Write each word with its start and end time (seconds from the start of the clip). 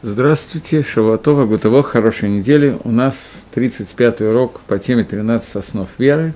Здравствуйте, 0.00 0.84
Шавуатова, 0.84 1.44
Гутово, 1.44 1.82
хорошей 1.82 2.28
недели. 2.28 2.78
У 2.84 2.92
нас 2.92 3.16
35-й 3.52 4.30
урок 4.30 4.60
по 4.60 4.78
теме 4.78 5.02
13 5.02 5.56
основ 5.56 5.88
веры. 5.98 6.34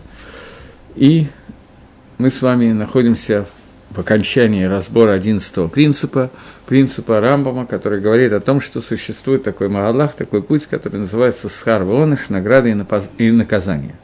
И 0.97 1.29
мы 2.19 2.31
с 2.31 2.43
вами 2.43 2.73
находимся 2.73 3.47
в 3.91 4.01
окончании 4.01 4.65
разбора 4.65 5.13
11 5.13 5.71
принципа, 5.71 6.33
принципа 6.67 7.21
Рамбама, 7.21 7.65
который 7.67 8.01
говорит 8.01 8.33
о 8.33 8.41
том, 8.41 8.61
что 8.61 8.81
существует 8.81 9.45
такой 9.45 9.69
Магалах, 9.69 10.15
такой 10.15 10.43
путь, 10.43 10.67
который 10.67 10.99
называется 10.99 11.49
Схар 11.49 11.85
Воныш, 11.85 12.31
награда 12.31 12.69
и 13.19 13.31
наказание 13.31 13.95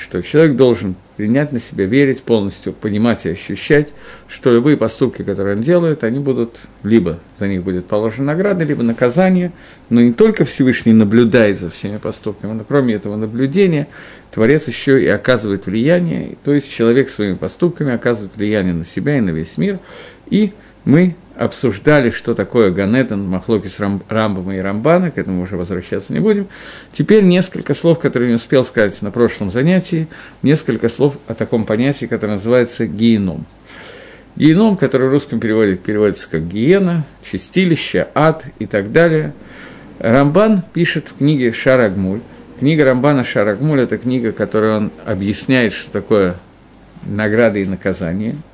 что 0.00 0.22
человек 0.22 0.56
должен 0.56 0.94
принять 1.16 1.52
на 1.52 1.58
себя, 1.58 1.84
верить 1.84 2.22
полностью, 2.22 2.72
понимать 2.72 3.26
и 3.26 3.30
ощущать, 3.30 3.92
что 4.28 4.50
любые 4.50 4.78
поступки, 4.78 5.22
которые 5.22 5.56
он 5.56 5.62
делает, 5.62 6.04
они 6.04 6.18
будут, 6.18 6.58
либо 6.82 7.20
за 7.38 7.48
них 7.48 7.62
будет 7.62 7.86
положена 7.86 8.32
награда, 8.32 8.64
либо 8.64 8.82
наказание, 8.82 9.52
но 9.90 10.00
не 10.00 10.12
только 10.12 10.44
Всевышний 10.46 10.94
наблюдает 10.94 11.60
за 11.60 11.68
всеми 11.68 11.98
поступками, 11.98 12.52
но 12.52 12.64
кроме 12.66 12.94
этого 12.94 13.16
наблюдения, 13.16 13.88
Творец 14.30 14.66
еще 14.68 15.02
и 15.02 15.08
оказывает 15.08 15.66
влияние, 15.66 16.38
то 16.44 16.54
есть 16.54 16.72
человек 16.72 17.10
своими 17.10 17.34
поступками 17.34 17.92
оказывает 17.92 18.32
влияние 18.36 18.72
на 18.72 18.86
себя 18.86 19.18
и 19.18 19.20
на 19.20 19.30
весь 19.30 19.58
мир, 19.58 19.80
и 20.30 20.52
мы 20.84 21.16
обсуждали, 21.36 22.10
что 22.10 22.34
такое 22.34 22.70
Ганетан, 22.70 23.26
Махлокис 23.26 23.80
Рамбама 23.80 24.54
и 24.54 24.58
Рамбана, 24.58 25.10
к 25.10 25.16
этому 25.16 25.42
уже 25.42 25.56
возвращаться 25.56 26.12
не 26.12 26.20
будем. 26.20 26.48
Теперь 26.92 27.24
несколько 27.24 27.74
слов, 27.74 27.98
которые 27.98 28.28
не 28.30 28.36
успел 28.36 28.62
сказать 28.62 29.00
на 29.00 29.10
прошлом 29.10 29.50
занятии, 29.50 30.06
несколько 30.42 30.90
слов 30.90 31.16
о 31.28 31.34
таком 31.34 31.64
понятии, 31.64 32.04
которое 32.04 32.34
называется 32.34 32.86
геном. 32.86 33.46
Геном, 34.36 34.76
который 34.76 35.08
в 35.08 35.12
русском 35.12 35.40
переводе 35.40 35.76
переводится 35.76 36.30
как 36.30 36.46
гиена, 36.46 37.04
чистилище, 37.22 38.08
ад 38.14 38.44
и 38.58 38.66
так 38.66 38.92
далее. 38.92 39.32
Рамбан 39.98 40.62
пишет 40.74 41.08
в 41.08 41.16
книге 41.16 41.52
Шарагмуль. 41.52 42.20
Книга 42.58 42.84
Рамбана 42.84 43.24
Шарагмуль– 43.24 43.80
это 43.82 43.96
книга, 43.96 44.32
которая 44.32 44.76
он 44.76 44.92
объясняет, 45.06 45.72
что 45.72 45.90
такое 45.90 46.36
награды 47.02 47.62
и 47.62 47.66
наказания– 47.66 48.36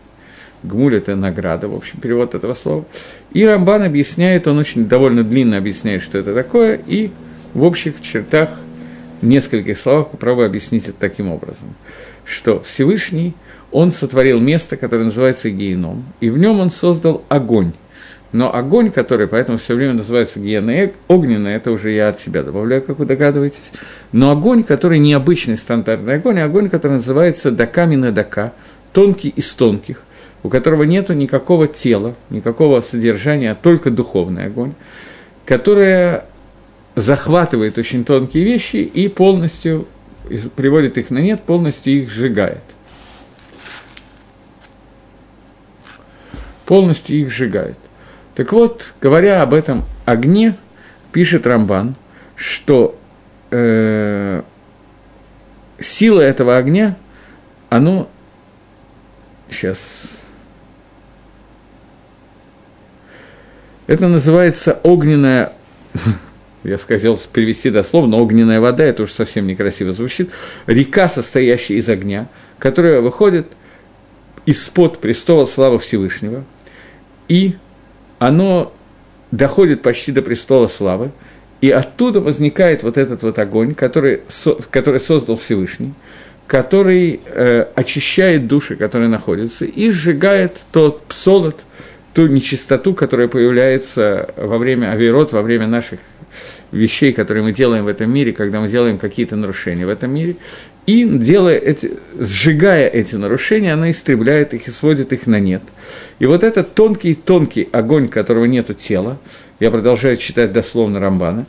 Гмуль– 0.66 0.96
это 0.96 1.16
награда, 1.16 1.68
в 1.68 1.74
общем, 1.74 2.00
перевод 2.00 2.34
этого 2.34 2.54
слова. 2.54 2.84
И 3.32 3.44
Рамбан 3.44 3.82
объясняет, 3.82 4.46
он 4.46 4.58
очень 4.58 4.86
довольно 4.86 5.22
длинно 5.22 5.58
объясняет, 5.58 6.02
что 6.02 6.18
это 6.18 6.34
такое, 6.34 6.80
и 6.86 7.10
в 7.54 7.62
общих 7.62 8.00
чертах, 8.00 8.50
в 9.22 9.26
нескольких 9.26 9.78
словах 9.78 10.10
попробую 10.10 10.46
объяснить 10.46 10.88
это 10.88 10.98
таким 10.98 11.30
образом, 11.30 11.74
что 12.24 12.60
Всевышний, 12.60 13.34
он 13.72 13.92
сотворил 13.92 14.40
место, 14.40 14.76
которое 14.76 15.04
называется 15.04 15.50
геном, 15.50 16.04
и 16.20 16.28
в 16.28 16.38
нем 16.38 16.60
он 16.60 16.70
создал 16.70 17.24
огонь. 17.28 17.72
Но 18.32 18.54
огонь, 18.54 18.90
который 18.90 19.28
поэтому 19.28 19.56
все 19.56 19.74
время 19.74 19.94
называется 19.94 20.40
гиена 20.40 20.90
огненный, 21.08 21.54
это 21.54 21.70
уже 21.70 21.92
я 21.92 22.08
от 22.08 22.20
себя 22.20 22.42
добавляю, 22.42 22.82
как 22.82 22.98
вы 22.98 23.06
догадываетесь. 23.06 23.72
Но 24.12 24.30
огонь, 24.30 24.62
который 24.62 24.98
не 24.98 25.14
обычный 25.14 25.56
стандартный 25.56 26.16
огонь, 26.16 26.40
а 26.40 26.44
огонь, 26.44 26.68
который 26.68 26.94
называется 26.94 27.50
дакамина 27.50 28.12
дака, 28.12 28.52
тонкий 28.92 29.30
из 29.30 29.54
тонких– 29.54 30.02
у 30.42 30.48
которого 30.48 30.84
нет 30.84 31.08
никакого 31.08 31.68
тела, 31.68 32.14
никакого 32.30 32.80
содержания, 32.80 33.52
а 33.52 33.54
только 33.54 33.90
духовный 33.90 34.46
огонь, 34.46 34.74
которая 35.44 36.26
захватывает 36.94 37.78
очень 37.78 38.04
тонкие 38.04 38.44
вещи 38.44 38.76
и 38.76 39.08
полностью 39.08 39.86
приводит 40.56 40.98
их 40.98 41.10
на 41.10 41.18
нет, 41.18 41.42
полностью 41.42 41.92
их 41.92 42.10
сжигает. 42.10 42.62
Полностью 46.64 47.16
их 47.16 47.30
сжигает. 47.30 47.78
Так 48.34 48.52
вот, 48.52 48.92
говоря 49.00 49.42
об 49.42 49.54
этом 49.54 49.84
огне, 50.04 50.56
пишет 51.12 51.46
Рамбан, 51.46 51.94
что 52.34 52.98
э, 53.50 54.42
сила 55.78 56.20
этого 56.20 56.56
огня, 56.56 56.96
оно 57.68 58.08
сейчас 59.48 60.22
Это 63.86 64.08
называется 64.08 64.80
огненная, 64.82 65.52
я 66.64 66.78
сказал 66.78 67.20
перевести 67.32 67.70
дословно, 67.70 68.16
огненная 68.16 68.60
вода, 68.60 68.84
это 68.84 69.04
уже 69.04 69.12
совсем 69.12 69.46
некрасиво 69.46 69.92
звучит, 69.92 70.30
река, 70.66 71.08
состоящая 71.08 71.74
из 71.74 71.88
огня, 71.88 72.28
которая 72.58 73.00
выходит 73.00 73.46
из-под 74.44 74.98
престола 74.98 75.46
славы 75.46 75.78
Всевышнего, 75.78 76.44
и 77.28 77.56
оно 78.18 78.72
доходит 79.30 79.82
почти 79.82 80.12
до 80.12 80.22
престола 80.22 80.68
славы, 80.68 81.12
и 81.60 81.70
оттуда 81.70 82.20
возникает 82.20 82.82
вот 82.82 82.96
этот 82.96 83.22
вот 83.22 83.38
огонь, 83.38 83.74
который, 83.74 84.22
который 84.70 85.00
создал 85.00 85.36
Всевышний, 85.36 85.94
который 86.46 87.20
э, 87.24 87.66
очищает 87.74 88.46
души, 88.46 88.76
которые 88.76 89.08
находятся, 89.08 89.64
и 89.64 89.90
сжигает 89.90 90.60
тот 90.70 91.02
псолот, 91.04 91.64
ту 92.16 92.26
нечистоту, 92.28 92.94
которая 92.94 93.28
появляется 93.28 94.30
во 94.38 94.56
время 94.56 94.90
авирот, 94.90 95.32
во 95.32 95.42
время 95.42 95.66
наших 95.66 96.00
вещей, 96.72 97.12
которые 97.12 97.44
мы 97.44 97.52
делаем 97.52 97.84
в 97.84 97.88
этом 97.88 98.10
мире, 98.10 98.32
когда 98.32 98.58
мы 98.58 98.70
делаем 98.70 98.96
какие-то 98.96 99.36
нарушения 99.36 99.84
в 99.84 99.90
этом 99.90 100.14
мире, 100.14 100.36
и 100.86 101.04
делая 101.04 101.58
эти, 101.58 101.92
сжигая 102.18 102.88
эти 102.88 103.16
нарушения, 103.16 103.74
она 103.74 103.90
истребляет 103.90 104.54
их 104.54 104.66
и 104.66 104.70
сводит 104.70 105.12
их 105.12 105.26
на 105.26 105.38
нет. 105.40 105.60
И 106.18 106.24
вот 106.24 106.42
этот 106.42 106.72
тонкий-тонкий 106.72 107.68
огонь, 107.70 108.08
которого 108.08 108.46
нету 108.46 108.72
тела, 108.72 109.18
я 109.60 109.70
продолжаю 109.70 110.16
читать 110.16 110.54
дословно 110.54 111.00
Рамбана, 111.00 111.44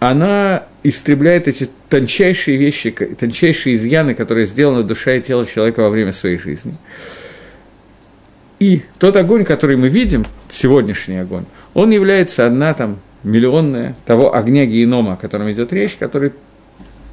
она 0.00 0.64
истребляет 0.82 1.48
эти 1.48 1.70
тончайшие 1.88 2.58
вещи, 2.58 2.90
тончайшие 2.90 3.76
изъяны, 3.76 4.14
которые 4.14 4.44
сделаны 4.44 4.82
в 4.82 4.86
душе 4.86 5.16
и 5.16 5.22
тело 5.22 5.46
человека 5.46 5.80
во 5.80 5.88
время 5.88 6.12
своей 6.12 6.36
жизни. 6.36 6.74
И 8.64 8.80
тот 8.98 9.14
огонь, 9.16 9.44
который 9.44 9.76
мы 9.76 9.90
видим, 9.90 10.24
сегодняшний 10.48 11.18
огонь, 11.18 11.44
он 11.74 11.90
является 11.90 12.46
одна 12.46 12.72
там 12.72 12.98
миллионная 13.22 13.94
того 14.06 14.34
огня 14.34 14.64
генома, 14.64 15.12
о 15.12 15.16
котором 15.18 15.52
идет 15.52 15.70
речь, 15.74 15.96
который 15.98 16.32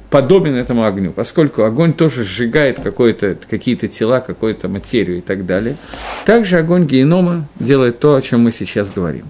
подобен 0.08 0.54
этому 0.54 0.86
огню, 0.86 1.12
поскольку 1.12 1.64
огонь 1.64 1.92
тоже 1.92 2.24
сжигает 2.24 2.80
какие-то 2.80 3.86
тела, 3.86 4.20
какую-то 4.20 4.70
материю 4.70 5.18
и 5.18 5.20
так 5.20 5.44
далее. 5.44 5.76
Также 6.24 6.56
огонь 6.56 6.86
генома 6.86 7.46
делает 7.60 7.98
то, 7.98 8.14
о 8.14 8.22
чем 8.22 8.44
мы 8.44 8.50
сейчас 8.50 8.90
говорим. 8.90 9.28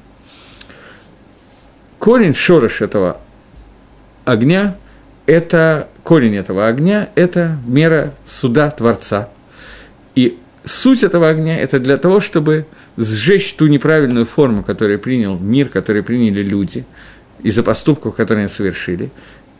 Корень 1.98 2.34
шорош 2.34 2.82
этого 2.82 3.20
огня, 4.24 4.76
это 5.26 5.88
корень 6.04 6.36
этого 6.36 6.68
огня, 6.68 7.08
это 7.16 7.58
мера 7.66 8.14
суда 8.24 8.70
Творца. 8.70 9.28
И 10.14 10.38
суть 10.64 11.02
этого 11.02 11.28
огня– 11.28 11.58
это 11.60 11.80
для 11.80 11.96
того, 11.96 12.20
чтобы 12.20 12.66
сжечь 12.96 13.54
ту 13.54 13.66
неправильную 13.66 14.24
форму, 14.24 14.62
которую 14.62 14.98
принял 14.98 15.38
мир, 15.38 15.68
которую 15.68 16.04
приняли 16.04 16.42
люди, 16.42 16.84
из-за 17.42 17.62
поступков, 17.62 18.14
которые 18.14 18.44
они 18.44 18.52
совершили. 18.52 19.10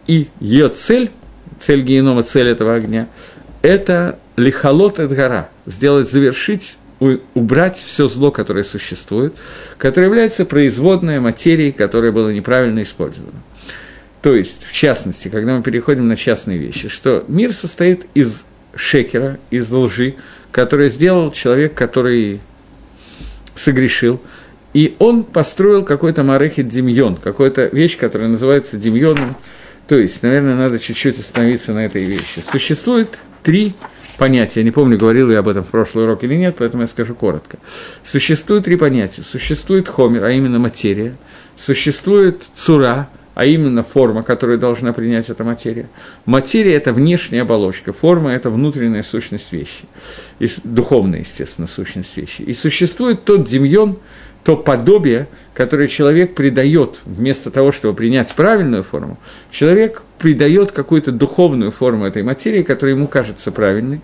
И 0.07 0.29
ее 0.41 0.69
цель, 0.69 1.11
цель 1.59 1.83
генома, 1.83 2.23
цель 2.23 2.49
этого 2.49 2.75
огня– 2.75 3.09
это 3.63 4.19
лихолот 4.37 5.01
от 5.01 5.13
гора, 5.13 5.49
сделать, 5.67 6.11
завершить 6.11 6.77
убрать 7.35 7.83
все 7.85 8.07
зло, 8.09 8.31
которое 8.31 8.63
существует, 8.63 9.35
которое 9.77 10.07
является 10.07 10.45
производной 10.45 11.19
материей, 11.19 11.73
которая 11.73 12.13
была 12.13 12.33
неправильно 12.33 12.83
использована. 12.83 13.43
То 14.21 14.35
есть, 14.35 14.63
в 14.63 14.73
частности, 14.73 15.29
когда 15.29 15.57
мы 15.57 15.63
переходим 15.63 16.07
на 16.07 16.15
частные 16.15 16.59
вещи, 16.59 16.89
что 16.89 17.25
мир 17.27 17.53
состоит 17.53 18.07
из 18.15 18.45
шекера, 18.77 19.39
из 19.51 19.71
лжи, 19.71 20.15
который 20.53 20.91
сделал 20.91 21.33
человек, 21.33 21.75
который 21.75 22.41
согрешил, 23.55 24.21
и 24.75 24.95
он 24.99 25.25
построил 25.25 25.85
какой-то 25.85 26.23
марехит 26.23 26.69
демьон, 26.69 27.17
какую-то 27.17 27.67
вещь, 27.67 27.99
которая 27.99 28.29
называется 28.29 28.77
демьоном. 28.77 29.35
То 29.89 29.99
есть, 29.99 30.23
наверное, 30.23 30.55
надо 30.55 30.79
чуть-чуть 30.79 31.19
остановиться 31.19 31.73
на 31.73 31.85
этой 31.85 32.05
вещи. 32.05 32.43
Существует 32.51 33.19
три 33.43 33.75
понятия. 34.17 34.61
Я 34.61 34.65
не 34.65 34.71
помню, 34.71 34.97
говорил 34.97 35.31
я 35.31 35.41
об 35.41 35.49
этом 35.49 35.65
в 35.65 35.71
прошлый 35.71 36.05
урок 36.05 36.25
или 36.25 36.37
нет, 36.37 36.57
поэтому 36.59 36.83
я 36.83 36.89
скажу 36.89 37.15
коротко. 37.15 37.59
Существует 38.05 38.65
три 38.65 38.77
понятия. 38.77 39.23
Существует 39.23 39.89
хомер, 39.89 40.25
а 40.25 40.31
именно 40.31 40.59
материя. 40.59 41.17
Существует 41.59 42.43
цура, 42.55 43.11
а 43.35 43.45
именно 43.45 43.83
форма, 43.83 44.23
которую 44.23 44.59
должна 44.59 44.93
принять 44.93 45.31
эта 45.31 45.45
материя. 45.45 45.89
Материя– 46.27 46.75
это 46.75 46.93
внешняя 46.93 47.43
оболочка, 47.43 47.93
форма– 47.93 48.31
это 48.33 48.51
внутренняя 48.51 49.03
сущность 49.03 49.53
вещи, 49.53 49.85
и 50.39 50.49
духовная, 50.65 51.21
естественно, 51.21 51.67
сущность 51.67 52.17
вещи. 52.17 52.43
И 52.43 52.53
существует 52.53 53.25
тот 53.25 53.45
демьон, 53.45 53.99
то 54.45 54.57
подобие, 54.57 55.29
которое 55.55 55.87
человек 55.87 56.35
придает, 56.35 56.99
вместо 57.05 57.51
того, 57.51 57.71
чтобы 57.71 57.95
принять 57.95 58.35
правильную 58.35 58.83
форму, 58.83 59.19
человек 59.51 60.03
придает 60.19 60.73
какую-то 60.73 61.13
духовную 61.13 61.71
форму 61.71 62.07
этой 62.07 62.23
материи, 62.23 62.63
которая 62.63 62.97
ему 62.97 63.07
кажется 63.07 63.53
правильной, 63.53 64.01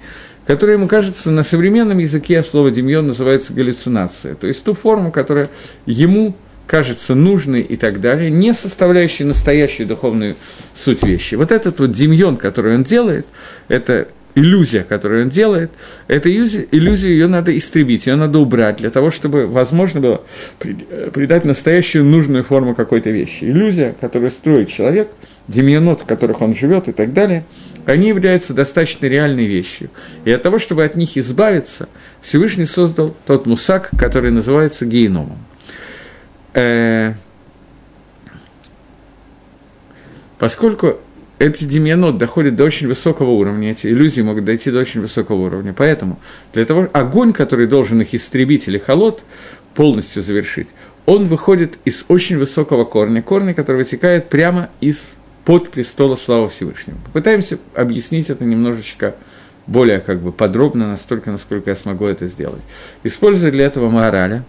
которая 0.46 0.76
ему 0.76 0.86
кажется 0.86 1.30
на 1.30 1.42
современном 1.42 1.98
языке, 1.98 2.42
слово 2.42 2.70
«демьон» 2.70 3.08
называется 3.08 3.52
галлюцинация, 3.52 4.34
то 4.34 4.46
есть 4.46 4.64
ту 4.64 4.74
форму, 4.74 5.12
которая 5.12 5.48
ему 5.86 6.36
кажется 6.68 7.16
нужной 7.16 7.62
и 7.62 7.76
так 7.76 8.00
далее, 8.00 8.30
не 8.30 8.52
составляющей 8.52 9.24
настоящую 9.24 9.88
духовную 9.88 10.36
суть 10.76 11.02
вещи. 11.02 11.34
Вот 11.34 11.50
этот 11.50 11.80
вот 11.80 11.90
демьон, 11.90 12.36
который 12.36 12.76
он 12.76 12.84
делает, 12.84 13.26
это 13.66 14.06
иллюзия, 14.34 14.84
которую 14.84 15.24
он 15.24 15.30
делает, 15.30 15.70
эту 16.06 16.28
иллюзию, 16.28 16.68
иллюзию 16.70 17.12
ее 17.12 17.26
надо 17.26 17.56
истребить, 17.56 18.06
ее 18.06 18.14
надо 18.14 18.38
убрать 18.38 18.76
для 18.76 18.90
того, 18.90 19.10
чтобы 19.10 19.46
возможно 19.46 20.00
было 20.00 20.22
придать 20.58 21.44
настоящую 21.44 22.04
нужную 22.04 22.44
форму 22.44 22.74
какой-то 22.74 23.10
вещи. 23.10 23.44
Иллюзия, 23.44 23.96
которую 24.00 24.30
строит 24.30 24.68
человек, 24.68 25.08
демьянот, 25.48 26.02
в 26.02 26.04
которых 26.04 26.42
он 26.42 26.54
живет 26.54 26.88
и 26.88 26.92
так 26.92 27.14
далее, 27.14 27.44
они 27.86 28.08
являются 28.08 28.52
достаточно 28.52 29.06
реальной 29.06 29.46
вещью. 29.46 29.90
И 30.26 30.30
от 30.30 30.42
того, 30.42 30.58
чтобы 30.58 30.84
от 30.84 30.94
них 30.94 31.16
избавиться, 31.16 31.88
Всевышний 32.20 32.66
создал 32.66 33.16
тот 33.26 33.46
мусак, 33.46 33.90
который 33.98 34.30
называется 34.30 34.84
геном. 34.84 35.38
Э, 36.54 37.14
поскольку 40.38 40.98
эти 41.38 41.64
демьянот 41.64 42.18
доходят 42.18 42.56
до 42.56 42.64
очень 42.64 42.88
высокого 42.88 43.30
уровня, 43.30 43.70
эти 43.70 43.86
иллюзии 43.86 44.22
могут 44.22 44.44
дойти 44.44 44.70
до 44.70 44.80
очень 44.80 45.00
высокого 45.00 45.46
уровня. 45.46 45.72
Поэтому 45.76 46.18
для 46.52 46.64
того, 46.64 46.88
огонь, 46.92 47.32
который 47.32 47.66
должен 47.66 48.00
их 48.00 48.14
истребить 48.14 48.66
или 48.66 48.78
холод, 48.78 49.22
полностью 49.74 50.22
завершить, 50.22 50.68
он 51.06 51.26
выходит 51.26 51.78
из 51.84 52.04
очень 52.08 52.38
высокого 52.38 52.84
корня, 52.84 53.22
корня, 53.22 53.54
который 53.54 53.78
вытекает 53.78 54.28
прямо 54.28 54.70
из 54.80 55.14
под 55.44 55.70
престола 55.70 56.16
славы 56.16 56.48
Всевышнего. 56.48 56.98
Попытаемся 57.06 57.58
объяснить 57.74 58.28
это 58.28 58.44
немножечко 58.44 59.14
более 59.66 60.00
как 60.00 60.20
бы 60.20 60.32
подробно, 60.32 60.88
настолько, 60.88 61.30
насколько 61.30 61.70
я 61.70 61.76
смогу 61.76 62.06
это 62.06 62.26
сделать. 62.26 62.60
Используя 63.04 63.50
для 63.50 63.66
этого 63.66 63.88
Маораля, 63.88 64.44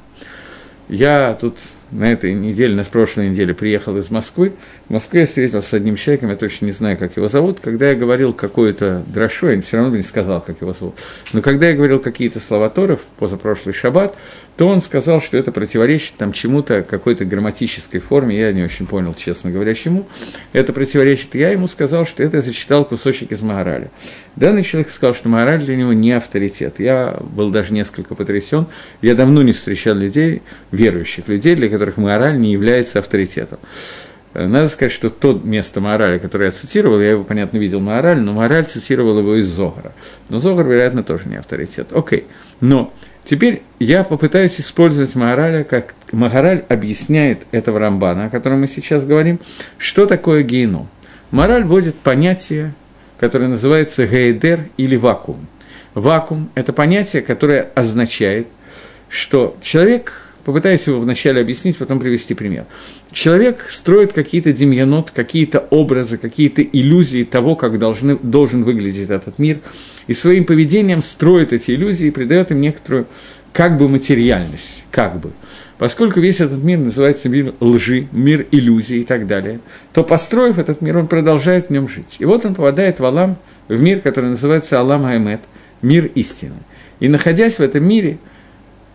я 0.90 1.38
тут 1.40 1.57
на 1.91 2.12
этой 2.12 2.33
неделе, 2.33 2.75
на 2.75 2.83
прошлой 2.83 3.30
неделе 3.30 3.53
приехал 3.53 3.97
из 3.97 4.09
Москвы. 4.09 4.53
В 4.88 4.94
Москве 4.94 5.21
я 5.21 5.25
встретился 5.25 5.68
с 5.68 5.74
одним 5.74 5.95
человеком, 5.95 6.30
я 6.30 6.36
точно 6.36 6.65
не 6.65 6.71
знаю, 6.71 6.97
как 6.97 7.15
его 7.18 7.27
зовут. 7.27 7.59
Когда 7.62 7.89
я 7.89 7.95
говорил 7.95 8.33
какое-то 8.33 9.03
дрошу, 9.07 9.50
я 9.50 9.62
все 9.62 9.77
равно 9.77 9.95
не 9.95 10.03
сказал, 10.03 10.41
как 10.41 10.62
его 10.62 10.74
зовут. 10.74 10.95
Но 11.33 11.41
когда 11.41 11.69
я 11.69 11.75
говорил 11.75 12.00
какие-то 12.00 12.39
слова 12.39 12.69
Торов, 12.69 13.01
позапрошлый 13.18 13.74
шаббат, 13.74 14.15
то 14.57 14.68
он 14.68 14.81
сказал, 14.81 15.21
что 15.21 15.38
это 15.38 15.53
противоречит 15.53 16.15
там 16.18 16.33
чему-то, 16.33 16.83
какой-то 16.83 17.24
грамматической 17.24 18.01
форме, 18.01 18.38
я 18.38 18.51
не 18.51 18.62
очень 18.62 18.88
понял, 18.88 19.13
честно 19.13 19.51
говоря, 19.51 19.74
чему. 19.74 20.06
Это 20.51 20.74
противоречит. 20.74 21.33
Я 21.35 21.51
ему 21.51 21.68
сказал, 21.68 22.06
что 22.06 22.24
это 22.24 22.38
я 22.38 22.42
зачитал 22.42 22.83
кусочек 22.83 23.31
из 23.31 23.42
Магараля. 23.42 23.89
Данный 24.35 24.63
человек 24.63 24.89
сказал, 24.89 25.15
что 25.15 25.30
Магараль 25.30 25.63
для 25.63 25.77
него 25.77 25.94
не 25.94 26.12
авторитет. 26.12 26.80
Я 26.80 27.18
был 27.21 27.51
даже 27.51 27.74
несколько 27.74 28.15
потрясен. 28.15 28.65
Я 29.01 29.15
давно 29.15 29.44
не 29.44 29.53
встречал 29.53 29.95
людей, 29.95 30.42
верующих 30.71 31.27
людей, 31.30 31.56
для 31.56 31.69
которых 31.80 31.96
Маораль 31.98 32.38
не 32.38 32.52
является 32.52 33.00
авторитетом. 33.00 33.58
Э, 34.34 34.46
надо 34.48 34.68
сказать, 34.68 34.92
что 34.92 35.10
то 35.10 35.34
место 35.34 35.80
Маораля, 35.80 36.20
которое 36.20 36.46
я 36.46 36.52
цитировал, 36.52 37.00
я 37.00 37.12
его, 37.12 37.24
понятно, 37.24 37.58
видел 37.58 37.80
Маораль, 37.80 38.20
но 38.20 38.34
Маораль 38.34 38.66
цитировал 38.66 39.20
его 39.20 39.36
из 39.36 39.48
Зогара. 39.48 39.94
Но 40.28 40.40
Зогар, 40.40 40.68
вероятно, 40.68 41.04
тоже 41.04 41.30
не 41.30 41.38
авторитет. 41.38 41.94
Окей. 41.94 42.28
Но 42.60 42.94
теперь 43.24 43.62
я 43.80 44.04
попытаюсь 44.04 44.60
использовать 44.60 45.16
Маораля, 45.16 45.64
как 45.64 45.96
Маораль 46.12 46.66
объясняет 46.68 47.46
этого 47.52 47.80
Рамбана, 47.80 48.26
о 48.26 48.30
котором 48.30 48.60
мы 48.60 48.68
сейчас 48.68 49.06
говорим, 49.06 49.40
что 49.78 50.06
такое 50.06 50.44
гейном. 50.44 50.90
Мораль 51.31 51.64
вводит 51.64 51.96
понятие, 51.96 52.74
которое 53.22 53.48
называется 53.48 54.06
гейдер 54.06 54.68
или 54.76 54.98
вакуум. 54.98 55.48
Вакуум– 55.94 56.50
это 56.56 56.74
понятие, 56.74 57.22
которое 57.22 57.70
означает, 57.74 58.48
что 59.08 59.56
человек 59.62 60.29
Попытаюсь 60.50 60.88
его 60.88 61.00
вначале 61.00 61.42
объяснить, 61.42 61.78
потом 61.78 62.00
привести 62.00 62.34
пример. 62.34 62.66
Человек 63.12 63.68
строит 63.69 64.13
какие-то 64.13 64.51
демьянот, 64.51 65.12
какие-то 65.12 65.60
образы, 65.69 66.18
какие-то 66.18 66.63
иллюзии 66.63 67.22
того, 67.22 67.56
как 67.56 67.78
должны, 67.78 68.18
должен 68.18 68.63
выглядеть 68.63 69.12
этот 69.12 69.38
мир, 69.38 69.60
и 70.07 70.16
своим 70.16 70.46
поведением 70.46 71.04
строит 71.04 71.54
эти 71.54 71.69
иллюзии 71.69 72.07
и 72.07 72.10
придает 72.10 72.50
им 72.50 72.62
некоторую 72.62 73.06
как 73.54 73.78
бы 73.78 73.88
материальность, 73.88 74.86
как 74.90 75.19
бы. 75.19 75.34
Поскольку 75.78 76.19
весь 76.19 76.42
этот 76.42 76.63
мир 76.63 76.80
называется 76.80 77.30
мир 77.30 77.54
лжи, 77.60 78.07
мир 78.12 78.48
иллюзий 78.50 79.02
и 79.02 79.04
так 79.04 79.28
далее, 79.28 79.60
то, 79.94 80.04
построив 80.04 80.57
этот 80.57 80.81
мир, 80.81 80.98
он 80.98 81.06
продолжает 81.06 81.68
в 81.68 81.69
нем 81.69 81.88
жить. 81.88 82.16
И 82.18 82.25
вот 82.25 82.44
он 82.44 82.56
попадает 82.56 83.00
в 83.00 83.06
Алам, 83.06 83.38
в 83.68 83.80
мир, 83.80 84.00
который 84.00 84.31
называется 84.31 84.80
Алам 84.80 85.06
Аймет, 85.06 85.42
мир 85.84 86.07
истины. 86.16 86.56
И 87.00 87.07
находясь 87.07 87.60
в 87.60 87.62
этом 87.62 87.88
мире– 87.88 88.18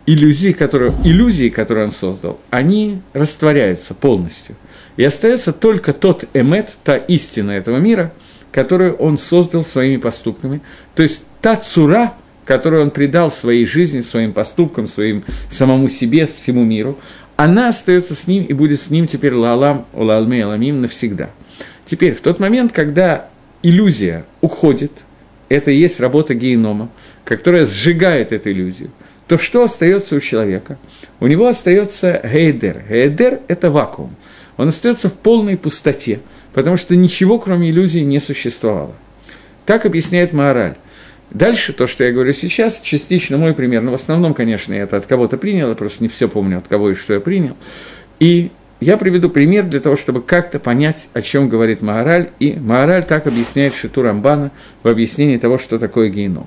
иллюзии, 0.06 0.52
которые, 0.52 0.92
иллюзии, 1.04 1.48
которые 1.48 1.86
он 1.86 1.92
создал, 1.92 2.38
они 2.50 3.00
растворяются 3.12 3.94
полностью. 3.94 4.56
И 4.96 5.04
остается 5.04 5.52
только 5.52 5.92
тот 5.92 6.24
эмет, 6.34 6.76
та 6.84 6.96
истина 6.96 7.52
этого 7.52 7.78
мира, 7.78 8.12
которую 8.52 8.94
он 8.94 9.18
создал 9.18 9.64
своими 9.64 9.96
поступками. 9.96 10.60
То 10.94 11.02
есть 11.02 11.24
та 11.40 11.56
цура, 11.56 12.14
которую 12.44 12.82
он 12.82 12.90
придал 12.90 13.30
своей 13.30 13.66
жизни, 13.66 14.02
своим 14.02 14.32
поступкам, 14.32 14.86
своим 14.86 15.24
самому 15.50 15.88
себе, 15.88 16.26
всему 16.26 16.64
миру, 16.64 16.98
она 17.36 17.70
остается 17.70 18.14
с 18.14 18.26
ним 18.28 18.44
и 18.44 18.52
будет 18.52 18.80
с 18.80 18.90
ним 18.90 19.08
теперь 19.08 19.34
лалам, 19.34 19.86
лалме, 19.92 20.44
ламим 20.44 20.82
навсегда. 20.82 21.30
Теперь, 21.84 22.14
в 22.14 22.20
тот 22.20 22.38
момент, 22.38 22.72
когда 22.72 23.28
иллюзия 23.62 24.24
уходит, 24.40 24.92
это 25.48 25.70
и 25.70 25.76
есть 25.76 25.98
работа 25.98 26.34
генома, 26.34 26.90
которая 27.24 27.66
сжигает 27.66 28.32
эту 28.32 28.50
иллюзию– 28.50 28.90
то 29.26 29.38
что 29.38 29.64
остается 29.64 30.16
у 30.16 30.20
человека? 30.20 30.78
У 31.20 31.26
него 31.26 31.46
остается 31.46 32.20
гейдер. 32.22 32.84
Гейдер– 32.88 33.40
это 33.48 33.70
вакуум. 33.70 34.14
Он 34.56 34.68
остается 34.68 35.08
в 35.08 35.14
полной 35.14 35.56
пустоте, 35.56 36.20
потому 36.52 36.76
что 36.76 36.94
ничего, 36.94 37.38
кроме 37.38 37.70
иллюзии, 37.70 38.00
не 38.00 38.20
существовало. 38.20 38.94
Так 39.66 39.86
объясняет 39.86 40.32
Маораль. 40.32 40.76
Дальше 41.30 41.72
то, 41.72 41.86
что 41.86 42.04
я 42.04 42.12
говорю 42.12 42.32
сейчас, 42.32 42.80
частично 42.80 43.38
мой 43.38 43.54
пример, 43.54 43.82
но 43.82 43.90
в 43.90 43.94
основном, 43.94 44.34
конечно, 44.34 44.74
я 44.74 44.82
это 44.82 44.98
от 44.98 45.06
кого-то 45.06 45.36
принял, 45.36 45.70
я 45.70 45.74
просто 45.74 46.04
не 46.04 46.08
все 46.08 46.28
помню, 46.28 46.58
от 46.58 46.68
кого 46.68 46.90
и 46.90 46.94
что 46.94 47.14
я 47.14 47.20
принял. 47.20 47.56
И 48.20 48.52
я 48.78 48.98
приведу 48.98 49.30
пример 49.30 49.64
для 49.64 49.80
того, 49.80 49.96
чтобы 49.96 50.20
как-то 50.22 50.58
понять, 50.58 51.08
о 51.14 51.22
чем 51.22 51.48
говорит 51.48 51.80
Маораль, 51.80 52.28
и 52.38 52.52
Маораль 52.52 53.04
так 53.04 53.26
объясняет 53.26 53.74
Шиту 53.74 54.02
Рамбана 54.02 54.52
в 54.82 54.88
объяснении 54.88 55.38
того, 55.38 55.58
что 55.58 55.78
такое 55.78 56.08
геном 56.10 56.46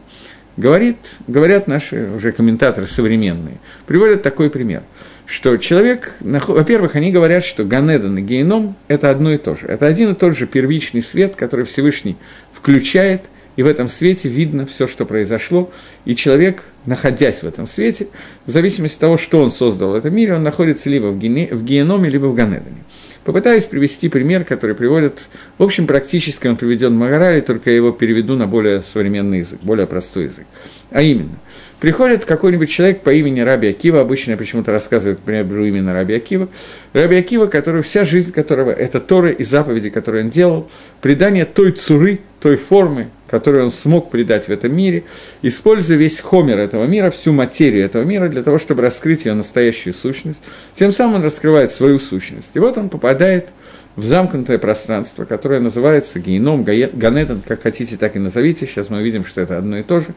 говорит, 0.58 0.98
говорят 1.28 1.68
наши 1.68 2.10
уже 2.16 2.32
комментаторы 2.32 2.88
современные, 2.88 3.58
приводят 3.86 4.24
такой 4.24 4.50
пример, 4.50 4.84
что 5.26 5.56
человек, 5.58 6.12
во-первых, 6.22 6.96
они 6.96 7.12
говорят, 7.12 7.46
что 7.46 7.64
Ганедан 7.64 8.18
и 8.18 8.22
Гейном– 8.22 8.76
это 8.88 9.10
одно 9.10 9.34
и 9.34 9.38
то 9.38 9.56
же. 9.56 9.68
Это 9.68 9.86
один 9.86 10.12
и 10.12 10.16
тот 10.16 10.36
же 10.36 10.48
первичный 10.48 11.02
свет, 11.02 11.36
который 11.36 11.66
Всевышний 11.66 12.18
включает– 12.52 13.22
и 13.58 13.64
в 13.64 13.68
этом 13.68 13.90
свете 13.90 14.30
видно 14.30 14.66
все, 14.66 14.88
что 14.88 15.06
произошло, 15.06 15.70
и 16.06 16.16
человек, 16.16 16.64
находясь 16.86 17.42
в 17.44 17.48
этом 17.48 17.68
свете, 17.68 18.08
в 18.46 18.52
зависимости 18.52 18.96
от 18.96 19.02
того, 19.02 19.18
что 19.18 19.42
он 19.42 19.52
создал 19.52 19.92
в 19.92 19.96
этом 19.96 20.16
мире, 20.16 20.36
он 20.36 20.44
находится 20.44 20.90
либо 20.90 21.08
в, 21.08 21.20
гене, 21.20 21.50
в 21.52 21.66
геноме, 21.66 22.10
либо 22.10 22.28
в 22.28 22.36
Ганедане. 22.36 22.86
Попытаюсь 23.26 23.66
привести 23.66 24.08
пример, 24.08 24.46
который 24.46 24.74
приводит, 24.74 25.28
в 25.58 25.64
общем, 25.64 25.86
практически 25.86 26.48
он 26.48 26.56
приведен 26.56 26.96
в 26.96 26.98
Магарале, 26.98 27.42
только 27.42 27.72
я 27.72 27.76
его 27.76 27.92
переведу 27.92 28.38
на 28.38 28.48
более 28.48 28.84
современный 28.84 29.40
язык, 29.40 29.60
более 29.64 29.86
простой 29.86 30.26
язык. 30.26 30.46
А 30.92 31.02
именно, 31.02 31.38
приходит 31.82 32.24
какой-нибудь 32.24 32.70
человек 32.70 33.02
по 33.02 33.10
имени 33.10 33.42
Раби 33.42 33.68
Акива, 33.68 34.00
обычно 34.00 34.32
я 34.32 34.38
почему-то 34.38 34.72
рассказываю, 34.72 35.18
например, 35.18 35.46
именно 35.62 35.94
Раби 35.94 36.14
Акива, 36.14 36.48
Раби 36.94 37.18
Акива, 37.18 37.48
который, 37.48 37.82
вся 37.82 38.06
жизнь 38.06 38.32
которого, 38.32 38.72
это 38.72 39.00
Торы 39.00 39.34
и 39.34 39.44
заповеди, 39.44 39.90
которые 39.90 40.24
он 40.24 40.30
делал, 40.30 40.70
предание 41.02 41.44
той 41.44 41.72
цуры, 41.72 42.20
той 42.40 42.56
формы, 42.56 43.10
которую 43.28 43.66
он 43.66 43.72
смог 43.72 44.12
придать 44.12 44.48
в 44.48 44.50
этом 44.50 44.76
мире, 44.76 45.04
используя 45.42 45.98
весь 45.98 46.20
хомер 46.20 46.60
этого 46.60 46.86
мира, 46.86 47.10
всю 47.12 47.34
материю 47.34 47.84
этого 47.84 48.04
мира 48.04 48.28
для 48.30 48.44
того, 48.44 48.58
чтобы 48.58 48.82
раскрыть 48.82 49.26
ее 49.26 49.34
настоящую 49.34 49.94
сущность. 49.94 50.44
Тем 50.76 50.92
самым 50.92 51.16
он 51.16 51.24
раскрывает 51.24 51.72
свою 51.72 52.00
сущность. 52.00 52.52
И 52.54 52.60
вот 52.60 52.78
он 52.78 52.90
попадает 52.90 53.50
в 53.96 54.04
замкнутое 54.04 54.60
пространство, 54.60 55.26
которое 55.26 55.60
называется 55.60 56.20
геном, 56.20 56.64
ганетон, 56.64 57.42
как 57.46 57.64
хотите, 57.64 57.98
так 57.98 58.16
и 58.16 58.20
назовите. 58.20 58.68
Сейчас 58.68 58.90
мы 58.90 59.00
увидим, 59.00 59.26
что 59.26 59.42
это 59.42 59.58
одно 59.58 59.80
и 59.80 59.84
то 59.84 60.00
же. 60.00 60.10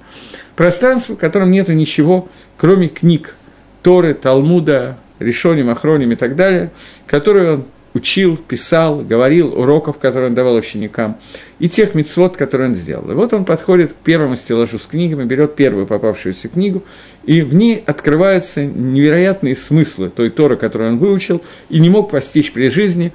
Пространство, 0.55 1.15
в 1.15 1.19
котором 1.19 1.50
нет 1.50 1.69
ничего, 1.69 2.29
кроме 2.59 2.89
книг 2.89 3.35
Торы, 3.83 4.12
Талмуда, 4.12 4.99
Решоним, 5.19 5.71
Ахроним 5.71 6.12
и 6.12 6.17
так 6.17 6.37
далее, 6.37 6.71
которые 7.07 7.55
он 7.55 7.65
учил, 7.94 8.37
писал, 8.37 8.99
говорил, 9.00 9.59
уроков, 9.59 9.99
которые 9.99 10.28
он 10.30 10.35
давал 10.35 10.54
ученикам, 10.54 11.18
и 11.59 11.68
тех 11.68 11.94
мецвод, 11.94 12.37
которые 12.37 12.70
он 12.70 12.75
сделал. 12.75 13.11
И 13.11 13.14
вот 13.14 13.32
он 13.32 13.44
подходит 13.44 13.92
к 13.92 13.97
первому 13.97 14.37
стеллажу 14.37 14.78
с 14.78 14.87
книгами, 14.87 15.25
берет 15.25 15.56
первую 15.56 15.87
попавшуюся 15.87 16.49
книгу, 16.49 16.82
и 17.25 17.42
в 17.42 17.54
ней 17.54 17.82
открываются 17.85 18.64
невероятные 18.64 19.56
смыслы 19.56 20.11
той 20.11 20.30
Торы, 20.30 20.56
которую 20.56 20.92
он 20.92 20.99
выучил, 20.99 21.42
и 21.68 21.80
не 21.80 21.90
мог 21.90 22.11
постичь 22.11 22.52
при 22.52 22.68
жизни, 22.68 23.12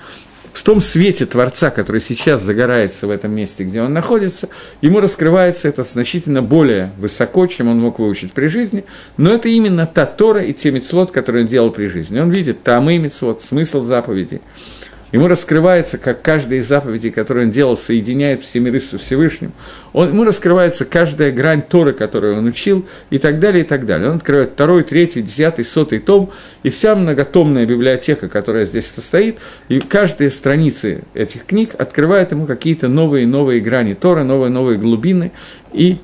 в 0.55 0.63
том 0.63 0.79
свете 0.79 1.25
Творца, 1.25 1.69
который 1.69 1.99
сейчас 1.99 2.41
загорается 2.41 3.07
в 3.07 3.09
этом 3.09 3.31
месте, 3.35 3.65
где 3.65 3.81
он 3.81 3.93
находится, 3.93 4.47
ему 4.81 5.01
раскрывается 5.01 5.67
это 5.67 5.83
значительно 5.83 6.41
более 6.41 6.91
высоко, 6.97 7.45
чем 7.47 7.67
он 7.67 7.79
мог 7.79 7.99
выучить 7.99 8.31
при 8.31 8.47
жизни, 8.47 8.85
но 9.17 9.33
это 9.33 9.49
именно 9.49 9.85
та 9.85 10.05
Тора 10.05 10.43
и 10.43 10.53
те 10.53 10.71
мецвод, 10.71 11.11
которые 11.11 11.43
он 11.43 11.49
делал 11.49 11.71
при 11.71 11.87
жизни. 11.87 12.19
Он 12.19 12.31
видит 12.31 12.63
там 12.63 12.89
и 12.89 12.97
мецвод, 12.97 13.41
смысл 13.41 13.83
заповедей. 13.83 14.41
Ему 15.11 15.27
раскрывается, 15.27 15.97
как 15.97 16.21
каждая 16.21 16.59
из 16.59 16.67
заповедей, 16.67 17.11
которые 17.11 17.45
он 17.45 17.51
делал, 17.51 17.77
соединяет 17.77 18.43
все 18.43 18.59
миры 18.59 18.79
со 18.79 18.97
Всевышним. 18.97 19.53
Он, 19.93 20.09
ему 20.09 20.23
раскрывается 20.23 20.83
каждая 20.83 21.31
грань 21.31 21.61
Торы, 21.61 21.93
которую 21.93 22.37
он 22.37 22.47
учил, 22.47 22.85
и 23.11 23.19
так 23.19 23.39
далее, 23.39 23.63
и 23.63 23.67
так 23.67 23.85
далее. 23.85 24.09
Он 24.09 24.17
открывает 24.17 24.51
второй, 24.51 24.83
третий, 24.83 25.21
десятый, 25.21 25.63
сотый 25.63 25.99
том, 25.99 26.31
и 26.63 26.69
вся 26.69 26.95
многотомная 26.95 27.65
библиотека, 27.65 28.27
которая 28.27 28.65
здесь 28.65 28.87
состоит, 28.87 29.39
и 29.69 29.79
каждая 29.79 30.31
страница 30.31 31.01
этих 31.13 31.45
книг 31.45 31.75
открывает 31.77 32.31
ему 32.31 32.45
какие-то 32.47 32.87
новые 32.87 33.23
и 33.23 33.27
новые 33.27 33.61
грани 33.61 33.93
Торы, 33.93 34.23
новые 34.23 34.49
новые 34.49 34.77
глубины, 34.77 35.31
и 35.71 35.99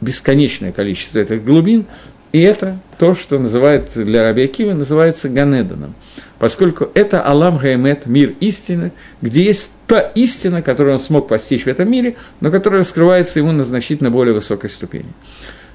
бесконечное 0.00 0.72
количество 0.72 1.18
этих 1.18 1.44
глубин, 1.44 1.86
и 2.32 2.40
это 2.42 2.78
то, 2.98 3.14
что 3.14 3.38
называют 3.38 3.90
для 3.94 4.22
Раби 4.22 4.44
Акива, 4.44 4.72
называется 4.72 5.28
Ганеданом, 5.28 5.94
поскольку 6.38 6.88
это 6.94 7.26
Алам 7.26 7.58
Гаймет, 7.58 8.06
мир 8.06 8.34
истины, 8.38 8.92
где 9.20 9.42
есть 9.42 9.70
та 9.88 10.00
истина, 10.00 10.62
которую 10.62 10.94
он 10.94 11.00
смог 11.00 11.26
постичь 11.26 11.64
в 11.64 11.66
этом 11.66 11.90
мире, 11.90 12.16
но 12.40 12.52
которая 12.52 12.80
раскрывается 12.80 13.40
ему 13.40 13.50
на 13.50 13.64
значительно 13.64 14.10
более 14.10 14.34
высокой 14.34 14.70
ступени. 14.70 15.12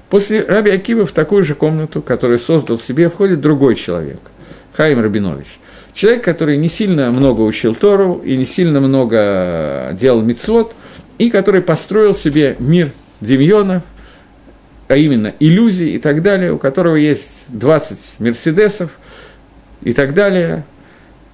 После 0.08 0.42
Раби 0.44 0.70
Акива 0.70 1.04
в 1.04 1.12
такую 1.12 1.42
же 1.42 1.54
комнату, 1.54 2.00
которую 2.00 2.38
создал 2.38 2.78
себе, 2.78 3.10
входит 3.10 3.40
другой 3.40 3.74
человек, 3.74 4.20
Хаим 4.72 5.00
Рабинович. 5.00 5.58
Человек, 5.92 6.24
который 6.24 6.56
не 6.56 6.68
сильно 6.68 7.10
много 7.10 7.42
учил 7.42 7.74
Тору 7.74 8.22
и 8.24 8.36
не 8.36 8.44
сильно 8.44 8.80
много 8.80 9.90
делал 9.98 10.22
мицвод, 10.22 10.74
и 11.18 11.28
который 11.28 11.60
построил 11.60 12.14
себе 12.14 12.56
мир 12.58 12.92
Демьонов– 13.20 13.82
а 14.88 14.96
именно 14.96 15.34
иллюзий 15.40 15.94
и 15.94 15.98
так 15.98 16.22
далее, 16.22 16.52
у 16.52 16.58
которого 16.58 16.96
есть 16.96 17.44
20 17.48 18.20
мерседесов 18.20 18.98
и 19.82 19.92
так 19.92 20.14
далее, 20.14 20.64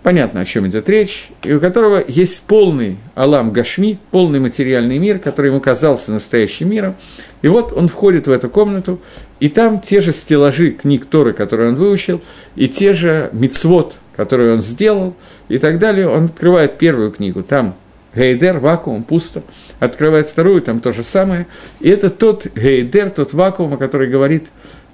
понятно, 0.03 0.41
о 0.41 0.45
чем 0.45 0.67
идет 0.67 0.89
речь, 0.89 1.29
и 1.43 1.53
у 1.53 1.61
которого 1.61 2.03
есть 2.07 2.43
полный 2.43 2.97
Алам 3.15 3.53
Гашми, 3.53 3.99
полный 4.11 4.41
материальный 4.41 4.99
мир, 4.99 5.19
который 5.19 5.49
ему 5.49 5.61
казался 5.61 6.13
настоящим 6.13 6.71
миром. 6.71 6.97
И 7.43 7.49
вот 7.49 7.73
он 7.73 7.89
входит 7.89 8.27
в 8.27 8.31
эту 8.31 8.49
комнату, 8.49 9.01
и 9.41 9.49
там 9.49 9.81
те 9.81 10.01
же 10.01 10.13
стеллажи 10.13 10.71
книг 10.71 11.07
Торы, 11.07 11.33
которые 11.33 11.71
он 11.71 11.77
выучил, 11.77 12.21
и 12.57 12.69
те 12.69 12.93
же 12.93 13.31
мицвод, 13.33 13.95
которые 14.17 14.55
он 14.55 14.63
сделал, 14.63 15.15
и 15.49 15.59
так 15.59 15.79
далее. 15.79 16.09
Он 16.09 16.25
открывает 16.25 16.79
первую 16.79 17.11
книгу, 17.11 17.43
там 17.43 17.75
Гейдер, 18.15 18.59
вакуум, 18.59 19.05
пусто. 19.05 19.43
Открывает 19.81 20.29
вторую, 20.29 20.63
там 20.63 20.81
то 20.81 20.93
же 20.93 21.03
самое. 21.03 21.47
И 21.81 21.89
это 21.89 22.11
тот 22.11 22.47
гейдер, 22.55 23.11
тот 23.11 23.33
вакуум, 23.33 23.75
о 23.75 23.77
котором 23.77 24.11
говорит 24.11 24.47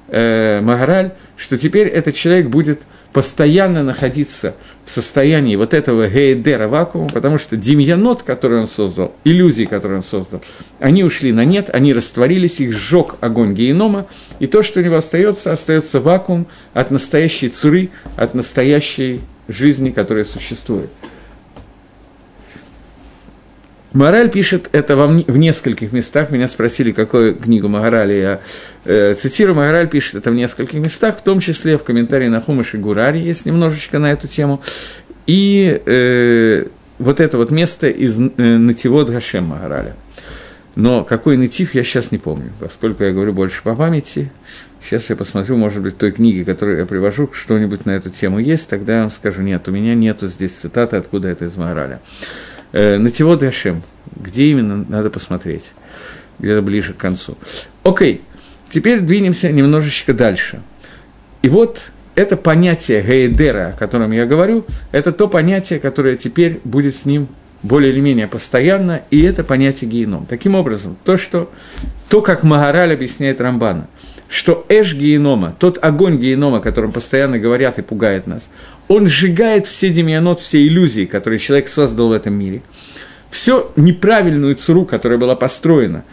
э, 0.08 0.60
Магараль, 0.60 1.12
что 1.36 1.58
теперь 1.58 1.88
этот 1.88 2.14
человек 2.14 2.46
будет 2.46 2.80
постоянно 3.12 3.82
находиться 3.82 4.54
в 4.84 4.90
состоянии 4.90 5.56
вот 5.56 5.74
этого 5.74 6.08
гейдера 6.08 6.68
вакуума, 6.68 7.08
потому 7.08 7.38
что 7.38 7.56
демьянот, 7.56 8.22
который 8.22 8.60
он 8.60 8.68
создал, 8.68 9.14
иллюзии, 9.24 9.64
которые 9.64 9.98
он 9.98 10.04
создал, 10.04 10.42
они 10.78 11.04
ушли 11.04 11.32
на 11.32 11.44
нет, 11.44 11.70
они 11.72 11.92
растворились, 11.92 12.60
их 12.60 12.72
сжег 12.72 13.16
огонь 13.20 13.54
генома, 13.54 14.06
и 14.38 14.46
то, 14.46 14.62
что 14.62 14.80
у 14.80 14.82
него 14.82 14.96
остается, 14.96 15.52
остается 15.52 16.00
вакуум 16.00 16.46
от 16.74 16.90
настоящей 16.90 17.48
цуры, 17.48 17.90
от 18.16 18.34
настоящей 18.34 19.22
жизни, 19.48 19.90
которая 19.90 20.24
существует. 20.24 20.90
Мораль 23.92 24.30
пишет 24.30 24.68
это 24.72 24.96
во, 24.96 25.06
в 25.06 25.38
нескольких 25.38 25.92
местах. 25.92 26.30
Меня 26.30 26.48
спросили, 26.48 26.92
какую 26.92 27.36
книгу 27.36 27.68
Магарали 27.68 28.12
я 28.14 28.40
э, 28.84 29.14
цитирую. 29.14 29.56
Магараль 29.56 29.88
пишет 29.88 30.16
это 30.16 30.30
в 30.30 30.34
нескольких 30.34 30.78
местах, 30.78 31.18
в 31.18 31.22
том 31.22 31.40
числе 31.40 31.78
в 31.78 31.84
комментарии 31.84 32.28
на 32.28 32.40
Хумаш 32.40 32.74
и 32.74 32.78
Гурари 32.78 33.18
есть 33.18 33.46
немножечко 33.46 33.98
на 33.98 34.12
эту 34.12 34.28
тему. 34.28 34.60
И 35.26 35.80
э, 35.86 36.66
вот 36.98 37.20
это 37.20 37.38
вот 37.38 37.50
место 37.50 37.88
из 37.88 38.18
э, 38.18 38.22
Нативод 38.36 39.08
Гашем 39.08 39.46
Магараля. 39.46 39.94
Но 40.74 41.02
какой 41.02 41.36
натив, 41.36 41.74
я 41.74 41.82
сейчас 41.82 42.12
не 42.12 42.18
помню, 42.18 42.52
поскольку 42.60 43.02
я 43.02 43.10
говорю 43.10 43.32
больше 43.32 43.62
по 43.62 43.74
памяти. 43.74 44.30
Сейчас 44.80 45.10
я 45.10 45.16
посмотрю, 45.16 45.56
может 45.56 45.82
быть, 45.82 45.98
той 45.98 46.12
книги, 46.12 46.44
которую 46.44 46.78
я 46.78 46.86
привожу, 46.86 47.28
что-нибудь 47.32 47.84
на 47.84 47.92
эту 47.92 48.10
тему 48.10 48.38
есть, 48.38 48.68
тогда 48.68 48.98
я 48.98 49.00
вам 49.02 49.10
скажу, 49.10 49.42
нет, 49.42 49.66
у 49.66 49.72
меня 49.72 49.94
нету 49.94 50.28
здесь 50.28 50.52
цитаты, 50.52 50.96
откуда 50.96 51.28
это 51.28 51.46
из 51.46 51.56
Магараля. 51.56 52.00
Э, 52.72 52.98
Нативод 52.98 53.40
Гашем. 53.40 53.82
Где 54.16 54.46
именно, 54.46 54.84
надо 54.88 55.10
посмотреть. 55.10 55.72
Где-то 56.38 56.62
ближе 56.62 56.92
к 56.92 56.96
концу. 56.96 57.36
Окей, 57.84 58.22
теперь 58.68 59.00
двинемся 59.00 59.50
немножечко 59.50 60.14
дальше. 60.14 60.60
И 61.42 61.48
вот 61.48 61.90
это 62.14 62.36
понятие 62.36 63.02
Гейдера, 63.02 63.68
о 63.68 63.72
котором 63.78 64.12
я 64.12 64.26
говорю, 64.26 64.64
это 64.92 65.12
то 65.12 65.28
понятие, 65.28 65.78
которое 65.78 66.16
теперь 66.16 66.60
будет 66.64 66.96
с 66.96 67.04
ним 67.04 67.28
более 67.62 67.92
или 67.92 68.00
менее 68.00 68.28
постоянно, 68.28 69.02
и 69.10 69.22
это 69.22 69.44
понятие 69.44 69.90
геном. 69.90 70.26
Таким 70.26 70.54
образом, 70.54 70.96
то, 71.04 71.16
что, 71.16 71.50
то 72.08 72.20
как 72.20 72.42
Магараль 72.42 72.92
объясняет 72.92 73.40
Рамбана, 73.40 73.88
что 74.28 74.66
эш 74.68 74.94
генома, 74.94 75.54
тот 75.58 75.78
огонь 75.82 76.18
генома, 76.18 76.58
о 76.58 76.60
котором 76.60 76.92
постоянно 76.92 77.38
говорят 77.38 77.78
и 77.78 77.82
пугает 77.82 78.26
нас, 78.26 78.48
он 78.86 79.06
сжигает 79.06 79.66
все 79.66 79.90
демианот, 79.90 80.40
все 80.40 80.66
иллюзии, 80.66 81.04
которые 81.06 81.38
человек 81.38 81.68
создал 81.68 82.08
в 82.08 82.12
этом 82.12 82.34
мире. 82.34 82.62
Всю 83.30 83.70
неправильную 83.76 84.54
цуру, 84.54 84.84
которая 84.84 85.18
была 85.18 85.36
построена, 85.36 86.04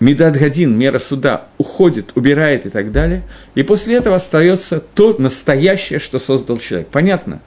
Медад 0.00 0.36
Гадин, 0.36 0.76
мера 0.76 0.98
суда, 0.98 1.46
уходит, 1.56 2.10
убирает 2.14 2.66
и 2.66 2.68
так 2.68 2.92
далее. 2.92 3.22
И 3.54 3.62
после 3.62 3.94
этого 3.96 4.16
остается 4.16 4.80
то 4.80 5.14
настоящее, 5.18 5.98
что 5.98 6.18
создал 6.18 6.58
человек. 6.58 6.88
Понятно, 6.88 7.40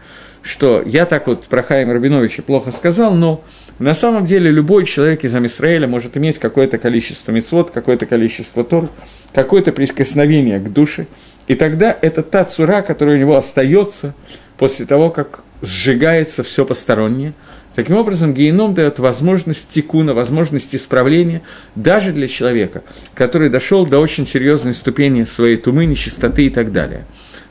что 0.48 0.82
я 0.86 1.06
так 1.06 1.28
вот 1.28 1.44
про 1.46 1.62
Хаима 1.62 1.94
Рабиновича 1.94 2.42
плохо 2.42 2.72
сказал, 2.72 3.14
но 3.14 3.44
на 3.80 3.94
самом 3.94 4.26
деле 4.26 4.50
любой 4.50 4.86
человек 4.86 5.24
из 5.24 5.36
Амисраэля 5.36 5.88
может 5.88 6.16
иметь 6.18 6.40
какое-то 6.40 6.78
количество 6.78 7.32
мецвод, 7.32 7.72
какое-то 7.72 8.06
количество 8.06 8.64
тор, 8.64 8.90
какое-то 9.34 9.72
прикосновение 9.72 10.60
к 10.60 10.72
душе, 10.72 11.08
и 11.48 11.56
тогда 11.56 11.96
это 12.02 12.24
та 12.24 12.46
цура, 12.46 12.82
которая 12.82 13.18
у 13.18 13.20
него 13.20 13.36
остается 13.36 14.16
после 14.58 14.86
того, 14.86 15.10
как 15.10 15.42
сжигается 15.62 16.44
все 16.44 16.66
постороннее. 16.66 17.34
Таким 17.76 17.98
образом, 17.98 18.34
геном 18.34 18.74
дает 18.74 18.98
возможность 18.98 19.70
тикуна, 19.70 20.16
возможность 20.16 20.74
исправления 20.74 21.44
даже 21.76 22.12
для 22.12 22.28
человека, 22.28 22.82
который 23.14 23.50
дошел 23.50 23.86
до 23.86 24.00
очень 24.00 24.26
серьезной 24.26 24.74
ступени 24.74 25.26
своей 25.26 25.58
тумы, 25.58 25.86
нечистоты 25.86 26.48
и 26.48 26.50
так 26.50 26.72
далее. 26.72 27.06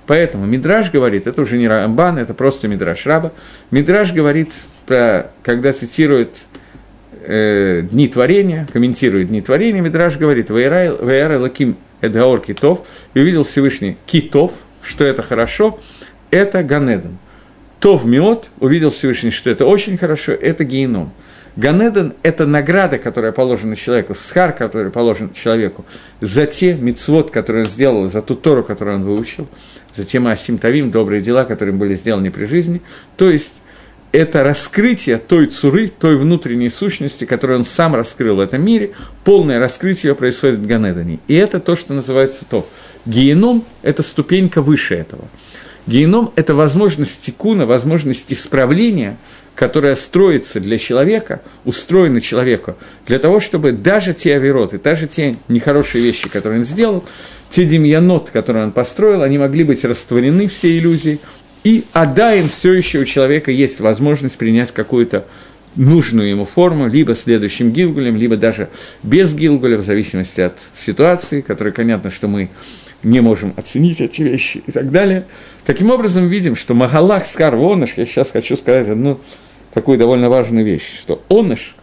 Поэтому 0.07 0.47
Мидраж 0.47 0.91
говорит, 0.91 1.27
это 1.27 1.43
уже 1.43 1.59
не 1.59 1.67
Рамбан, 1.67 2.19
это 2.19 2.33
просто 2.33 2.69
Мидраж 2.69 3.05
Раба. 3.07 3.33
Мидраж 3.71 4.13
говорит, 4.13 4.51
про, 4.87 5.33
когда 5.43 5.73
цитирует 5.73 6.39
э, 7.25 7.83
Дни 7.91 8.09
творения, 8.09 8.67
комментирует 8.73 9.29
Дни 9.29 9.41
творения, 9.41 9.81
Мидраж 9.81 10.17
говорит, 10.17 10.51
«Вейрай 10.51 11.37
лаким 11.37 11.77
эдгаор 12.01 12.41
китов», 12.41 12.87
и 13.15 13.21
увидел 13.21 13.43
Всевышний 13.43 13.97
китов, 14.07 14.53
что 14.83 15.05
это 15.05 15.23
хорошо, 15.23 15.81
это 16.31 16.63
Ганеден. 16.63 17.19
Тов 17.81 18.05
Миот 18.05 18.51
увидел 18.61 18.91
Всевышний, 18.91 19.31
что 19.31 19.51
это 19.51 19.67
очень 19.67 19.99
хорошо, 19.99 20.33
это 20.33 20.65
геном. 20.65 21.13
Ганеден– 21.57 22.13
это 22.23 22.47
награда, 22.47 22.99
которая 22.99 23.33
положена 23.33 23.77
человеку, 23.77 24.15
схар, 24.15 24.53
который 24.53 24.91
положен 24.91 25.33
человеку, 25.33 25.87
за 26.21 26.47
те 26.47 26.75
мицвод, 26.75 27.31
которые 27.31 27.65
он 27.65 27.71
сделал, 27.71 28.11
за 28.11 28.21
ту 28.21 28.35
Тору, 28.35 28.63
которую 28.63 28.99
он 28.99 29.05
выучил, 29.05 29.49
за 29.95 30.05
те 30.05 30.21
Маасим 30.21 30.59
добрые 30.91 31.23
дела, 31.23 31.45
которые 31.45 31.75
были 31.75 31.95
сделаны 31.95 32.31
при 32.31 32.45
жизни. 32.45 32.83
То 33.17 33.31
есть, 33.31 33.55
это 34.13 34.43
раскрытие 34.43 35.19
той 35.19 35.47
цуры, 35.47 35.89
той 35.89 36.17
внутренней 36.17 36.71
сущности, 36.71 37.25
которую 37.25 37.61
он 37.61 37.65
сам 37.65 37.95
раскрыл 37.95 38.37
в 38.37 38.41
этом 38.41 38.65
мире, 38.65 38.93
полное 39.25 39.59
раскрытие 39.59 40.15
происходит 40.15 40.61
в 40.61 40.67
Ганедане. 40.67 41.19
И 41.27 41.35
это 41.35 41.61
то, 41.61 41.75
что 41.75 41.93
называется 41.93 42.45
то. 42.49 42.69
Геном– 43.05 43.65
это 43.83 44.03
ступенька 44.03 44.63
выше 44.63 44.95
этого. 44.95 45.25
Геном– 45.87 46.33
это 46.37 46.55
возможность 46.55 47.21
тикуна, 47.21 47.67
возможность 47.67 48.33
исправления, 48.33 49.17
которая 49.57 49.97
строится 49.97 50.61
для 50.61 50.79
человека, 50.79 51.41
устроена 51.65 52.21
человеку, 52.21 52.77
для 53.07 53.19
того, 53.19 53.41
чтобы 53.41 53.73
даже 53.73 54.13
те 54.13 54.37
авироты, 54.37 54.79
даже 54.79 55.07
те 55.07 55.37
нехорошие 55.49 56.05
вещи, 56.05 56.29
которые 56.29 56.61
он 56.61 56.65
сделал, 56.67 57.05
те 57.51 57.65
демьянот, 57.65 58.31
которые 58.31 58.65
он 58.65 58.73
построил, 58.73 59.23
они 59.23 59.39
могли 59.39 59.65
быть 59.65 59.85
растворены, 59.85 60.47
все 60.47 60.77
иллюзии, 60.77 61.19
и 61.65 61.85
адаин 61.95 62.49
все 62.49 62.73
еще 62.75 63.01
у 63.01 63.05
человека 63.05 63.51
есть 63.51 63.81
возможность 63.81 64.37
принять 64.37 64.73
какую-то 64.73 65.25
нужную 65.75 66.29
ему 66.31 66.45
форму, 66.45 66.87
либо 66.87 67.17
следующим 67.17 67.73
Гилгулем, 67.73 68.17
либо 68.17 68.37
даже 68.37 68.69
без 69.03 69.35
Гилгуля, 69.35 69.79
в 69.79 69.85
зависимости 69.85 70.41
от 70.43 70.59
ситуации, 70.75 71.41
которая, 71.41 71.73
понятно, 71.73 72.11
что 72.11 72.29
мы 72.29 72.51
не 73.03 73.21
можем 73.21 73.53
оценить 73.57 74.01
эти 74.01 74.23
вещи 74.23 74.63
и 74.67 74.73
так 74.73 74.91
далее. 74.91 75.27
Таким 75.65 75.91
образом, 75.91 76.29
видим, 76.29 76.57
что 76.57 76.75
Магалах 76.75 77.27
Скар 77.27 77.57
Воныш, 77.57 77.95
я 77.97 78.07
сейчас 78.07 78.31
хочу 78.31 78.57
сказать 78.57 78.89
одну 78.89 79.21
такую 79.77 79.99
довольно 79.99 80.31
важную 80.31 80.65
вещь, 80.65 81.01
что 81.01 81.23
оныш, 81.29 81.77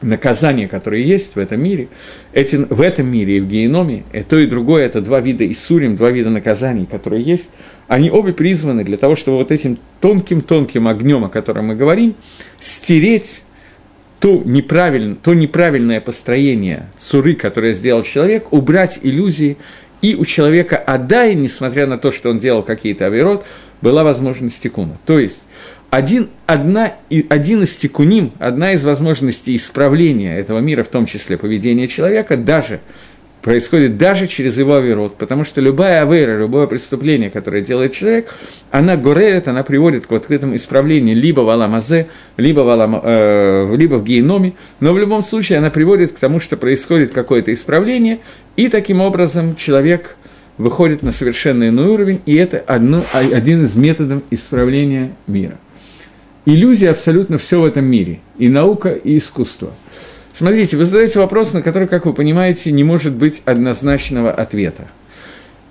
наказание, 0.00 0.66
которое 0.66 1.02
есть 1.02 1.36
в 1.36 1.38
этом 1.38 1.62
мире, 1.62 1.88
эти, 2.32 2.56
в 2.56 2.80
этом 2.80 3.06
мире 3.06 3.36
и 3.36 3.40
в 3.40 3.46
геноме, 3.46 4.04
и 4.14 4.22
то 4.22 4.38
и 4.38 4.46
другое, 4.46 4.86
это 4.86 5.02
два 5.02 5.20
вида 5.20 5.44
Исурим, 5.52 5.94
два 5.94 6.10
вида 6.10 6.30
наказаний, 6.30 6.86
которые 6.86 7.22
есть, 7.22 7.50
они 7.86 8.10
обе 8.10 8.32
призваны 8.32 8.82
для 8.82 8.96
того, 8.96 9.14
чтобы 9.14 9.36
вот 9.36 9.52
этим 9.52 9.76
тонким-тонким 10.00 10.88
огнем, 10.88 11.26
о 11.26 11.28
котором 11.28 11.66
мы 11.66 11.74
говорим, 11.76 12.14
стереть 12.58 13.42
то, 14.18 14.40
неправильно, 14.46 15.14
то 15.14 15.34
неправильное 15.34 16.00
построение 16.00 16.88
цуры, 16.98 17.34
которое 17.34 17.74
сделал 17.74 18.04
человек, 18.04 18.54
убрать 18.54 19.00
иллюзии, 19.02 19.58
и 20.00 20.14
у 20.14 20.24
человека 20.24 20.78
Адай, 20.78 21.34
несмотря 21.34 21.86
на 21.86 21.98
то, 21.98 22.10
что 22.10 22.30
он 22.30 22.38
делал 22.38 22.62
какие-то 22.62 23.04
авирот, 23.04 23.44
была 23.82 24.02
возможность 24.02 24.62
тикуна. 24.62 24.96
То 25.04 25.18
есть, 25.18 25.44
один, 25.92 26.30
одна, 26.46 26.94
один 27.28 27.64
из 27.64 27.76
тикуним, 27.76 28.32
одна 28.38 28.72
из 28.72 28.82
возможностей 28.82 29.54
исправления 29.56 30.38
этого 30.38 30.58
мира, 30.60 30.84
в 30.84 30.88
том 30.88 31.04
числе 31.04 31.36
поведения 31.36 31.86
человека, 31.86 32.38
даже 32.38 32.80
происходит 33.42 33.98
даже 33.98 34.26
через 34.26 34.56
его 34.56 34.76
авирот, 34.76 35.18
потому 35.18 35.44
что 35.44 35.60
любая 35.60 36.00
авера, 36.00 36.38
любое 36.38 36.66
преступление, 36.66 37.28
которое 37.28 37.60
делает 37.60 37.92
человек, 37.92 38.34
она 38.70 38.96
горелит, 38.96 39.48
она 39.48 39.64
приводит 39.64 40.06
к 40.06 40.10
вот 40.12 40.24
к 40.24 40.30
этому 40.30 40.56
исправлению 40.56 41.14
либо 41.14 41.42
в 41.42 41.50
Аламазе, 41.50 42.06
либо 42.38 42.60
в, 42.60 42.70
Алам, 42.70 42.98
э, 43.04 43.76
либо 43.76 43.96
в 43.96 44.04
геноме, 44.04 44.54
но 44.80 44.94
в 44.94 44.98
любом 44.98 45.22
случае 45.22 45.58
она 45.58 45.68
приводит 45.68 46.12
к 46.12 46.18
тому, 46.18 46.40
что 46.40 46.56
происходит 46.56 47.12
какое-то 47.12 47.52
исправление, 47.52 48.20
и 48.56 48.68
таким 48.68 49.02
образом 49.02 49.56
человек 49.56 50.16
выходит 50.56 51.02
на 51.02 51.12
совершенно 51.12 51.68
иной 51.68 51.88
уровень, 51.88 52.22
и 52.24 52.34
это 52.34 52.64
одно, 52.66 53.04
один 53.12 53.66
из 53.66 53.74
методов 53.74 54.22
исправления 54.30 55.12
мира. 55.26 55.58
Иллюзия 56.44 56.90
абсолютно 56.90 57.38
все 57.38 57.60
в 57.60 57.64
этом 57.64 57.84
мире, 57.84 58.20
и 58.38 58.48
наука, 58.48 58.90
и 58.90 59.18
искусство– 59.18 59.70
Смотрите, 60.34 60.78
вы 60.78 60.86
задаете 60.86 61.18
вопрос, 61.18 61.52
на 61.52 61.60
который, 61.60 61.86
как 61.86 62.06
вы 62.06 62.14
понимаете, 62.14 62.72
не 62.72 62.84
может 62.84 63.12
быть 63.12 63.42
однозначного 63.44 64.32
ответа. 64.32 64.86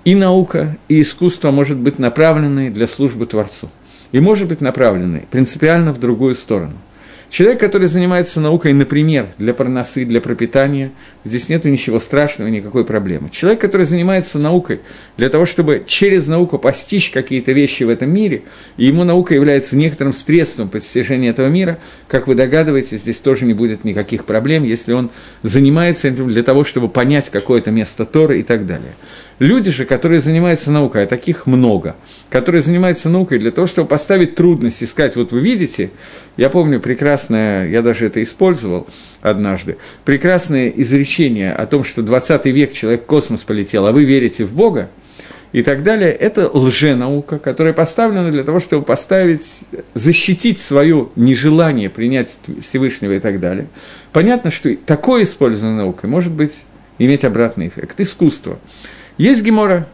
И 0.04 0.14
наука, 0.14 0.78
и 0.88 1.02
искусство 1.02 1.50
может 1.50 1.78
быть 1.78 1.98
направлены 1.98 2.70
для 2.70 2.86
службы 2.86 3.26
Творцу. 3.26 3.68
И 4.12 4.20
может 4.20 4.48
быть 4.48 4.60
направлены 4.60 5.26
принципиально 5.30 5.92
в 5.92 6.00
другую 6.00 6.34
сторону– 6.36 6.74
Человек, 7.32 7.60
который 7.60 7.88
занимается 7.88 8.42
наукой, 8.42 8.74
например, 8.74 9.28
для 9.38 9.54
парносы, 9.54 10.04
для 10.04 10.20
пропитания, 10.20 10.92
здесь 11.24 11.48
нет 11.48 11.64
ничего 11.64 11.98
страшного, 11.98 12.48
никакой 12.48 12.84
проблемы. 12.84 13.30
Человек, 13.30 13.58
который 13.58 13.86
занимается 13.86 14.38
наукой 14.38 14.80
для 15.16 15.30
того, 15.30 15.46
чтобы 15.46 15.82
через 15.86 16.26
науку 16.26 16.58
постичь 16.58 17.08
какие-то 17.08 17.52
вещи 17.52 17.84
в 17.84 17.88
этом 17.88 18.10
мире, 18.10 18.42
и 18.76 18.84
ему 18.84 19.04
наука 19.04 19.34
является 19.34 19.76
некоторым 19.76 20.12
средством 20.12 20.68
постижения 20.68 21.30
этого 21.30 21.46
мира, 21.48 21.78
как 22.06 22.26
вы 22.26 22.34
догадываетесь, 22.34 23.00
здесь 23.00 23.16
тоже 23.16 23.46
не 23.46 23.54
будет 23.54 23.84
никаких 23.84 24.26
проблем, 24.26 24.64
если 24.64 24.92
он 24.92 25.08
занимается 25.42 26.08
этим 26.08 26.28
для 26.28 26.42
того, 26.42 26.64
чтобы 26.64 26.90
понять 26.90 27.30
какое-то 27.30 27.70
место 27.70 28.04
Торы 28.04 28.40
и 28.40 28.42
так 28.42 28.66
далее. 28.66 28.92
Люди 29.42 29.72
же, 29.72 29.86
которые 29.86 30.20
занимаются 30.20 30.70
наукой, 30.70 31.02
а 31.02 31.06
таких 31.06 31.48
много, 31.48 31.96
которые 32.30 32.62
занимаются 32.62 33.08
наукой 33.08 33.40
для 33.40 33.50
того, 33.50 33.66
чтобы 33.66 33.88
поставить 33.88 34.36
трудность, 34.36 34.84
искать, 34.84 35.16
вот 35.16 35.32
вы 35.32 35.40
видите, 35.40 35.90
я 36.36 36.48
помню 36.48 36.78
прекрасное, 36.78 37.68
я 37.68 37.82
даже 37.82 38.06
это 38.06 38.22
использовал 38.22 38.86
однажды, 39.20 39.78
прекрасное 40.04 40.68
изречение 40.68 41.52
о 41.52 41.66
том, 41.66 41.82
что 41.82 42.02
20 42.02 42.46
век 42.46 42.72
человек 42.72 43.02
в 43.02 43.06
космос 43.06 43.40
полетел, 43.40 43.84
а 43.88 43.90
вы 43.90 44.04
верите 44.04 44.44
в 44.44 44.52
Бога, 44.52 44.90
и 45.50 45.64
так 45.64 45.82
далее, 45.82 46.12
это 46.12 46.48
лженаука, 46.48 47.40
которая 47.40 47.72
поставлена 47.74 48.30
для 48.30 48.44
того, 48.44 48.60
чтобы 48.60 48.84
поставить, 48.84 49.58
защитить 49.94 50.60
свое 50.60 51.08
нежелание 51.16 51.90
принять 51.90 52.38
Всевышнего 52.62 53.10
и 53.10 53.18
так 53.18 53.40
далее. 53.40 53.66
Понятно, 54.12 54.52
что 54.52 54.72
такое 54.76 55.24
использование 55.24 55.78
наукой 55.78 56.08
может 56.08 56.30
быть 56.30 56.54
иметь 56.98 57.24
обратный 57.24 57.66
эффект. 57.66 58.00
Искусство. 58.00 58.60
Есть 59.18 59.42
Гемора, 59.42 59.88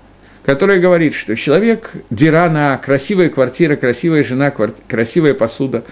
которая 0.45 0.81
говорит, 0.81 1.15
что 1.15 1.37
человек, 1.37 1.93
дирана, 2.11 2.81
красивая 2.83 3.29
квартира, 3.29 3.77
красивая 3.77 4.25
жена, 4.25 4.51
кварти, 4.51 4.83
красивая 4.89 5.35
посуда, 5.35 5.85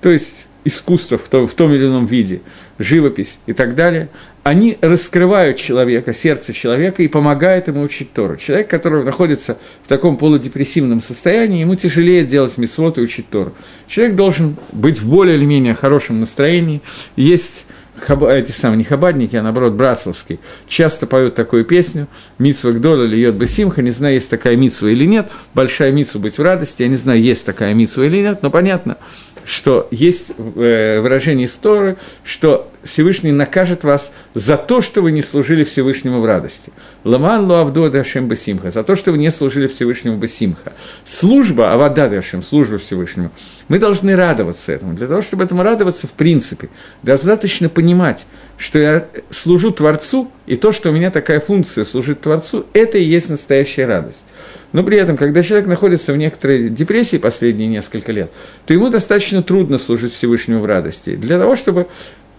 то 0.00 0.10
есть 0.10 0.46
искусство 0.64 1.18
в 1.18 1.28
том, 1.28 1.46
в 1.46 1.54
том 1.54 1.72
или 1.72 1.84
ином 1.84 2.06
виде, 2.06 2.40
живопись 2.78 3.38
и 3.46 3.52
так 3.52 3.74
далее, 3.74 4.08
они 4.42 4.78
раскрывают 4.80 5.56
человека, 5.56 6.12
сердце 6.12 6.52
человека 6.52 7.02
и 7.02 7.08
помогают 7.08 7.68
ему 7.68 7.82
учить 7.82 8.12
Тору. 8.12 8.36
Человек, 8.36 8.68
который 8.68 9.04
находится 9.04 9.58
в 9.82 9.88
таком 9.88 10.16
полудепрессивном 10.16 11.00
состоянии, 11.00 11.60
ему 11.60 11.74
тяжелее 11.76 12.24
делать 12.24 12.58
мисвод 12.58 12.98
и 12.98 13.00
учить 13.00 13.28
Тору. 13.30 13.52
Человек 13.86 14.16
должен 14.16 14.56
быть 14.72 14.98
в 14.98 15.08
более 15.08 15.36
или 15.36 15.44
менее 15.44 15.74
хорошем 15.74 16.20
настроении. 16.20 16.82
Есть 17.16 17.66
хаба, 18.00 18.32
эти 18.32 18.52
самые, 18.52 18.78
не 18.78 18.84
хабадники, 18.84 19.36
а 19.36 19.42
наоборот, 19.42 19.72
братсловские, 19.72 20.38
часто 20.66 21.06
поют 21.06 21.34
такую 21.34 21.64
песню 21.64 22.08
«Митсва 22.38 22.72
Гдола 22.72 23.04
льет 23.04 23.34
бы 23.34 23.46
симха», 23.46 23.82
не 23.82 23.90
знаю, 23.90 24.14
есть 24.14 24.30
такая 24.30 24.56
митсва 24.56 24.88
или 24.88 25.04
нет, 25.04 25.30
большая 25.54 25.92
митсва 25.92 26.20
быть 26.20 26.38
в 26.38 26.42
радости, 26.42 26.82
я 26.82 26.88
не 26.88 26.96
знаю, 26.96 27.20
есть 27.20 27.46
такая 27.46 27.74
митсва 27.74 28.04
или 28.04 28.18
нет, 28.18 28.42
но 28.42 28.50
понятно, 28.50 28.96
что 29.44 29.88
есть 29.90 30.32
э, 30.36 31.00
выражение 31.00 31.46
истории, 31.46 31.96
что 32.24 32.70
Всевышний 32.82 33.32
накажет 33.32 33.84
вас 33.84 34.12
за 34.34 34.56
то, 34.56 34.80
что 34.80 35.00
вы 35.02 35.12
не 35.12 35.22
служили 35.22 35.64
Всевышнему 35.64 36.20
в 36.20 36.26
радости. 36.26 36.72
Ламан 37.04 37.46
луавду 37.46 37.90
дашем 37.90 38.28
басимха, 38.28 38.70
за 38.70 38.82
то, 38.82 38.96
что 38.96 39.12
вы 39.12 39.18
не 39.18 39.30
служили 39.30 39.66
Всевышнему 39.66 40.18
басимха. 40.18 40.72
Служба, 41.04 41.72
авада 41.72 42.08
дашем, 42.08 42.42
служба 42.42 42.78
Всевышнему. 42.78 43.30
Мы 43.68 43.78
должны 43.78 44.16
радоваться 44.16 44.72
этому. 44.72 44.94
Для 44.94 45.06
того, 45.06 45.22
чтобы 45.22 45.44
этому 45.44 45.62
радоваться, 45.62 46.06
в 46.06 46.12
принципе, 46.12 46.68
достаточно 47.02 47.68
понимать, 47.68 47.83
что 48.56 48.78
я 48.78 49.06
служу 49.30 49.70
Творцу, 49.72 50.30
и 50.46 50.56
то, 50.56 50.72
что 50.72 50.90
у 50.90 50.92
меня 50.92 51.10
такая 51.10 51.40
функция 51.40 51.84
служить 51.84 52.20
Творцу, 52.20 52.66
это 52.72 52.98
и 52.98 53.04
есть 53.04 53.28
настоящая 53.28 53.86
радость. 53.86 54.24
Но 54.72 54.82
при 54.82 54.96
этом, 54.98 55.16
когда 55.16 55.42
человек 55.42 55.66
находится 55.66 56.12
в 56.12 56.16
некоторой 56.16 56.68
депрессии 56.68 57.16
последние 57.16 57.68
несколько 57.68 58.10
лет, 58.12 58.32
то 58.66 58.74
ему 58.74 58.90
достаточно 58.90 59.42
трудно 59.42 59.78
служить 59.78 60.12
Всевышнему 60.12 60.60
в 60.60 60.66
радости. 60.66 61.14
Для 61.14 61.38
того, 61.38 61.54
чтобы 61.56 61.86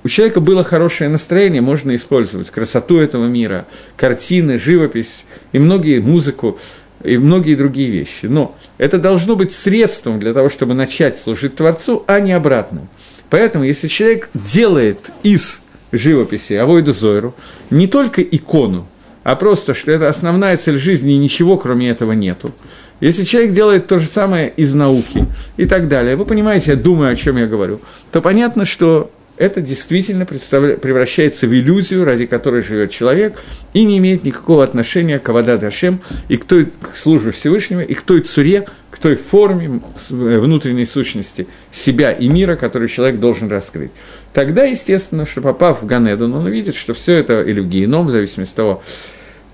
у 0.04 0.10
человека 0.10 0.40
было 0.40 0.64
хорошее 0.64 1.10
настроение, 1.10 1.62
можно 1.62 1.96
использовать 1.96 2.50
красоту 2.50 2.98
этого 2.98 3.26
мира, 3.26 3.66
картины, 3.98 4.60
живопись 4.60 5.24
и 5.52 5.60
многие 5.60 6.00
музыку 6.00 6.60
и 7.04 7.18
многие 7.18 7.56
другие 7.56 7.90
вещи. 7.90 8.26
Но 8.26 8.58
это 8.78 8.98
должно 8.98 9.36
быть 9.36 9.52
средством 9.52 10.20
для 10.20 10.34
того, 10.34 10.50
чтобы 10.50 10.74
начать 10.74 11.18
служить 11.18 11.56
Творцу, 11.56 12.04
а 12.08 12.20
не 12.20 12.34
обратным. 12.34 12.90
Поэтому, 13.30 13.64
если 13.64 13.88
человек 13.88 14.30
делает 14.34 15.12
из 15.24 15.62
живописи 15.92 16.54
Авойду 16.54 16.94
Зойру 16.94 17.34
не 17.70 17.88
только 17.88 18.22
икону, 18.22 18.88
а 19.24 19.36
просто, 19.36 19.74
что 19.74 19.92
это 19.92 20.08
основная 20.08 20.56
цель 20.58 20.78
жизни, 20.78 21.14
и 21.14 21.18
ничего 21.18 21.58
кроме 21.58 21.90
этого 21.90 22.12
нету. 22.12 22.52
Если 23.00 23.24
человек 23.24 23.52
делает 23.52 23.88
то 23.88 23.98
же 23.98 24.06
самое 24.06 24.50
из 24.56 24.74
науки 24.74 25.26
и 25.58 25.66
так 25.66 25.88
далее, 25.88 26.16
вы 26.16 26.26
понимаете, 26.26 26.72
я 26.72 26.78
думаю, 26.78 27.12
о 27.12 27.16
чем 27.16 27.38
я 27.38 27.48
говорю, 27.48 27.82
то 28.12 28.22
понятно, 28.22 28.66
что 28.66 29.12
это 29.38 29.62
действительно 29.62 30.26
превращается 30.26 31.48
в 31.48 31.54
иллюзию, 31.54 32.06
ради 32.06 32.26
которой 32.26 32.62
живет 32.62 32.91
человек, 32.91 33.41
и 33.74 33.84
не 33.84 33.98
имеет 33.98 34.24
никакого 34.24 34.63
отношения 34.63 35.19
к 35.19 35.28
Авада 35.28 35.58
Дашем, 35.58 36.02
и 36.30 36.38
к 36.38 36.45
той 36.45 36.65
к 36.65 36.95
службе 36.95 37.32
Всевышнего, 37.32 37.82
и 37.82 37.93
к 37.93 38.02
той 38.02 38.21
цуре, 38.21 38.65
к 38.91 38.98
той 38.98 39.15
форме 39.15 39.82
э, 40.10 40.39
внутренней 40.39 40.86
сущности 40.86 41.48
себя 41.71 42.12
и 42.12 42.30
мира, 42.30 42.56
который 42.56 42.88
человек 42.88 43.19
должен 43.19 43.50
раскрыть. 43.50 43.91
Тогда, 44.34 44.63
естественно, 44.63 45.26
что 45.26 45.41
попав 45.41 45.82
в 45.82 45.86
Ганеду, 45.86 46.26
он 46.26 46.45
увидит, 46.45 46.76
что 46.76 46.93
все 46.93 47.13
это, 47.13 47.41
или 47.41 47.60
в 47.60 47.67
Геном, 47.67 48.08
в 48.08 48.12
зависимости 48.12 48.54
от 48.54 48.56
того, 48.56 48.84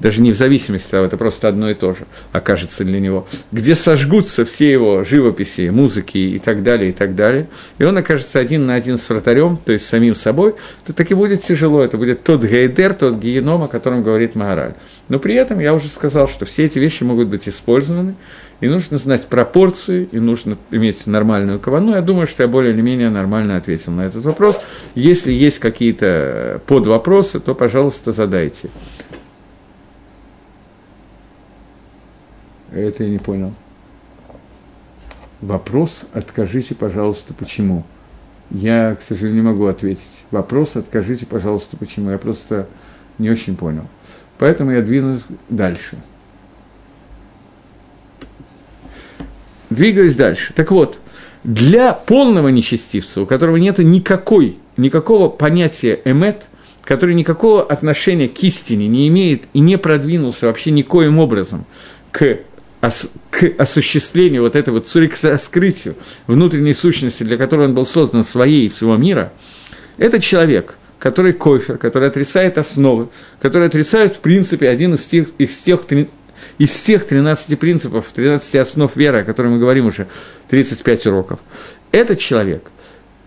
даже 0.01 0.21
не 0.21 0.31
в 0.31 0.35
зависимости, 0.35 0.95
а 0.95 1.05
это 1.05 1.17
просто 1.17 1.47
одно 1.47 1.69
и 1.69 1.73
то 1.73 1.93
же 1.93 2.05
окажется 2.31 2.83
для 2.83 2.99
него, 2.99 3.27
где 3.51 3.75
сожгутся 3.75 4.45
все 4.45 4.71
его 4.71 5.03
живописи, 5.03 5.69
музыки 5.69 6.17
и 6.17 6.39
так 6.39 6.63
далее, 6.63 6.89
и 6.89 6.93
так 6.93 7.15
далее, 7.15 7.47
и 7.77 7.83
он 7.83 7.97
окажется 7.97 8.39
один 8.39 8.65
на 8.65 8.75
один 8.75 8.97
с 8.97 9.07
вратарем, 9.09 9.57
то 9.57 9.71
есть 9.71 9.85
самим 9.85 10.15
собой, 10.15 10.55
то 10.85 10.93
таки 10.93 11.13
будет 11.13 11.43
тяжело, 11.43 11.83
это 11.83 11.97
будет 11.97 12.23
тот 12.23 12.43
гейдер, 12.43 12.93
тот 12.93 13.19
геном, 13.19 13.63
о 13.63 13.67
котором 13.67 14.03
говорит 14.03 14.35
Магараль. 14.35 14.73
Но 15.07 15.19
при 15.19 15.35
этом 15.35 15.59
я 15.59 15.73
уже 15.73 15.87
сказал, 15.87 16.27
что 16.27 16.45
все 16.45 16.65
эти 16.65 16.79
вещи 16.79 17.03
могут 17.03 17.27
быть 17.27 17.47
использованы, 17.47 18.15
и 18.61 18.67
нужно 18.67 18.97
знать 18.97 19.25
пропорции, 19.27 20.07
и 20.11 20.19
нужно 20.19 20.57
иметь 20.69 21.07
нормальную 21.07 21.59
кавану. 21.59 21.95
Я 21.95 22.01
думаю, 22.01 22.27
что 22.27 22.43
я 22.43 22.47
более 22.47 22.73
или 22.73 22.81
менее 22.81 23.09
нормально 23.09 23.57
ответил 23.57 23.91
на 23.91 24.01
этот 24.01 24.23
вопрос. 24.23 24.61
Если 24.93 25.31
есть 25.31 25.59
какие-то 25.59 26.61
подвопросы, 26.67 27.39
то, 27.39 27.55
пожалуйста, 27.55 28.11
задайте. 28.11 28.69
Это 32.71 33.03
я 33.03 33.09
не 33.09 33.17
понял. 33.17 33.53
Вопрос 35.41 36.03
«Откажите, 36.13 36.75
пожалуйста, 36.75 37.33
почему?» 37.33 37.83
Я, 38.49 38.95
к 38.95 39.01
сожалению, 39.01 39.43
не 39.43 39.49
могу 39.49 39.65
ответить. 39.65 40.23
Вопрос 40.29 40.75
«Откажите, 40.75 41.25
пожалуйста, 41.25 41.77
почему?» 41.77 42.11
Я 42.11 42.17
просто 42.17 42.67
не 43.17 43.29
очень 43.29 43.55
понял. 43.55 43.87
Поэтому 44.37 44.71
я 44.71 44.81
двинусь 44.81 45.21
дальше. 45.49 45.97
Двигаюсь 49.69 50.15
дальше. 50.15 50.53
Так 50.53 50.71
вот, 50.71 50.99
Для 51.43 51.93
полного 51.93 52.49
нечестивца, 52.49 53.21
у 53.21 53.25
которого 53.25 53.57
нет 53.57 53.79
никакой, 53.79 54.59
никакого 54.77 55.27
понятия 55.27 55.99
эмет, 56.05 56.47
который 56.83 57.15
никакого 57.15 57.63
отношения 57.63 58.27
к 58.27 58.37
истине 58.43 58.87
не 58.87 59.07
имеет 59.07 59.45
и 59.53 59.59
не 59.59 59.77
продвинулся 59.77 60.45
вообще 60.45 60.69
никоим 60.69 61.17
образом 61.17 61.65
к, 62.11 62.39
к 62.81 63.43
осуществлению 63.57 64.41
вот 64.41 64.55
этого 64.55 64.81
цурик 64.81 65.15
к 65.15 65.95
внутренней 66.27 66.73
сущности, 66.73 67.23
для 67.23 67.37
которой 67.37 67.67
он 67.67 67.75
был 67.75 67.85
создан 67.85 68.23
своей 68.23 68.67
и 68.67 68.69
всего 68.69 68.97
мира, 68.97 69.31
это 69.97 70.19
человек, 70.19 70.77
который 70.97 71.33
кофер, 71.33 71.77
который 71.77 72.07
отрицает 72.07 72.57
основы, 72.57 73.09
который 73.39 73.67
отрицает, 73.67 74.15
в 74.15 74.19
принципе, 74.19 74.67
один 74.67 74.95
из 74.95 75.05
тех, 75.05 75.29
из 75.37 75.57
тех 75.59 75.85
из 76.57 76.79
тех 76.81 77.05
13 77.05 77.59
принципов, 77.59 78.07
13 78.13 78.55
основ 78.55 78.95
веры, 78.95 79.19
о 79.19 79.23
которых 79.23 79.53
мы 79.53 79.59
говорим 79.59 79.87
уже 79.87 80.07
35 80.49 81.07
уроков, 81.07 81.39
этот 81.91 82.19
человек, 82.19 82.71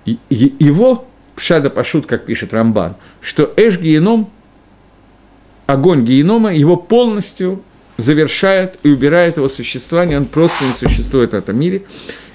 его 0.05 1.07
Пшада 1.37 1.71
Пашут, 1.71 2.07
как 2.07 2.27
пишет 2.27 2.53
Рамбан, 2.53 2.97
что 3.21 3.53
Эш 3.57 3.79
Геном, 3.79 4.31
огонь 5.67 6.05
Генома, 6.05 6.55
его 6.55 6.77
полностью 6.77 7.63
завершает 7.97 8.79
и 8.83 8.91
убирает 8.91 9.37
его 9.37 9.49
существование, 9.49 10.19
он 10.19 10.27
просто 10.27 10.65
не 10.65 10.73
существует 10.73 11.31
в 11.31 11.35
этом 11.35 11.59
мире. 11.59 11.83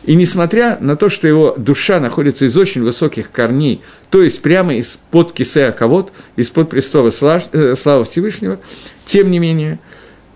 И 0.04 0.16
несмотря 0.16 0.78
на 0.80 0.96
то, 0.96 1.10
что 1.10 1.28
его 1.28 1.54
душа 1.58 2.00
находится 2.00 2.46
из 2.46 2.58
очень 2.58 2.84
высоких 2.84 3.32
корней, 3.32 3.82
то 4.10 4.22
есть 4.24 4.42
прямо 4.42 4.74
из-под 4.76 5.34
кисея 5.34 5.72
ковод, 5.72 6.12
из-под 6.36 6.70
престола 6.70 7.12
э, 7.52 7.76
славы 7.76 8.06
Всевышнего, 8.06 8.60
тем 9.06 9.30
не 9.30 9.40
менее, 9.40 9.80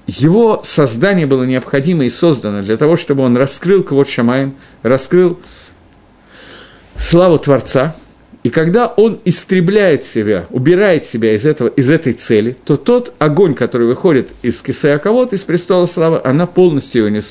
его 0.06 0.62
создание 0.64 1.26
было 1.26 1.44
необходимо 1.44 2.04
и 2.06 2.10
создано 2.10 2.62
для 2.62 2.76
того, 2.76 2.98
чтобы 2.98 3.24
он 3.24 3.38
раскрыл 3.38 3.84
Квот 3.84 4.10
Шамаем, 4.10 4.56
раскрыл 4.84 5.40
славу 6.98 7.40
Творца– 7.40 7.96
и 8.44 8.50
когда 8.50 8.88
он 8.88 9.22
истребляет 9.24 10.04
себя, 10.04 10.48
убирает 10.50 11.06
себя 11.06 11.34
из, 11.34 11.46
этого, 11.46 11.70
из 11.70 11.90
этой 11.90 12.12
цели, 12.12 12.58
то 12.66 12.76
тот 12.76 13.14
огонь, 13.18 13.54
который 13.54 13.88
выходит 13.88 14.32
из 14.42 14.62
Кисая 14.62 15.00
Кавод, 15.00 15.32
из 15.32 15.42
престола 15.42 15.86
славы, 15.86 16.20
она 16.22 16.46
полностью 16.46 17.06
его, 17.06 17.10
не, 17.10 17.22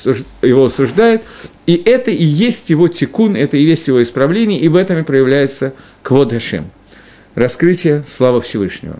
его 0.45 0.65
осуждает. 0.65 1.21
И 1.67 1.75
это 1.75 2.09
и 2.09 2.23
есть 2.23 2.71
его 2.71 2.87
тикун, 2.87 3.35
это 3.35 3.57
и 3.57 3.63
есть 3.63 3.87
его 3.87 4.01
исправление, 4.01 4.59
и 4.59 4.67
в 4.67 4.75
этом 4.75 4.97
и 4.97 5.03
проявляется 5.03 5.73
Квод 6.01 6.31
Хашем. 6.31 6.71
Раскрытие 7.35 8.03
славы 8.11 8.41
Всевышнего. 8.41 8.99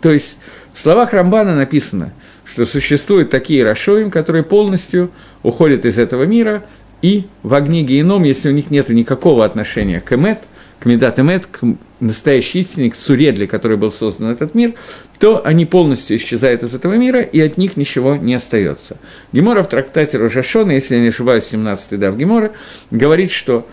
То 0.00 0.12
есть 0.12 0.38
в 0.72 0.80
словах 0.80 1.12
Рамбана 1.12 1.54
написано, 1.54 2.14
что 2.46 2.64
существуют 2.64 3.28
такие 3.28 3.62
Рашоим, 3.62 4.10
которые 4.10 4.42
полностью 4.42 5.10
уходят 5.42 5.84
из 5.84 5.98
этого 5.98 6.24
мира, 6.24 6.64
и 7.02 7.26
в 7.42 7.52
огне 7.52 7.82
геном, 7.82 8.24
если 8.24 8.48
у 8.48 8.52
них 8.52 8.70
нет 8.70 8.88
никакого 8.88 9.44
отношения 9.44 10.00
к 10.00 10.14
Эмет– 10.14 10.38
к 10.86 10.88
Медат 10.88 11.18
Эмет, 11.18 11.46
к 11.46 11.66
настоящей 11.98 12.60
истине, 12.60 12.90
к 12.90 12.94
суре, 12.94 13.32
для 13.32 13.48
которой 13.48 13.76
был 13.76 13.90
создан 13.90 14.28
этот 14.28 14.54
мир, 14.54 14.74
то 15.18 15.44
они 15.44 15.66
полностью 15.66 16.16
исчезают 16.16 16.62
из 16.62 16.76
этого 16.76 16.94
мира, 16.94 17.22
и 17.22 17.40
от 17.40 17.56
них 17.56 17.76
ничего 17.76 18.14
не 18.14 18.34
остается. 18.34 18.96
Гемора 19.32 19.64
в 19.64 19.68
трактате 19.68 20.16
Рожашона, 20.16 20.70
если 20.70 20.94
я 20.94 21.00
не 21.00 21.08
ошибаюсь, 21.08 21.48
17-й 21.50 21.96
дав 21.96 22.16
Гемора, 22.16 22.52
говорит, 22.92 23.32
что 23.32 23.66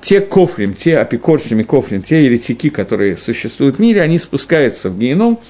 те 0.00 0.20
кофрим, 0.20 0.74
те 0.74 0.98
апикорсими 0.98 1.64
кофрим, 1.64 2.00
те 2.00 2.26
еретики, 2.26 2.70
которые 2.70 3.16
существуют 3.16 3.78
в 3.78 3.80
мире, 3.80 4.00
они 4.00 4.20
спускаются 4.20 4.88
в 4.88 4.96
геном, 4.96 5.40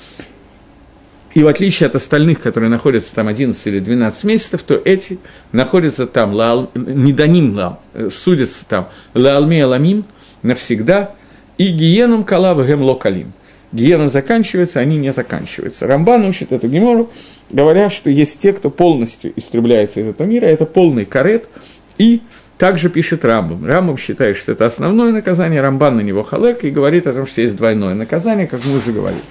и 1.34 1.42
в 1.42 1.46
отличие 1.46 1.88
от 1.88 1.94
остальных, 1.94 2.40
которые 2.40 2.70
находятся 2.70 3.14
там 3.14 3.28
11 3.28 3.66
или 3.66 3.80
12 3.80 4.24
месяцев, 4.24 4.62
то 4.62 4.80
эти 4.82 5.18
находятся 5.52 6.06
там, 6.06 6.32
лаал, 6.32 6.70
не 6.74 7.12
даним 7.12 7.54
лам, 7.54 7.80
э, 7.92 8.08
судятся 8.10 8.64
там, 8.66 8.88
лаалми 9.12 9.60
аламим, 9.60 10.06
навсегда, 10.42 11.14
и 11.58 11.68
гиеном 11.68 12.24
калав 12.24 12.66
гемло 12.66 12.94
калим. 12.94 13.32
Гиеном 13.72 14.10
заканчивается, 14.10 14.80
они 14.80 14.98
не 14.98 15.12
заканчиваются. 15.12 15.86
Рамбан 15.86 16.24
учит 16.26 16.52
эту 16.52 16.68
гемору, 16.68 17.10
говоря, 17.50 17.88
что 17.88 18.10
есть 18.10 18.38
те, 18.40 18.52
кто 18.52 18.70
полностью 18.70 19.32
истребляется 19.36 20.00
из 20.00 20.08
этого 20.08 20.26
мира, 20.26 20.44
это 20.46 20.66
полный 20.66 21.06
карет, 21.06 21.48
и 21.96 22.20
также 22.58 22.90
пишет 22.90 23.24
Рамбам. 23.24 23.64
Рамбам 23.64 23.96
считает, 23.96 24.36
что 24.36 24.52
это 24.52 24.66
основное 24.66 25.10
наказание, 25.10 25.60
Рамбан 25.60 25.96
на 25.96 26.00
него 26.02 26.22
халек 26.22 26.64
и 26.64 26.70
говорит 26.70 27.06
о 27.06 27.12
том, 27.12 27.26
что 27.26 27.40
есть 27.40 27.56
двойное 27.56 27.94
наказание, 27.94 28.46
как 28.46 28.64
мы 28.64 28.78
уже 28.78 28.92
говорили. 28.92 29.22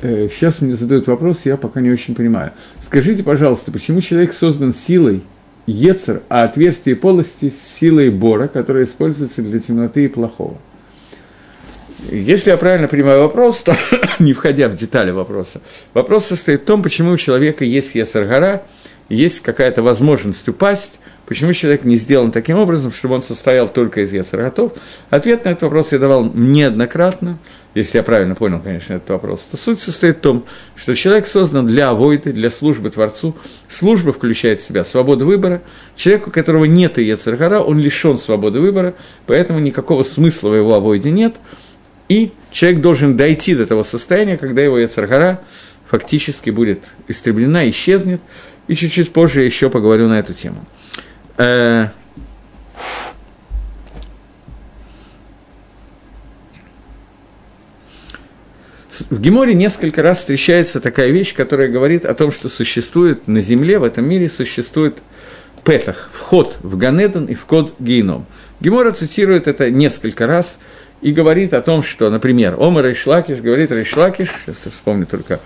Э, 0.00 0.28
сейчас 0.28 0.60
мне 0.60 0.74
задают 0.76 1.06
вопрос, 1.06 1.42
я 1.44 1.56
пока 1.56 1.80
не 1.80 1.90
очень 1.90 2.14
понимаю. 2.14 2.52
Скажите, 2.82 3.22
пожалуйста, 3.22 3.72
почему 3.72 4.00
человек 4.00 4.32
создан 4.32 4.74
силой 4.74 5.22
Ецер, 5.66 6.22
а 6.28 6.44
отверстие 6.44 6.96
полости 6.96 7.50
с 7.50 7.78
силой 7.78 8.10
бора, 8.10 8.48
которая 8.48 8.84
используется 8.84 9.42
для 9.42 9.60
темноты 9.60 10.04
и 10.04 10.08
плохого. 10.08 10.58
Если 12.10 12.50
я 12.50 12.56
правильно 12.58 12.86
понимаю 12.86 13.20
вопрос, 13.20 13.62
то, 13.62 13.74
не 14.18 14.34
входя 14.34 14.68
в 14.68 14.74
детали 14.74 15.10
вопроса, 15.10 15.62
вопрос 15.94 16.26
состоит 16.26 16.62
в 16.62 16.64
том, 16.64 16.82
почему 16.82 17.12
у 17.12 17.16
человека 17.16 17.64
есть 17.64 17.94
Ецер-гора, 17.94 18.62
есть 19.08 19.40
какая-то 19.40 19.82
возможность 19.82 20.48
упасть, 20.48 20.98
Почему 21.26 21.54
человек 21.54 21.84
не 21.84 21.96
сделан 21.96 22.32
таким 22.32 22.58
образом, 22.58 22.92
чтобы 22.92 23.14
он 23.14 23.22
состоял 23.22 23.66
только 23.66 24.02
из 24.02 24.12
ясарготов? 24.12 24.72
Ответ 25.08 25.44
на 25.44 25.50
этот 25.50 25.62
вопрос 25.62 25.92
я 25.92 25.98
давал 25.98 26.30
неоднократно, 26.34 27.38
если 27.74 27.96
я 27.96 28.04
правильно 28.04 28.34
понял, 28.34 28.60
конечно, 28.60 28.94
этот 28.94 29.08
вопрос. 29.08 29.48
То 29.50 29.56
суть 29.56 29.80
состоит 29.80 30.18
в 30.18 30.20
том, 30.20 30.44
что 30.76 30.94
человек 30.94 31.26
создан 31.26 31.66
для 31.66 31.88
авойды, 31.88 32.32
для 32.32 32.50
службы 32.50 32.90
Творцу. 32.90 33.34
Служба 33.68 34.12
включает 34.12 34.60
в 34.60 34.66
себя 34.66 34.84
свободу 34.84 35.24
выбора. 35.24 35.62
Человеку, 35.96 36.28
у 36.28 36.32
которого 36.32 36.66
нет 36.66 36.98
яцергара, 36.98 37.60
он 37.60 37.78
лишен 37.78 38.18
свободы 38.18 38.60
выбора, 38.60 38.94
поэтому 39.26 39.60
никакого 39.60 40.02
смысла 40.02 40.50
в 40.50 40.54
его 40.54 40.74
авойде 40.74 41.10
нет. 41.10 41.36
И 42.10 42.32
человек 42.50 42.82
должен 42.82 43.16
дойти 43.16 43.54
до 43.54 43.64
того 43.64 43.82
состояния, 43.82 44.36
когда 44.36 44.62
его 44.62 44.78
яцергара 44.78 45.40
фактически 45.86 46.50
будет 46.50 46.90
истреблена, 47.08 47.68
исчезнет. 47.70 48.20
И 48.68 48.74
чуть-чуть 48.74 49.12
позже 49.12 49.42
еще 49.42 49.68
поговорю 49.70 50.08
на 50.08 50.18
эту 50.18 50.32
тему. 50.32 50.64
Э, 51.36 51.88
в 59.10 59.20
Геморе 59.20 59.54
несколько 59.54 60.02
раз 60.02 60.18
встречается 60.18 60.80
такая 60.80 61.10
вещь, 61.10 61.34
которая 61.34 61.68
говорит 61.68 62.04
о 62.04 62.14
том, 62.14 62.30
что 62.30 62.48
существует 62.48 63.28
на 63.28 63.40
Земле, 63.40 63.78
в 63.78 63.84
этом 63.84 64.08
мире 64.08 64.30
существует 64.30 64.98
петах, 65.64 66.10
вход 66.12 66.58
в 66.62 66.76
Ганедон 66.76 67.26
и 67.26 67.34
вход 67.34 67.74
в 67.78 67.84
Гейном. 67.84 68.26
Гемора 68.60 68.92
цитирует 68.92 69.48
это 69.48 69.70
несколько 69.70 70.26
раз 70.26 70.58
и 71.00 71.12
говорит 71.12 71.52
о 71.54 71.60
том, 71.60 71.82
что, 71.82 72.08
например, 72.10 72.56
Омар 72.58 72.84
Рейшлакиш 72.86 73.40
говорит 73.40 73.72
Рейшлакиш, 73.72 74.28
сейчас 74.28 74.62
я 74.64 74.70
вспомню 74.70 75.06
только, 75.06 75.40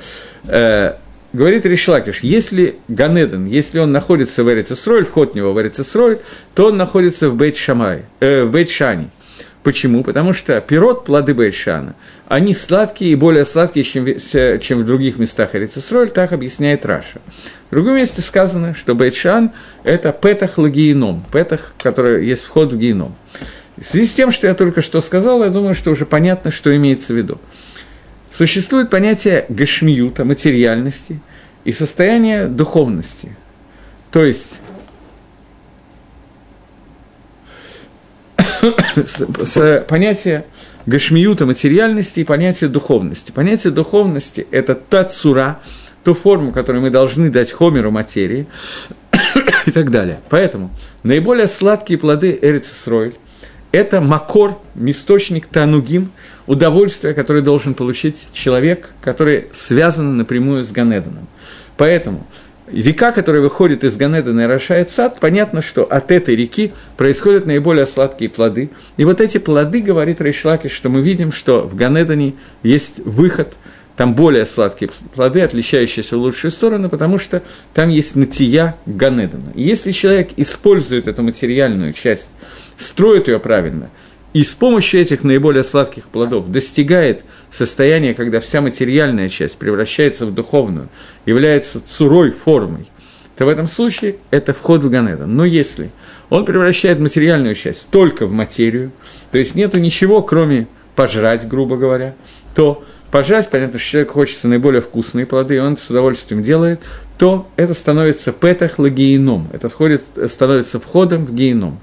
э, 0.46 0.94
говорит 1.32 1.66
Ришлакиш, 1.66 2.20
если 2.20 2.76
Ганеден, 2.88 3.46
если 3.46 3.78
он 3.78 3.92
находится 3.92 4.44
в 4.44 4.50
Эрицесроль, 4.50 5.04
вход 5.04 5.32
в 5.32 5.36
него 5.36 5.52
в 5.52 5.60
Эрицесроль, 5.60 6.18
то 6.54 6.66
он 6.66 6.76
находится 6.76 7.30
в 7.30 7.36
Бейт-Шамай, 7.36 8.02
э, 8.20 8.44
в 8.44 8.50
Бейт-Шане. 8.50 9.10
Почему? 9.68 10.02
Потому 10.02 10.32
что 10.32 10.60
пирот, 10.60 11.04
плоды 11.04 11.34
Бейшана, 11.34 11.94
они 12.26 12.54
сладкие 12.54 13.12
и 13.12 13.14
более 13.16 13.44
сладкие, 13.44 13.84
чем, 13.84 14.06
чем 14.60 14.80
в 14.80 14.86
других 14.86 15.18
местах 15.18 15.54
Эрицесроль, 15.54 16.10
так 16.10 16.32
объясняет 16.32 16.86
Раша. 16.86 17.20
В 17.70 17.74
другом 17.74 17.96
месте 17.96 18.22
сказано, 18.22 18.74
что 18.74 18.94
Бейшан– 18.94 19.50
это 19.84 20.12
петах 20.12 20.56
лагиеном, 20.58 21.24
петах, 21.30 21.74
который 21.82 22.24
есть 22.24 22.44
вход 22.44 22.72
в 22.72 22.78
геном. 22.78 23.14
В 23.76 23.84
связи 23.84 24.06
с 24.06 24.14
тем, 24.14 24.32
что 24.32 24.46
я 24.46 24.54
только 24.54 24.80
что 24.80 25.00
сказал, 25.00 25.42
я 25.42 25.50
думаю, 25.50 25.74
что 25.74 25.90
уже 25.90 26.06
понятно, 26.06 26.50
что 26.50 26.74
имеется 26.74 27.12
в 27.12 27.16
виду. 27.16 27.38
Существует 28.38 28.88
понятие 28.88 29.46
гашмиюта, 29.48 30.24
материальности 30.24 31.18
и 31.64 31.72
состояние 31.72 32.46
духовности. 32.46 33.34
То 34.12 34.22
есть 34.24 34.60
понятие 39.88 40.44
гашмиюта, 40.86 41.46
материальности 41.46 42.20
и 42.20 42.24
понятие 42.24 42.70
духовности. 42.70 43.32
Понятие 43.32 43.72
духовности– 43.72 44.46
это 44.52 44.76
та 44.76 45.02
цура, 45.02 45.60
ту 46.04 46.14
форму, 46.14 46.52
которую 46.52 46.82
мы 46.82 46.90
должны 46.90 47.30
дать 47.30 47.50
хомеру 47.50 47.90
материи 47.90 48.46
и 49.66 49.72
так 49.72 49.90
далее. 49.90 50.20
Поэтому 50.28 50.70
наиболее 51.02 51.48
сладкие 51.48 51.98
плоды 51.98 52.38
Эрицесройль– 52.40 53.14
это 53.72 54.00
макор, 54.00 54.58
источник 54.74 55.46
танугим, 55.46 56.10
удовольствие, 56.46 57.14
которое 57.14 57.42
должен 57.42 57.74
получить 57.74 58.28
человек, 58.32 58.90
который 59.00 59.48
связан 59.52 60.16
напрямую 60.16 60.64
с 60.64 60.72
Ганеданом. 60.72 61.28
Поэтому 61.76 62.26
река, 62.66 63.12
которая 63.12 63.42
выходит 63.42 63.84
из 63.84 63.96
Ганедана 63.96 64.40
и 64.40 64.44
орошает 64.44 64.90
сад, 64.90 65.18
понятно, 65.20 65.62
что 65.62 65.84
от 65.84 66.10
этой 66.10 66.34
реки 66.34 66.72
происходят 66.96 67.46
наиболее 67.46 67.86
сладкие 67.86 68.30
плоды. 68.30 68.70
И 68.96 69.04
вот 69.04 69.20
эти 69.20 69.38
плоды, 69.38 69.82
говорит 69.82 70.20
Рейшлаки, 70.20 70.68
что 70.68 70.88
мы 70.88 71.02
видим, 71.02 71.32
что 71.32 71.62
в 71.62 71.74
Ганедане 71.74 72.34
есть 72.62 73.00
выход 73.04 73.54
там 73.98 74.14
более 74.14 74.46
сладкие 74.46 74.92
плоды, 75.12 75.40
отличающиеся 75.40 76.16
в 76.16 76.20
лучшую 76.20 76.52
сторону, 76.52 76.88
потому 76.88 77.18
что 77.18 77.42
там 77.74 77.88
есть 77.88 78.14
натия 78.14 78.76
Ганедана. 78.86 79.50
И 79.56 79.62
если 79.62 79.90
человек 79.90 80.30
использует 80.36 81.08
эту 81.08 81.22
материальную 81.24 81.92
часть, 81.92 82.30
строит 82.76 83.26
ее 83.26 83.40
правильно, 83.40 83.90
и 84.32 84.44
с 84.44 84.54
помощью 84.54 85.00
этих 85.00 85.24
наиболее 85.24 85.64
сладких 85.64 86.04
плодов 86.04 86.48
достигает 86.48 87.24
состояния, 87.50 88.14
когда 88.14 88.38
вся 88.38 88.60
материальная 88.60 89.28
часть 89.28 89.58
превращается 89.58 90.26
в 90.26 90.32
духовную, 90.32 90.90
является 91.26 91.84
цурой 91.84 92.30
формой, 92.30 92.86
то 93.36 93.46
в 93.46 93.48
этом 93.48 93.66
случае 93.66 94.18
это 94.30 94.54
вход 94.54 94.84
в 94.84 94.90
Ганедан. 94.90 95.34
Но 95.34 95.44
если 95.44 95.90
он 96.30 96.44
превращает 96.44 97.00
материальную 97.00 97.56
часть 97.56 97.90
только 97.90 98.26
в 98.26 98.32
материю, 98.32 98.92
то 99.32 99.38
есть 99.38 99.56
нету 99.56 99.80
ничего, 99.80 100.22
кроме 100.22 100.68
пожрать, 100.94 101.48
грубо 101.48 101.76
говоря, 101.76 102.14
то 102.54 102.84
пожать, 103.10 103.50
понятно, 103.50 103.78
что 103.78 103.88
человеку 103.90 104.14
хочется 104.14 104.48
наиболее 104.48 104.80
вкусные 104.80 105.26
плоды, 105.26 105.56
и 105.56 105.58
он 105.58 105.76
с 105.76 105.88
удовольствием 105.90 106.42
делает, 106.42 106.80
то 107.18 107.48
это 107.56 107.74
становится 107.74 108.32
петах 108.32 108.78
лагиеном, 108.78 109.48
это 109.52 109.68
входит, 109.68 110.02
становится 110.28 110.78
входом 110.78 111.26
в 111.26 111.34
геном. 111.34 111.78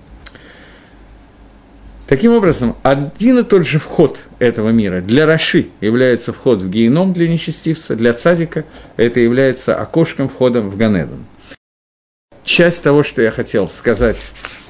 Таким 2.08 2.34
образом, 2.34 2.76
один 2.84 3.40
и 3.40 3.44
тот 3.44 3.66
же 3.66 3.80
вход 3.80 4.20
этого 4.38 4.70
мира 4.70 5.02
для 5.02 5.26
Раши 5.26 5.70
является 5.82 6.34
вход 6.34 6.62
в 6.62 6.70
геном 6.70 7.14
для 7.14 7.28
нечестивца, 7.28 7.96
для 7.96 8.14
цадика 8.14 8.64
это 8.96 9.20
является 9.20 9.76
окошком 9.76 10.30
входом 10.30 10.70
в 10.70 10.78
Ганедан. 10.78 11.26
Часть 12.44 12.84
того, 12.84 13.02
что 13.02 13.24
я 13.24 13.32
хотел 13.32 13.68
сказать, 13.70 14.20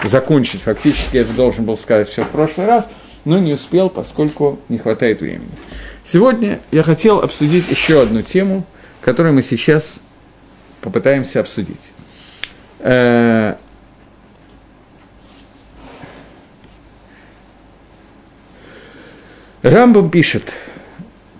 закончить, 0.01 0.61
фактически 0.61 1.17
я 1.17 1.25
должен 1.25 1.65
был 1.65 1.77
сказать 1.77 2.07
все 2.07 2.23
в 2.23 2.29
прошлый 2.29 2.67
раз, 2.67 2.89
но 3.25 3.37
не 3.39 3.53
успел, 3.53 3.89
поскольку 3.89 4.61
не 4.69 4.77
хватает 4.77 5.19
времени. 5.19 5.51
Сегодня 6.05 6.59
я 6.71 6.83
хотел 6.83 7.19
обсудить 7.21 7.67
еще 7.67 8.03
одну 8.03 8.21
тему, 8.21 8.63
которую 9.01 9.33
мы 9.33 9.41
сейчас 9.41 9.97
попытаемся 10.81 11.39
обсудить. 11.39 11.91
Э, 12.79 13.55
Рамбам 19.63 20.11
пишет 20.11 20.53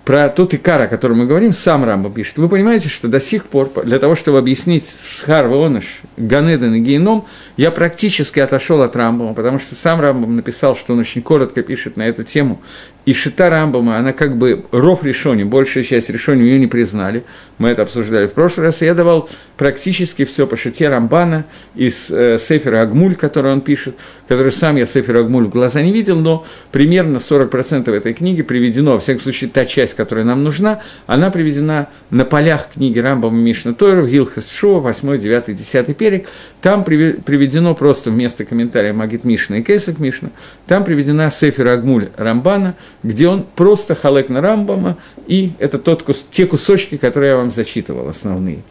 про 0.04 0.28
тот 0.28 0.52
икар, 0.52 0.82
о 0.82 0.86
котором 0.88 1.18
мы 1.18 1.26
говорим, 1.26 1.52
сам 1.52 1.84
Рамбам 1.84 2.12
пишет. 2.12 2.38
Вы 2.38 2.48
понимаете, 2.48 2.88
что 2.88 3.06
до 3.06 3.20
сих 3.20 3.46
пор, 3.46 3.70
для 3.84 4.00
того, 4.00 4.16
чтобы 4.16 4.38
объяснить 4.38 4.92
Схар, 5.00 5.46
Воныш, 5.46 6.00
Ганеден 6.16 6.74
и 6.74 6.80
Гейном, 6.80 7.26
я 7.56 7.70
практически 7.70 8.40
отошел 8.40 8.82
от 8.82 8.96
Рамбама, 8.96 9.34
потому 9.34 9.60
что 9.60 9.76
сам 9.76 10.00
Рамбам 10.00 10.34
написал, 10.34 10.74
что 10.74 10.92
он 10.92 11.00
очень 11.00 11.22
коротко 11.22 11.62
пишет 11.62 11.96
на 11.96 12.02
эту 12.02 12.24
тему, 12.24 12.60
и 13.06 13.14
Шита 13.14 13.48
Рамбама, 13.50 13.98
она 13.98 14.12
как 14.12 14.36
бы 14.36 14.66
ров 14.72 15.04
решони, 15.04 15.44
большая 15.44 15.84
часть 15.84 16.10
решони 16.10 16.42
ее 16.42 16.58
не 16.58 16.66
признали. 16.66 17.22
Мы 17.58 17.68
это 17.68 17.82
обсуждали 17.82 18.26
в 18.26 18.32
прошлый 18.32 18.66
раз. 18.66 18.82
Я 18.82 18.94
давал 18.94 19.30
практически 19.56 20.24
все 20.24 20.44
по 20.46 20.56
Шите 20.56 20.88
Рамбана 20.88 21.46
из 21.76 22.10
э, 22.10 22.36
Сефера 22.38 22.82
Агмуль, 22.82 23.14
который 23.14 23.52
он 23.52 23.60
пишет, 23.60 23.96
который 24.26 24.50
сам 24.50 24.74
я 24.74 24.86
Сефер 24.86 25.18
Агмуль 25.18 25.44
в 25.44 25.50
глаза 25.50 25.82
не 25.82 25.92
видел, 25.92 26.16
но 26.16 26.44
примерно 26.72 27.18
40% 27.18 27.94
этой 27.94 28.12
книги 28.12 28.42
приведено, 28.42 28.94
во 28.94 28.98
всяком 28.98 29.22
случае, 29.22 29.50
та 29.50 29.66
часть, 29.66 29.94
которая 29.94 30.24
нам 30.24 30.42
нужна, 30.42 30.80
она 31.06 31.30
приведена 31.30 31.88
на 32.10 32.24
полях 32.24 32.70
книги 32.74 32.98
Рамбама 32.98 33.38
Мишна 33.38 33.72
Тойру, 33.72 34.04
Гилхас 34.08 34.50
Шоу, 34.50 34.80
8, 34.80 35.18
9, 35.18 35.54
10 35.54 35.96
перек. 35.96 36.26
Там 36.60 36.82
приведено 36.82 37.76
просто 37.76 38.10
вместо 38.10 38.44
комментария 38.44 38.92
Магит 38.92 39.22
Мишна 39.22 39.58
и 39.58 39.62
Кейсак 39.62 40.00
Мишна, 40.00 40.30
там 40.66 40.82
приведена 40.82 41.30
Сефер 41.30 41.68
Агмуль 41.68 42.08
Рамбана, 42.16 42.74
где 43.02 43.28
он 43.28 43.44
просто 43.44 43.94
халек 43.94 44.28
на 44.28 44.40
Рамбама, 44.40 44.96
и 45.26 45.52
это 45.58 45.78
тот, 45.78 46.04
те 46.30 46.46
кусочки, 46.46 46.96
которые 46.96 47.30
я 47.30 47.36
вам 47.36 47.50
зачитывал, 47.50 48.08
основные. 48.08 48.62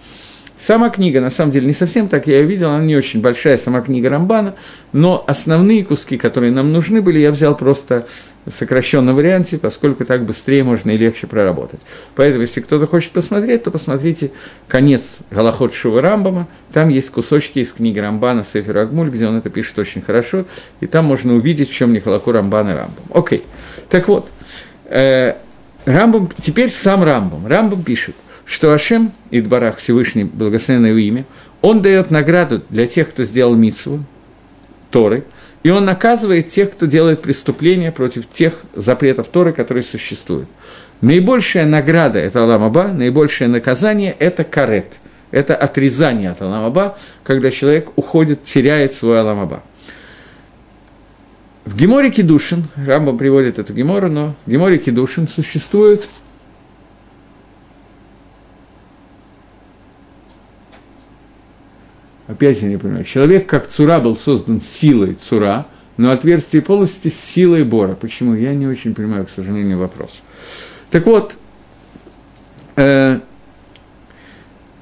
Сама 0.57 0.89
книга, 0.89 1.19
на 1.19 1.29
самом 1.29 1.51
деле, 1.51 1.67
не 1.67 1.73
совсем 1.73 2.07
так 2.07 2.27
я 2.27 2.37
ее 2.37 2.45
видел, 2.45 2.69
она 2.69 2.83
не 2.83 2.95
очень 2.95 3.21
большая, 3.21 3.57
сама 3.57 3.81
книга 3.81 4.09
Рамбана, 4.09 4.55
но 4.93 5.23
основные 5.27 5.83
куски, 5.83 6.17
которые 6.17 6.51
нам 6.51 6.71
нужны 6.71 7.01
были, 7.01 7.19
я 7.19 7.31
взял 7.31 7.55
просто 7.57 8.07
в 8.45 8.51
сокращенном 8.51 9.15
варианте, 9.15 9.57
поскольку 9.57 10.05
так 10.05 10.23
быстрее 10.23 10.63
можно 10.63 10.91
и 10.91 10.97
легче 10.97 11.27
проработать. 11.27 11.81
Поэтому, 12.15 12.41
если 12.41 12.61
кто-то 12.61 12.87
хочет 12.87 13.11
посмотреть, 13.11 13.63
то 13.63 13.71
посмотрите 13.71 14.31
конец 14.67 15.17
Галахот 15.29 15.73
Шува 15.73 16.01
Рамбама, 16.01 16.47
там 16.71 16.89
есть 16.89 17.09
кусочки 17.09 17.59
из 17.59 17.73
книги 17.73 17.99
Рамбана 17.99 18.43
Сефер 18.43 18.77
Агмуль, 18.77 19.09
где 19.09 19.27
он 19.27 19.37
это 19.37 19.49
пишет 19.49 19.77
очень 19.77 20.01
хорошо, 20.01 20.45
и 20.79 20.87
там 20.87 21.05
можно 21.05 21.35
увидеть, 21.35 21.69
в 21.69 21.75
чем 21.75 21.91
не 21.91 21.99
Рамбана 21.99 22.75
Рамбам. 22.75 23.03
Окей, 23.13 23.43
так 23.89 24.07
вот, 24.07 24.29
э, 24.85 25.35
Рамбам, 25.85 26.29
теперь 26.41 26.69
сам 26.69 27.03
Рамбам. 27.03 27.47
Рамбам 27.47 27.83
пишет, 27.83 28.15
что 28.45 28.71
Ашем 28.73 29.11
и 29.31 29.41
Дворах 29.41 29.77
Всевышний, 29.77 30.23
благословенное 30.23 30.89
его 30.91 30.99
имя, 30.99 31.25
он 31.61 31.81
дает 31.81 32.11
награду 32.11 32.63
для 32.69 32.87
тех, 32.87 33.09
кто 33.09 33.23
сделал 33.23 33.55
митсву, 33.55 34.03
Торы, 34.91 35.25
и 35.63 35.69
он 35.71 35.83
наказывает 35.83 36.47
тех, 36.49 36.71
кто 36.71 36.85
делает 36.85 37.21
преступления 37.21 37.91
против 37.91 38.29
тех 38.29 38.53
запретов 38.75 39.27
Торы, 39.27 39.51
которые 39.51 39.83
существуют. 39.83 40.47
Наибольшая 41.01 41.65
награда– 41.65 42.19
это 42.19 42.43
Аламаба, 42.43 42.89
наибольшее 42.89 43.47
наказание– 43.47 44.15
это 44.19 44.43
карет, 44.43 44.99
это 45.31 45.55
отрезание 45.55 46.31
от 46.31 46.41
Аламаба, 46.41 46.97
когда 47.23 47.51
человек 47.51 47.89
уходит, 47.95 48.43
теряет 48.43 48.93
свой 48.93 49.19
Аламаба. 49.19 49.63
В 51.75 51.77
Геморе 51.77 52.09
Кедушин, 52.09 52.63
Рамбам 52.77 53.17
приводит 53.17 53.59
эту 53.59 53.73
Гемору, 53.73 54.09
но 54.09 54.33
в 54.45 54.49
Геморе 54.49 54.77
Кедушин 54.77 55.27
существует 55.27 56.09
Опять 62.27 62.61
я 62.61 62.69
не 62.69 62.77
понимаю. 62.77 63.03
Человек, 63.03 63.45
как 63.47 63.67
цура, 63.67 63.99
был 63.99 64.15
создан 64.15 64.61
силой 64.61 65.15
цура, 65.15 65.67
но 65.97 66.11
отверстие 66.11 66.61
полости 66.61 67.09
с 67.09 67.19
силой 67.19 67.65
бора. 67.65 67.95
Почему? 67.95 68.35
Я 68.35 68.55
не 68.55 68.67
очень 68.67 68.95
понимаю, 68.95 69.25
к 69.25 69.29
сожалению, 69.29 69.77
вопрос. 69.77 70.21
Так 70.91 71.05
вот, 71.05 71.35
э, 72.77 73.19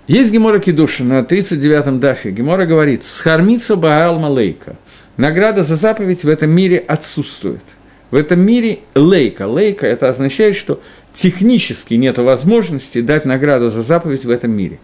есть 0.05 0.31
Гемора 0.31 0.59
Кедуша 0.59 1.03
на 1.03 1.21
39-м 1.21 1.99
дафе. 1.99 2.29
Гемора 2.29 2.67
говорит, 2.67 3.03
«Схармица 3.03 3.75
Баал 3.75 4.19
Малейка». 4.19 4.75
Награда 5.17 5.63
за 5.63 5.75
заповедь 5.75 6.23
в 6.23 6.29
этом 6.29 6.49
мире 6.49 6.77
отсутствует. 6.77 7.63
В 8.09 8.15
этом 8.15 8.39
мире 8.39 8.79
лейка. 8.95 9.47
Лейка– 9.47 9.87
это 9.87 10.09
означает, 10.09 10.55
что 10.55 10.81
технически 11.13 11.93
нет 11.95 12.17
возможности 12.17 13.01
дать 13.01 13.25
награду 13.25 13.69
за 13.69 13.83
заповедь 13.83 14.25
в 14.25 14.29
этом 14.29 14.51
мире. 14.51 14.79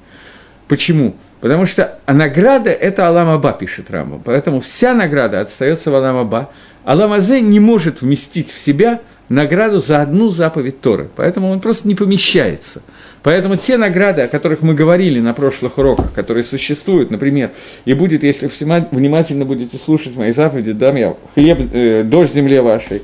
Почему? 0.68 1.16
Потому 1.42 1.66
что 1.66 2.00
награда– 2.06 2.70
это 2.72 3.08
Аламаба, 3.08 3.54
пишет 3.54 3.90
Рамбам. 3.90 4.22
Поэтому 4.24 4.60
вся 4.60 4.94
награда 4.94 5.42
остается 5.42 5.90
в 5.90 5.96
Аламаба. 5.96 6.52
Аламазе 6.84 7.42
не 7.42 7.60
может 7.60 8.02
вместить 8.02 8.52
в 8.52 8.60
себя 8.60 9.02
награду 9.30 9.80
за 9.80 10.02
одну 10.02 10.32
заповедь 10.32 10.82
Торы. 10.82 11.10
Поэтому 11.16 11.50
он 11.50 11.60
просто 11.60 11.88
не 11.88 11.96
помещается. 11.96 12.82
Поэтому 13.30 13.58
те 13.58 13.78
награды, 13.78 14.24
о 14.24 14.28
которых 14.28 14.64
мы 14.64 14.74
говорили 14.74 15.20
на 15.20 15.36
прошлых 15.36 15.78
уроках, 15.78 16.12
которые 16.14 16.44
существуют, 16.44 17.12
например, 17.12 17.52
и 17.86 17.94
будет, 17.94 18.24
если 18.24 18.48
внимательно 18.48 19.46
будете 19.46 19.78
слушать 19.78 20.16
мои 20.16 20.32
заповеди, 20.32 20.72
дам 20.72 20.96
я 20.96 21.16
хлеб, 21.36 21.60
э, 21.72 22.02
дождь 22.04 22.34
земле 22.34 22.64
вашей, 22.64 23.04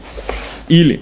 или 0.67 0.99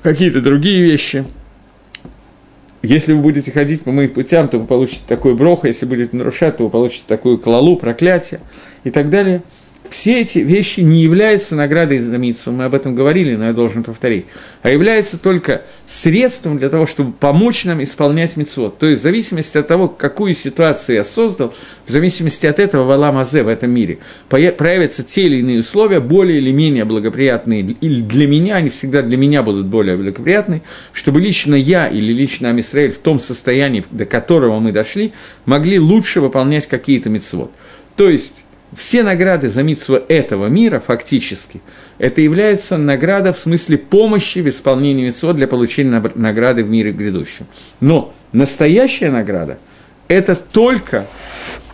какие-то 0.00 0.40
другие 0.40 0.80
вещи– 0.80 1.24
если 2.82 3.14
вы 3.14 3.22
будете 3.22 3.50
ходить 3.50 3.82
по 3.82 3.90
моим 3.90 4.10
путям, 4.10 4.46
то 4.48 4.58
вы 4.58 4.66
получите 4.66 5.02
такой 5.08 5.34
брох, 5.34 5.64
а 5.64 5.68
если 5.68 5.86
будете 5.86 6.14
нарушать, 6.16 6.58
то 6.58 6.64
вы 6.64 6.70
получите 6.70 7.04
такую 7.08 7.38
клалу, 7.38 7.76
проклятие 7.76 8.40
и 8.84 8.90
так 8.90 9.10
далее– 9.10 9.42
все 9.90 10.22
эти 10.22 10.40
вещи 10.40 10.80
не 10.80 11.02
являются 11.02 11.54
наградой 11.54 12.00
за 12.00 12.16
митсу, 12.18 12.50
мы 12.50 12.64
об 12.64 12.74
этом 12.74 12.94
говорили, 12.94 13.36
но 13.36 13.46
я 13.46 13.52
должен 13.52 13.84
повторить, 13.84 14.26
а 14.62 14.70
являются 14.70 15.18
только 15.18 15.62
средством 15.86 16.58
для 16.58 16.68
того, 16.68 16.86
чтобы 16.86 17.12
помочь 17.12 17.64
нам 17.64 17.82
исполнять 17.82 18.36
митцвот. 18.36 18.78
То 18.78 18.86
есть 18.86 19.00
в 19.00 19.02
зависимости 19.02 19.58
от 19.58 19.68
того, 19.68 19.88
какую 19.88 20.34
ситуацию 20.34 20.96
я 20.96 21.04
создал, 21.04 21.54
в 21.86 21.90
зависимости 21.90 22.46
от 22.46 22.58
этого 22.58 22.84
в 22.84 22.90
Аламазе, 22.90 23.42
в 23.42 23.48
этом 23.48 23.70
мире, 23.70 23.98
проявятся 24.28 25.02
те 25.02 25.22
или 25.22 25.36
иные 25.36 25.60
условия, 25.60 26.00
более 26.00 26.38
или 26.38 26.50
менее 26.50 26.84
благоприятные, 26.84 27.60
или 27.60 28.00
для 28.00 28.26
меня, 28.26 28.56
они 28.56 28.70
всегда 28.70 29.02
для 29.02 29.16
меня 29.16 29.42
будут 29.42 29.66
более 29.66 29.96
благоприятные, 29.96 30.62
чтобы 30.92 31.20
лично 31.20 31.54
я 31.54 31.86
или 31.86 32.12
лично 32.12 32.50
Амисраэль 32.50 32.90
в 32.90 32.98
том 32.98 33.20
состоянии, 33.20 33.84
до 33.90 34.06
которого 34.06 34.58
мы 34.60 34.72
дошли, 34.72 35.12
могли 35.44 35.78
лучше 35.78 36.20
выполнять 36.20 36.66
какие-то 36.66 37.10
митцвот. 37.10 37.52
То 37.96 38.08
есть 38.08 38.43
все 38.76 39.02
награды 39.02 39.50
за 39.50 39.62
митсва 39.62 40.02
этого 40.08 40.46
мира, 40.46 40.80
фактически, 40.80 41.60
это 41.98 42.20
является 42.20 42.76
награда 42.76 43.32
в 43.32 43.38
смысле 43.38 43.78
помощи 43.78 44.40
в 44.40 44.48
исполнении 44.48 45.06
митсва 45.06 45.32
для 45.32 45.46
получения 45.46 46.02
награды 46.14 46.64
в 46.64 46.70
мире 46.70 46.92
грядущем. 46.92 47.46
Но 47.80 48.12
настоящая 48.32 49.10
награда– 49.10 49.58
это 50.08 50.34
только 50.34 51.06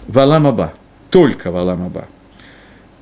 Валамаба, 0.09 0.75
только 1.11 1.51
Валамаба. 1.51 2.07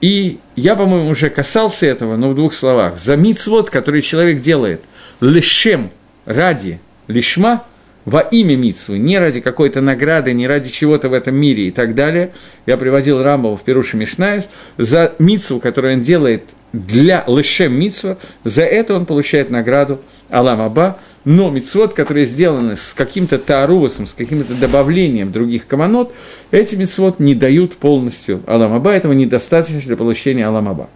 И 0.01 0.39
я, 0.55 0.77
по-моему, 0.77 1.11
уже 1.11 1.29
касался 1.29 1.87
этого, 1.87 2.17
но 2.17 2.31
в 2.31 2.35
двух 2.35 2.55
словах. 2.55 2.99
За 2.99 3.17
мицвод, 3.17 3.69
который 3.69 4.01
человек 4.01 4.41
делает, 4.41 4.83
лишем 5.21 5.91
ради 6.25 6.81
лишма– 7.09 7.65
во 8.09 8.21
имя 8.21 8.57
Митсвы, 8.57 8.99
не 8.99 9.19
ради 9.19 9.41
какой-то 9.41 9.83
награды, 9.83 10.33
не 10.33 10.49
ради 10.49 10.71
чего-то 10.71 11.11
в 11.11 11.13
этом 11.13 11.37
мире 11.37 11.69
и 11.69 11.71
так 11.71 11.95
далее. 11.95 12.33
Я 12.65 12.79
приводил 12.79 13.23
Рамбова 13.23 13.57
в 13.57 13.63
Перуши 13.63 13.99
Мишнаес. 13.99 14.49
За 14.79 15.13
Митсву, 15.19 15.61
которую 15.61 15.95
он 15.97 16.01
делает 16.01 16.45
для 16.73 17.23
Лышем 17.27 17.75
Митсва, 17.79 18.17
за 18.45 18.63
это 18.63 18.95
он 18.95 19.05
получает 19.05 19.51
награду 19.51 20.01
Алам 20.31 20.63
Аба, 20.63 20.99
но 21.25 21.51
мицвод, 21.51 21.93
которые 21.93 22.25
сделаны 22.25 22.77
с 22.77 22.95
каким-то 22.95 23.39
таарувасом, 23.39 24.07
с 24.07 24.15
каким-то 24.15 24.55
добавлением 24.55 25.31
других 25.31 25.67
команот, 25.67 26.15
эти 26.51 26.77
мицвод 26.77 27.21
не 27.21 27.35
дают 27.35 27.77
полностью 27.77 28.43
Аламаба, 28.47 28.93
этого 28.93 29.13
недостаточно 29.13 29.81
для 29.81 29.97
получения 29.97 30.47
Аламаба. 30.47 30.89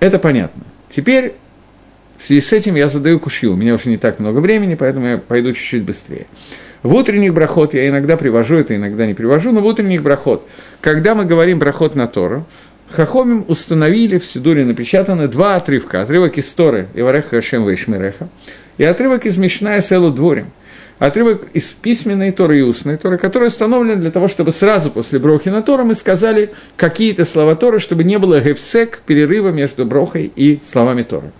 Это 0.00 0.18
понятно. 0.18 0.64
Теперь 0.88 1.34
в 2.18 2.24
связи 2.24 2.40
с 2.40 2.52
этим 2.52 2.74
я 2.74 2.88
задаю 2.88 3.20
кушью. 3.20 3.52
У 3.52 3.56
меня 3.56 3.74
уже 3.74 3.88
не 3.88 3.98
так 3.98 4.18
много 4.18 4.38
времени, 4.38 4.74
поэтому 4.74 5.06
я 5.06 5.18
пойду 5.18 5.52
чуть-чуть 5.52 5.82
быстрее. 5.82 6.26
В 6.82 6.94
утренних 6.94 7.32
брахот 7.32 7.74
я 7.74 7.88
иногда 7.88 8.16
привожу 8.16 8.56
это, 8.56 8.76
иногда 8.76 9.06
не 9.06 9.14
привожу, 9.14 9.52
но 9.52 9.60
в 9.60 9.66
утренних 9.66 10.02
брахот, 10.02 10.46
когда 10.80 11.14
мы 11.14 11.24
говорим 11.24 11.58
брахот 11.58 11.94
на 11.94 12.06
Тору, 12.06 12.46
Хахомим 12.90 13.44
установили, 13.48 14.18
в 14.18 14.26
Сидуре 14.26 14.64
напечатаны 14.64 15.26
два 15.26 15.56
отрывка. 15.56 16.02
Отрывок 16.02 16.38
из 16.38 16.52
Торы 16.52 16.88
Ивареха 16.94 17.30
Хашем 17.30 17.66
Вейшмиреха 17.66 18.28
и 18.78 18.84
отрывок 18.84 19.26
из 19.26 19.36
Мишная 19.36 19.80
Селу 19.80 20.10
Дворим. 20.10 20.46
Отрывок 20.98 21.48
из 21.54 21.70
письменной 21.70 22.30
Торы 22.30 22.60
и 22.60 22.62
устной 22.62 22.96
Торы, 22.96 23.18
который 23.18 23.48
установлен 23.48 24.00
для 24.00 24.12
того, 24.12 24.28
чтобы 24.28 24.52
сразу 24.52 24.90
после 24.90 25.18
Брохи 25.18 25.48
на 25.48 25.60
Тора 25.60 25.82
мы 25.82 25.94
сказали 25.94 26.50
какие-то 26.76 27.24
слова 27.24 27.56
Торы, 27.56 27.80
чтобы 27.80 28.04
не 28.04 28.18
было 28.18 28.40
гепсек, 28.40 29.00
перерыва 29.04 29.48
между 29.48 29.84
Брохой 29.84 30.30
и 30.36 30.60
словами 30.64 31.02
Торы. 31.02 31.32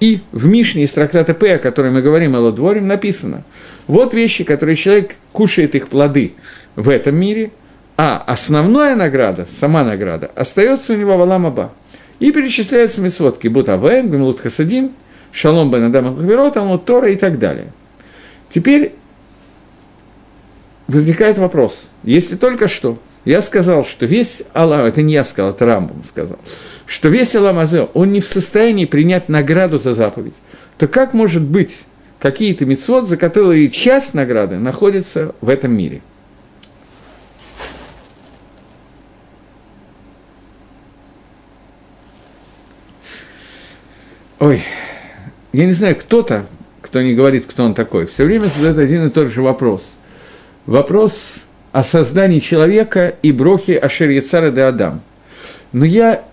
И 0.00 0.20
в 0.32 0.46
Мишне 0.46 0.84
из 0.84 0.92
трактата 0.92 1.34
П, 1.34 1.54
о 1.54 1.58
которой 1.58 1.90
мы 1.90 2.00
говорим, 2.00 2.34
Элодворим, 2.34 2.86
написано, 2.86 3.44
вот 3.86 4.14
вещи, 4.14 4.44
которые 4.44 4.74
человек 4.74 5.16
кушает 5.32 5.74
их 5.74 5.88
плоды 5.88 6.32
в 6.74 6.88
этом 6.88 7.16
мире, 7.16 7.50
а 7.98 8.16
основная 8.26 8.96
награда, 8.96 9.46
сама 9.46 9.84
награда, 9.84 10.30
остается 10.34 10.94
у 10.94 10.96
него 10.96 11.18
в 11.18 11.20
Аламаба. 11.20 11.72
И 12.18 12.32
перечисляются 12.32 13.02
мисводки 13.02 13.48
Бутавен, 13.48 14.10
Гамлут 14.10 14.40
Хасадим, 14.40 14.92
Шалом 15.32 15.70
Бен 15.70 15.94
Адам 15.94 16.78
Тора 16.78 17.10
и 17.10 17.16
так 17.16 17.38
далее. 17.38 17.72
Теперь 18.48 18.94
возникает 20.88 21.38
вопрос. 21.38 21.88
Если 22.02 22.36
только 22.36 22.68
что 22.68 22.98
я 23.24 23.42
сказал, 23.42 23.84
что 23.84 24.06
весь 24.06 24.42
Аллах, 24.52 24.88
это 24.88 25.02
не 25.02 25.14
я 25.14 25.24
сказал, 25.24 25.50
это 25.50 25.66
Рамбам 25.66 26.04
сказал, 26.04 26.38
что 26.86 27.08
весь 27.08 27.34
Аллах 27.34 27.56
Азе, 27.56 27.88
он 27.94 28.12
не 28.12 28.20
в 28.20 28.26
состоянии 28.26 28.86
принять 28.86 29.28
награду 29.28 29.78
за 29.78 29.94
заповедь, 29.94 30.34
то 30.78 30.88
как 30.88 31.14
может 31.14 31.42
быть 31.42 31.82
какие-то 32.18 32.66
мецвод, 32.66 33.08
за 33.08 33.16
которые 33.16 33.68
часть 33.68 34.14
награды 34.14 34.56
находится 34.56 35.34
в 35.40 35.48
этом 35.48 35.72
мире– 35.72 36.02
Ой, 44.40 44.62
я 45.52 45.66
не 45.66 45.72
знаю, 45.72 45.94
кто-то, 45.96 46.46
кто 46.80 47.02
не 47.02 47.14
говорит, 47.14 47.44
кто 47.44 47.62
он 47.62 47.74
такой, 47.74 48.06
все 48.06 48.24
время 48.24 48.46
задает 48.46 48.78
один 48.78 49.06
и 49.06 49.10
тот 49.10 49.28
же 49.28 49.42
вопрос. 49.42 49.96
Вопрос 50.64 51.34
о 51.72 51.84
создании 51.84 52.40
человека 52.40 53.14
и 53.22 53.32
брохе 53.32 53.76
Ашер 53.78 54.10
Яцара 54.10 54.50
де 54.50 54.62
Адам– 54.62 55.02
но 55.72 55.84
я, 55.84 56.24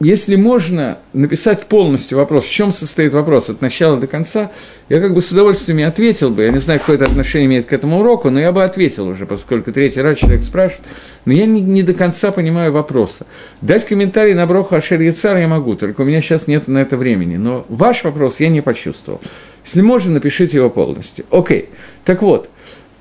если 0.00 0.36
можно 0.36 0.98
написать 1.12 1.66
полностью 1.66 2.18
вопрос, 2.18 2.44
в 2.44 2.52
чем 2.52 2.70
состоит 2.70 3.12
вопрос 3.14 3.50
от 3.50 3.60
начала 3.60 3.98
до 3.98 4.06
конца, 4.06 4.52
я 4.88 5.00
как 5.00 5.12
бы 5.12 5.22
с 5.22 5.32
удовольствием 5.32 5.86
ответил 5.88 6.30
бы. 6.30 6.44
Я 6.44 6.50
не 6.50 6.58
знаю, 6.58 6.78
какое 6.78 6.94
это 6.94 7.06
отношение 7.06 7.46
имеет 7.46 7.66
к 7.66 7.72
этому 7.72 7.98
уроку, 7.98 8.30
но 8.30 8.38
я 8.38 8.52
бы 8.52 8.62
ответил 8.62 9.08
уже, 9.08 9.26
поскольку 9.26 9.72
третий 9.72 10.02
раз 10.02 10.18
человек 10.18 10.42
спрашивает. 10.44 10.86
Но 11.24 11.32
я 11.32 11.46
не, 11.46 11.62
не 11.62 11.82
до 11.82 11.94
конца 11.94 12.30
понимаю 12.30 12.70
вопроса. 12.70 13.26
Дать 13.60 13.84
комментарий 13.84 14.34
на 14.34 14.46
Броху 14.46 14.76
Ашер 14.76 15.00
Яцар 15.00 15.36
я 15.36 15.48
могу, 15.48 15.74
только 15.74 16.02
у 16.02 16.04
меня 16.04 16.20
сейчас 16.20 16.46
нет 16.46 16.68
на 16.68 16.78
это 16.78 16.96
времени. 16.96 17.36
Но 17.36 17.66
ваш 17.68 18.04
вопрос 18.04 18.38
я 18.38 18.48
не 18.48 18.60
почувствовал. 18.60 19.20
Если 19.64 19.80
можно, 19.80 20.12
напишите 20.12 20.58
его 20.58 20.70
полностью. 20.70 21.24
Окей. 21.32 21.70
Так 22.04 22.22
вот, 22.22 22.50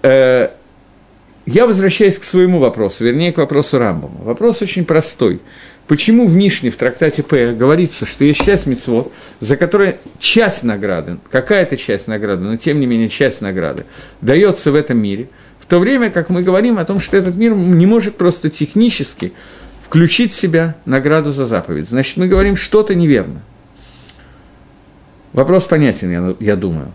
э, 0.01 0.49
я 1.45 1.65
возвращаюсь 1.65 2.17
к 2.17 2.23
своему 2.23 2.59
вопросу, 2.59 3.03
вернее, 3.03 3.31
к 3.31 3.37
вопросу 3.37 3.77
Рамбама. 3.77 4.23
Вопрос 4.23 4.61
очень 4.61 4.85
простой. 4.85 5.41
Почему 5.87 6.25
в 6.25 6.33
Мишне, 6.33 6.71
в 6.71 6.77
трактате 6.77 7.21
П, 7.21 7.53
говорится, 7.53 8.07
что 8.07 8.23
есть 8.23 8.43
часть 8.43 8.65
мецвод, 8.65 9.13
за 9.39 9.55
которой 9.55 9.97
часть 10.17 10.63
награды, 10.63 11.17
какая-то 11.29 11.77
часть 11.77 12.07
награды, 12.07 12.43
но 12.43 12.57
тем 12.57 12.79
не 12.79 12.87
менее 12.87 13.09
часть 13.09 13.41
награды, 13.41 13.85
дается 14.21 14.71
в 14.71 14.75
этом 14.75 14.97
мире, 14.97 15.29
в 15.59 15.67
то 15.67 15.77
время 15.77 16.09
как 16.09 16.29
мы 16.29 16.41
говорим 16.41 16.79
о 16.79 16.85
том, 16.85 16.99
что 16.99 17.17
этот 17.17 17.35
мир 17.35 17.53
не 17.53 17.85
может 17.85 18.17
просто 18.17 18.49
технически 18.49 19.33
включить 19.85 20.31
в 20.31 20.39
себя 20.39 20.75
награду 20.85 21.31
за 21.31 21.45
заповедь. 21.45 21.87
Значит, 21.87 22.17
мы 22.17 22.27
говорим 22.27 22.55
что-то 22.55 22.95
неверно. 22.95 23.41
Вопрос 25.33 25.65
понятен, 25.65 26.11
я, 26.11 26.35
я 26.39 26.55
думаю. 26.55 26.93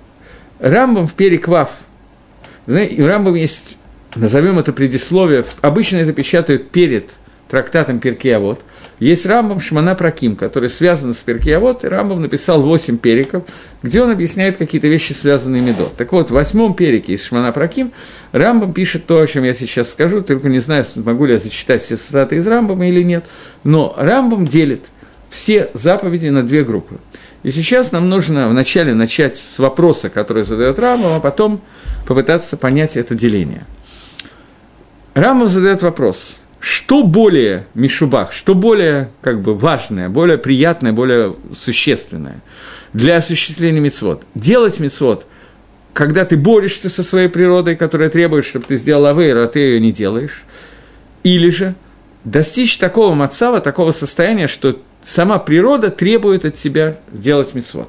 Рамбам 0.58 1.06
в 1.06 1.14
Переквав, 1.14 1.78
знаете, 2.66 3.04
Рамбам 3.04 3.34
есть, 3.34 3.76
назовем 4.16 4.58
это 4.58 4.72
предисловие, 4.72 5.44
обычно 5.60 5.98
это 5.98 6.12
печатают 6.12 6.70
перед 6.70 7.10
трактатом 7.48 7.98
Перкеавод, 7.98 8.60
есть 9.00 9.24
Рамбам 9.24 9.60
Шмана 9.60 9.94
Праким, 9.94 10.36
который 10.36 10.68
связан 10.68 11.14
с 11.14 11.18
Перкеавод, 11.18 11.84
и 11.84 11.88
Рамбам 11.88 12.20
написал 12.20 12.60
8 12.60 12.98
периков, 12.98 13.44
где 13.82 14.02
он 14.02 14.10
объясняет 14.10 14.58
какие-то 14.58 14.88
вещи, 14.88 15.14
связанные 15.14 15.62
медот. 15.62 15.96
Так 15.96 16.12
вот, 16.12 16.28
в 16.28 16.34
восьмом 16.34 16.74
перике 16.74 17.14
из 17.14 17.24
Шмана 17.24 17.50
Праким 17.50 17.92
Рамбам 18.32 18.74
пишет 18.74 19.06
то, 19.06 19.18
о 19.18 19.26
чем 19.26 19.44
я 19.44 19.54
сейчас 19.54 19.90
скажу, 19.90 20.20
только 20.20 20.50
не 20.50 20.58
знаю, 20.58 20.84
могу 20.96 21.24
ли 21.24 21.32
я 21.32 21.38
зачитать 21.38 21.82
все 21.82 21.96
цитаты 21.96 22.36
из 22.36 22.46
Рамбама 22.46 22.86
или 22.86 23.02
нет, 23.02 23.24
но 23.64 23.94
Рамбам 23.96 24.46
делит 24.46 24.84
все 25.30 25.70
заповеди 25.72 26.28
на 26.28 26.42
две 26.42 26.62
группы. 26.62 26.96
И 27.42 27.50
сейчас 27.50 27.92
нам 27.92 28.10
нужно 28.10 28.50
вначале 28.50 28.92
начать 28.92 29.36
с 29.36 29.58
вопроса, 29.58 30.10
который 30.10 30.42
задает 30.42 30.78
Рамбам, 30.78 31.14
а 31.14 31.20
потом 31.20 31.62
попытаться 32.06 32.58
понять 32.58 32.98
это 32.98 33.14
деление. 33.14 33.64
Рамбам 35.14 35.48
задает 35.48 35.82
вопрос– 35.82 36.36
что 36.60 37.04
более 37.04 37.66
Мишубах, 37.72 38.32
что 38.32 38.54
более 38.54 39.10
как 39.22 39.40
бы, 39.40 39.54
важное, 39.54 40.10
более 40.10 40.36
приятное, 40.36 40.92
более 40.92 41.34
существенное 41.58 42.42
для 42.92 43.16
осуществления 43.16 43.80
мецвод? 43.80 44.24
Делать 44.34 44.78
мецвод, 44.78 45.26
когда 45.94 46.26
ты 46.26 46.36
борешься 46.36 46.90
со 46.90 47.02
своей 47.02 47.28
природой, 47.28 47.76
которая 47.76 48.10
требует, 48.10 48.44
чтобы 48.44 48.66
ты 48.66 48.76
сделал 48.76 49.06
авейру, 49.06 49.40
а 49.40 49.46
ты 49.46 49.60
ее 49.60 49.80
не 49.80 49.90
делаешь, 49.90 50.44
или 51.24 51.48
же 51.48 51.74
достичь 52.24 52.76
такого 52.76 53.14
мацава, 53.14 53.60
такого 53.60 53.92
состояния, 53.92 54.46
что 54.46 54.78
сама 55.02 55.38
природа 55.38 55.90
требует 55.90 56.44
от 56.44 56.56
тебя 56.56 56.98
делать 57.10 57.54
мецвод. 57.54 57.88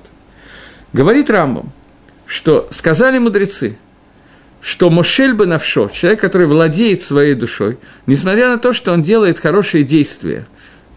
Говорит 0.94 1.30
Рамбам, 1.30 1.74
что 2.26 2.70
сказали 2.72 3.18
мудрецы– 3.18 3.78
что 4.62 4.90
Мошель 4.90 5.34
Бенавшо, 5.34 5.90
человек, 5.90 6.22
который 6.22 6.48
владеет 6.48 7.02
своей 7.02 7.34
душой, 7.34 7.78
несмотря 8.06 8.50
на 8.50 8.60
то, 8.60 8.74
что 8.74 8.94
он 8.94 9.02
делает 9.02 9.40
хорошие 9.40 9.84
действия 9.84 10.46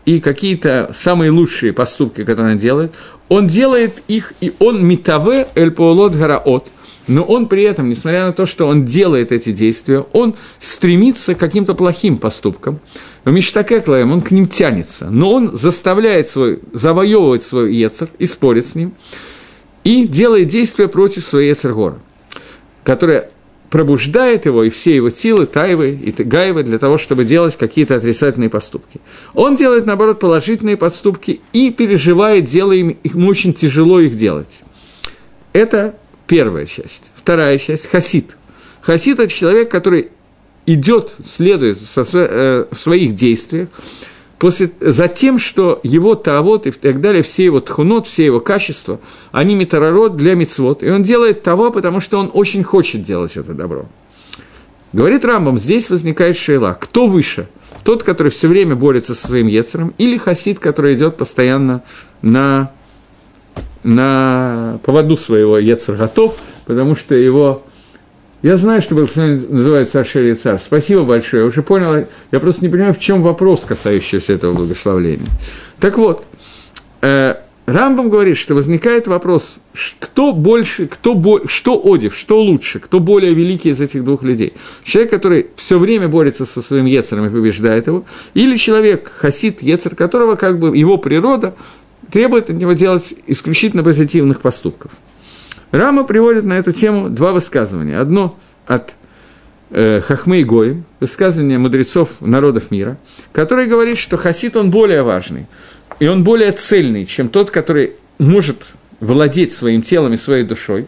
и 0.04 0.20
какие-то 0.20 0.94
самые 0.94 1.30
лучшие 1.30 1.72
поступки, 1.72 2.24
которые 2.24 2.54
он 2.54 2.58
делает, 2.58 2.94
он 3.28 3.46
делает 3.46 4.02
их, 4.06 4.34
и 4.40 4.52
он 4.58 4.86
митаве 4.86 5.48
эль 5.54 5.70
паулот 5.70 6.14
гараот, 6.14 6.68
но 7.06 7.22
он 7.22 7.48
при 7.48 7.62
этом, 7.64 7.88
несмотря 7.88 8.26
на 8.26 8.32
то, 8.32 8.46
что 8.46 8.66
он 8.66 8.84
делает 8.84 9.32
эти 9.32 9.52
действия, 9.52 10.00
он 10.12 10.34
стремится 10.58 11.34
к 11.34 11.38
каким-то 11.38 11.74
плохим 11.74 12.18
поступкам. 12.18 12.80
В 13.24 13.32
Миштакеклаем 13.32 14.12
он 14.12 14.20
к 14.20 14.30
ним 14.30 14.46
тянется, 14.46 15.08
но 15.10 15.32
он 15.32 15.56
заставляет 15.56 16.28
свой, 16.28 16.60
завоевывать 16.72 17.42
свой 17.42 17.74
Ецер 17.74 18.08
и 18.18 18.26
спорит 18.26 18.66
с 18.66 18.74
ним, 18.74 18.94
и 19.84 20.06
делает 20.06 20.48
действия 20.48 20.88
против 20.88 21.24
своей 21.24 21.50
Ецергора, 21.50 21.98
которая 22.84 23.30
пробуждает 23.74 24.46
его 24.46 24.62
и 24.62 24.70
все 24.70 24.94
его 24.94 25.10
силы, 25.10 25.46
тайвы 25.46 25.98
и 26.00 26.12
гайвы 26.22 26.62
для 26.62 26.78
того, 26.78 26.96
чтобы 26.96 27.24
делать 27.24 27.56
какие-то 27.56 27.96
отрицательные 27.96 28.48
поступки. 28.48 29.00
Он 29.34 29.56
делает, 29.56 29.84
наоборот, 29.84 30.20
положительные 30.20 30.76
поступки 30.76 31.40
и 31.52 31.72
переживает, 31.72 32.44
делая 32.44 32.76
им, 32.76 32.96
ему 33.02 33.28
очень 33.28 33.52
тяжело 33.52 33.98
их 33.98 34.16
делать. 34.16 34.60
Это 35.52 35.96
первая 36.28 36.66
часть. 36.66 37.02
Вторая 37.16 37.58
часть– 37.58 37.86
хасид. 37.90 38.36
Хасид– 38.80 39.18
это 39.18 39.32
человек, 39.32 39.72
который 39.72 40.10
идет, 40.66 41.16
следует 41.28 41.80
со, 41.80 42.04
э, 42.14 42.66
в 42.70 42.78
своих 42.78 43.16
действиях, 43.16 43.70
после, 44.44 44.70
за 44.78 45.08
тем, 45.08 45.38
что 45.38 45.80
его 45.82 46.14
тавод 46.14 46.66
и 46.66 46.70
так 46.70 47.00
далее, 47.00 47.22
все 47.22 47.46
его 47.46 47.60
тхунот, 47.60 48.06
все 48.06 48.26
его 48.26 48.40
качества, 48.40 49.00
они 49.32 49.54
метарород 49.54 50.16
для 50.16 50.34
мицвод. 50.34 50.82
И 50.82 50.90
он 50.90 51.02
делает 51.02 51.42
того, 51.42 51.70
потому 51.70 51.98
что 51.98 52.18
он 52.18 52.30
очень 52.30 52.62
хочет 52.62 53.02
делать 53.02 53.38
это 53.38 53.54
добро. 53.54 53.86
Говорит 54.92 55.24
Рамбам, 55.24 55.58
здесь 55.58 55.88
возникает 55.88 56.36
шейла. 56.36 56.76
Кто 56.78 57.06
выше? 57.06 57.46
Тот, 57.84 58.02
который 58.02 58.28
все 58.28 58.46
время 58.46 58.76
борется 58.76 59.14
со 59.14 59.28
своим 59.28 59.46
Ецером, 59.46 59.94
или 59.96 60.18
хасид, 60.18 60.58
который 60.58 60.94
идет 60.94 61.16
постоянно 61.16 61.82
на, 62.20 62.70
на 63.82 64.78
поводу 64.84 65.16
своего 65.16 65.56
Ецер 65.56 65.96
готов, 65.96 66.36
потому 66.66 66.96
что 66.96 67.14
его... 67.14 67.62
Я 68.44 68.58
знаю, 68.58 68.82
что 68.82 68.94
благословение 68.94 69.40
называется 69.48 70.00
Ашер 70.00 70.36
Царь. 70.36 70.58
Спасибо 70.62 71.04
большое. 71.04 71.44
Я 71.44 71.46
уже 71.46 71.62
понял, 71.62 72.06
я 72.30 72.40
просто 72.40 72.62
не 72.62 72.70
понимаю, 72.70 72.92
в 72.92 73.00
чем 73.00 73.22
вопрос, 73.22 73.64
касающийся 73.64 74.34
этого 74.34 74.52
благословления. 74.52 75.28
Так 75.80 75.96
вот, 75.96 76.26
э, 77.00 77.36
Рамбам 77.64 78.10
говорит, 78.10 78.36
что 78.36 78.54
возникает 78.54 79.06
вопрос, 79.06 79.56
кто 79.98 80.34
больше, 80.34 80.88
кто 80.88 81.14
бо, 81.14 81.48
что 81.48 81.80
Одив, 81.82 82.14
что 82.14 82.38
лучше, 82.42 82.80
кто 82.80 83.00
более 83.00 83.32
великий 83.32 83.70
из 83.70 83.80
этих 83.80 84.04
двух 84.04 84.22
людей. 84.22 84.52
Человек, 84.82 85.10
который 85.10 85.46
все 85.56 85.78
время 85.78 86.08
борется 86.08 86.44
со 86.44 86.60
своим 86.60 86.84
Ецером 86.84 87.24
и 87.24 87.30
побеждает 87.30 87.86
его, 87.86 88.04
или 88.34 88.58
человек, 88.58 89.10
хасид, 89.10 89.62
Ецер, 89.62 89.96
которого 89.96 90.34
как 90.34 90.58
бы 90.58 90.76
его 90.76 90.98
природа 90.98 91.54
требует 92.12 92.50
от 92.50 92.56
него 92.56 92.74
делать 92.74 93.14
исключительно 93.26 93.82
позитивных 93.82 94.42
поступков. 94.42 94.92
Рама 95.74 96.04
приводит 96.04 96.44
на 96.44 96.54
эту 96.54 96.72
тему 96.72 97.08
два 97.08 97.32
высказывания. 97.32 97.98
Одно 97.98 98.38
от 98.66 98.94
э, 99.70 100.00
Хахмы 100.00 100.40
и 100.40 100.44
Гои, 100.44 100.82
высказывание 101.00 101.58
мудрецов 101.58 102.20
народов 102.20 102.70
мира, 102.70 102.96
который 103.32 103.66
говорит, 103.66 103.98
что 103.98 104.16
хасид 104.16 104.56
он 104.56 104.70
более 104.70 105.02
важный– 105.02 105.46
и 106.00 106.06
он 106.06 106.24
более 106.24 106.52
цельный, 106.52 107.06
чем 107.06 107.28
тот, 107.28 107.50
который 107.50 107.92
может 108.18 108.72
владеть 109.00 109.52
своим 109.52 109.82
телом 109.82 110.12
и 110.14 110.16
своей 110.16 110.44
душой. 110.44 110.86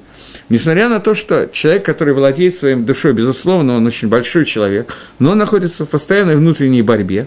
Несмотря 0.49 0.89
на 0.89 1.01
то, 1.01 1.14
что 1.14 1.49
человек, 1.53 1.84
который 1.84 2.14
владеет 2.14 2.55
своим 2.55 2.84
душой, 2.84 3.12
безусловно, 3.12 3.76
он 3.76 3.87
очень 3.87 4.09
большой 4.09 4.45
человек, 4.45 4.95
но 5.18 5.32
он 5.32 5.39
находится 5.39 5.84
в 5.84 5.89
постоянной 5.89 6.37
внутренней 6.37 6.82
борьбе. 6.82 7.26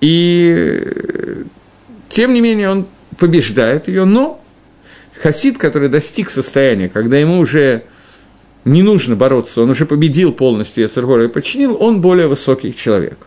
И 0.00 1.44
тем 2.08 2.34
не 2.34 2.40
менее 2.40 2.70
он 2.70 2.86
побеждает 3.18 3.88
ее, 3.88 4.04
но 4.04 4.42
хасид, 5.20 5.58
который 5.58 5.88
достиг 5.88 6.30
состояния, 6.30 6.88
когда 6.88 7.18
ему 7.18 7.38
уже 7.38 7.84
не 8.64 8.82
нужно 8.82 9.16
бороться, 9.16 9.62
он 9.62 9.70
уже 9.70 9.86
победил 9.86 10.32
полностью 10.32 10.84
Яцергора 10.84 11.24
и 11.24 11.28
подчинил, 11.28 11.76
он 11.80 12.00
более 12.00 12.26
высокий 12.26 12.74
человек. 12.74 13.18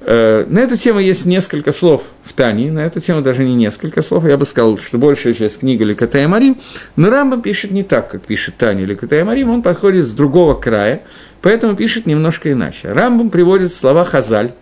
Э, 0.00 0.44
на 0.48 0.60
эту 0.60 0.76
тему 0.76 1.00
есть 1.00 1.26
несколько 1.26 1.72
слов 1.72 2.10
в 2.22 2.32
Тане, 2.32 2.70
на 2.70 2.80
эту 2.80 3.00
тему 3.00 3.22
даже 3.22 3.44
не 3.44 3.54
несколько 3.54 4.02
слов, 4.02 4.24
я 4.24 4.36
бы 4.36 4.44
сказал, 4.44 4.78
что 4.78 4.98
большая 4.98 5.34
часть 5.34 5.60
книги 5.60 5.82
Ликотая 5.82 6.28
Марим, 6.28 6.58
но 6.94 7.10
Рамбам 7.10 7.42
пишет 7.42 7.72
не 7.72 7.82
так, 7.82 8.10
как 8.10 8.22
пишет 8.22 8.56
Таня 8.56 8.84
Ликотая 8.84 9.24
Марим, 9.24 9.50
он 9.50 9.62
подходит 9.62 10.06
с 10.06 10.12
другого 10.12 10.54
края, 10.54 11.02
поэтому 11.42 11.74
пишет 11.74 12.06
немножко 12.06 12.52
иначе. 12.52 12.92
Рамбам 12.92 13.30
приводит 13.30 13.74
слова 13.74 14.04
Хазаль, 14.04 14.52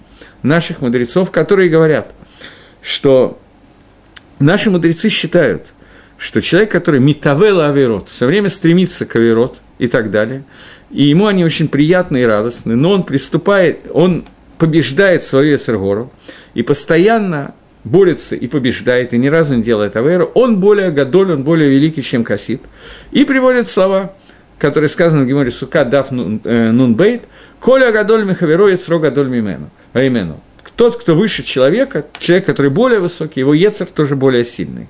наших 0.42 0.80
мудрецов, 0.80 1.30
которые 1.30 1.68
говорят, 1.68 2.12
что 2.80 3.38
наши 4.38 4.70
мудрецы 4.70 5.08
считают, 5.08 5.72
что 6.18 6.40
человек, 6.40 6.70
который 6.70 7.00
митавела 7.00 7.68
аверот, 7.68 8.08
все 8.08 8.26
время 8.26 8.48
стремится 8.48 9.06
к 9.06 9.16
аверот 9.16 9.58
и 9.78 9.88
так 9.88 10.10
далее, 10.10 10.44
и 10.90 11.04
ему 11.04 11.26
они 11.26 11.44
очень 11.44 11.68
приятны 11.68 12.22
и 12.22 12.24
радостны, 12.24 12.76
но 12.76 12.90
он 12.90 13.02
приступает, 13.02 13.80
он 13.92 14.24
побеждает 14.58 15.24
свою 15.24 15.56
Эсергору 15.56 16.12
и 16.54 16.62
постоянно 16.62 17.54
борется 17.84 18.34
и 18.34 18.46
побеждает, 18.46 19.12
и 19.12 19.18
ни 19.18 19.28
разу 19.28 19.54
не 19.54 19.62
делает 19.62 19.96
Аверу, 19.96 20.30
он 20.34 20.58
более 20.58 20.90
гадоль, 20.90 21.32
он 21.32 21.44
более 21.44 21.68
великий, 21.68 22.02
чем 22.02 22.24
Касид. 22.24 22.62
И 23.12 23.24
приводит 23.24 23.68
слова, 23.68 24.14
которые 24.58 24.88
сказаны 24.88 25.24
в 25.24 25.28
Геморе 25.28 25.50
Сука 25.50 25.84
Даф 25.84 26.08
э, 26.10 26.70
Нунбейт, 26.70 27.22
«Коля 27.60 27.92
гадоль 27.92 28.24
михавероет 28.24 28.80
сро 28.80 28.98
гадоль 28.98 29.28
мимену». 29.28 29.70
Имену. 29.94 30.40
Тот, 30.76 30.96
кто 30.96 31.14
выше 31.14 31.42
человека, 31.42 32.04
человек, 32.18 32.46
который 32.46 32.70
более 32.70 32.98
высокий, 32.98 33.40
его 33.40 33.54
Ецер 33.54 33.86
тоже 33.86 34.16
более 34.16 34.44
сильный. 34.44 34.88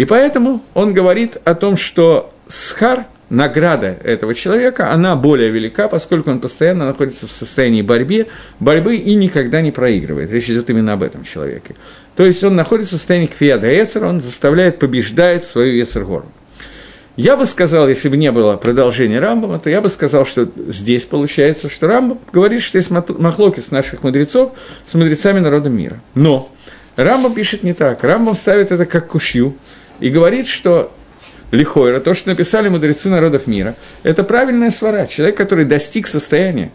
И 0.00 0.06
поэтому 0.06 0.62
он 0.72 0.94
говорит 0.94 1.36
о 1.44 1.54
том, 1.54 1.76
что 1.76 2.30
Схар– 2.48 3.04
награда 3.28 3.98
этого 4.02 4.32
человека, 4.32 4.90
она 4.90 5.14
более 5.14 5.50
велика, 5.50 5.88
поскольку 5.88 6.30
он 6.30 6.40
постоянно 6.40 6.86
находится 6.86 7.26
в 7.26 7.30
состоянии 7.32 7.82
борьбы, 7.82 8.28
борьбы 8.60 8.96
и 8.96 9.14
никогда 9.14 9.60
не 9.60 9.72
проигрывает. 9.72 10.32
Речь 10.32 10.48
идет 10.48 10.70
именно 10.70 10.94
об 10.94 11.02
этом 11.02 11.22
человеке. 11.22 11.74
То 12.16 12.24
есть 12.24 12.42
он 12.42 12.56
находится 12.56 12.94
в 12.94 12.96
состоянии 12.96 13.26
кфиада 13.26 13.68
Эцера, 13.68 14.06
он 14.06 14.22
заставляет, 14.22 14.78
побеждать 14.78 15.44
свою 15.44 15.84
Эцергору. 15.84 16.32
Я 17.16 17.36
бы 17.36 17.44
сказал, 17.44 17.86
если 17.86 18.08
бы 18.08 18.16
не 18.16 18.32
было 18.32 18.56
продолжения 18.56 19.20
Рамбама, 19.20 19.58
то 19.58 19.68
я 19.68 19.82
бы 19.82 19.90
сказал, 19.90 20.24
что 20.24 20.48
здесь 20.68 21.04
получается, 21.04 21.68
что 21.68 21.88
Рамбам 21.88 22.20
говорит, 22.32 22.62
что 22.62 22.78
есть 22.78 22.88
махлоки 22.90 23.60
с 23.60 23.70
наших 23.70 24.02
мудрецов 24.02 24.52
с 24.86 24.94
мудрецами 24.94 25.40
народа 25.40 25.68
мира. 25.68 26.00
Но 26.14 26.48
Рамбам 26.96 27.34
пишет 27.34 27.64
не 27.64 27.74
так. 27.74 28.02
Рамбам 28.02 28.34
ставит 28.34 28.72
это 28.72 28.86
как 28.86 29.08
кушью 29.08 29.54
и 30.00 30.10
говорит, 30.10 30.46
что 30.46 30.92
Лихойра, 31.50 32.00
то, 32.00 32.14
что 32.14 32.28
написали 32.28 32.68
мудрецы 32.68 33.08
народов 33.08 33.46
мира, 33.46 33.74
это 34.02 34.22
правильная 34.24 34.70
свара. 34.70 35.06
Человек, 35.06 35.36
который 35.36 35.64
достиг 35.64 36.06
состояния, 36.06 36.70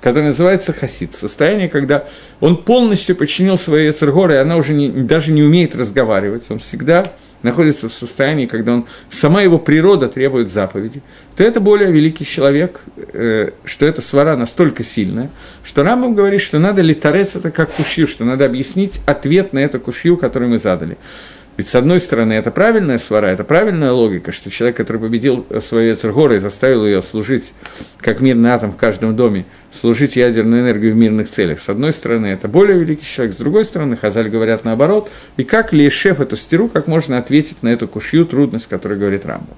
который 0.00 0.24
называется 0.24 0.72
хасид, 0.72 1.14
состояние, 1.14 1.68
когда 1.68 2.04
он 2.40 2.62
полностью 2.62 3.16
подчинил 3.16 3.56
своей 3.56 3.90
Эцергоры, 3.90 4.34
и 4.34 4.38
она 4.38 4.56
уже 4.56 4.74
не, 4.74 4.90
даже 4.90 5.32
не 5.32 5.42
умеет 5.42 5.74
разговаривать, 5.74 6.44
он 6.50 6.58
всегда 6.58 7.12
находится 7.42 7.88
в 7.88 7.94
состоянии, 7.94 8.46
когда 8.46 8.72
он, 8.72 8.86
сама 9.10 9.42
его 9.42 9.58
природа 9.58 10.08
требует 10.08 10.50
заповеди, 10.50 11.02
то 11.36 11.44
это 11.44 11.60
более 11.60 11.92
великий 11.92 12.26
человек, 12.26 12.80
э, 12.96 13.50
что 13.64 13.86
эта 13.86 14.00
свара 14.00 14.36
настолько 14.36 14.82
сильная, 14.82 15.30
что 15.62 15.82
Рамбам 15.82 16.14
говорит, 16.14 16.40
что 16.40 16.58
надо 16.58 16.80
литарец 16.80 17.36
это 17.36 17.50
как 17.50 17.70
кушью, 17.70 18.06
что 18.06 18.24
надо 18.24 18.46
объяснить 18.46 19.00
ответ 19.06 19.52
на 19.52 19.58
эту 19.58 19.78
кушью, 19.78 20.16
которую 20.16 20.50
мы 20.50 20.58
задали. 20.58 20.96
Ведь, 21.56 21.68
с 21.68 21.74
одной 21.76 22.00
стороны, 22.00 22.32
это 22.32 22.50
правильная 22.50 22.98
свара, 22.98 23.30
это 23.30 23.44
правильная 23.44 23.92
логика, 23.92 24.32
что 24.32 24.50
человек, 24.50 24.76
который 24.76 25.00
победил 25.00 25.46
свою 25.64 25.94
Эцергора 25.94 26.34
и 26.34 26.38
заставил 26.40 26.84
ее 26.84 27.00
служить, 27.00 27.52
как 27.98 28.20
мирный 28.20 28.50
атом 28.50 28.72
в 28.72 28.76
каждом 28.76 29.14
доме, 29.14 29.46
служить 29.72 30.16
ядерную 30.16 30.62
энергию 30.62 30.94
в 30.94 30.96
мирных 30.96 31.28
целях. 31.28 31.60
С 31.60 31.68
одной 31.68 31.92
стороны, 31.92 32.26
это 32.26 32.48
более 32.48 32.78
великий 32.78 33.06
человек, 33.06 33.34
с 33.34 33.38
другой 33.38 33.64
стороны, 33.64 33.96
Хазаль 33.96 34.28
говорят 34.28 34.64
наоборот. 34.64 35.10
И 35.36 35.44
как 35.44 35.72
ли 35.72 35.88
шеф 35.90 36.20
эту 36.20 36.36
стеру, 36.36 36.66
как 36.66 36.88
можно 36.88 37.18
ответить 37.18 37.62
на 37.62 37.68
эту 37.68 37.86
кушью 37.86 38.26
трудность, 38.26 38.68
которую 38.68 38.98
говорит 38.98 39.24
Рамбам. 39.24 39.56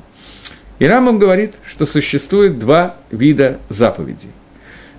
И 0.79 0.87
Рамбам 0.87 1.19
говорит, 1.19 1.55
что 1.65 1.87
существует 1.87 2.59
два 2.59 2.97
вида 3.11 3.59
заповедей. 3.71 4.29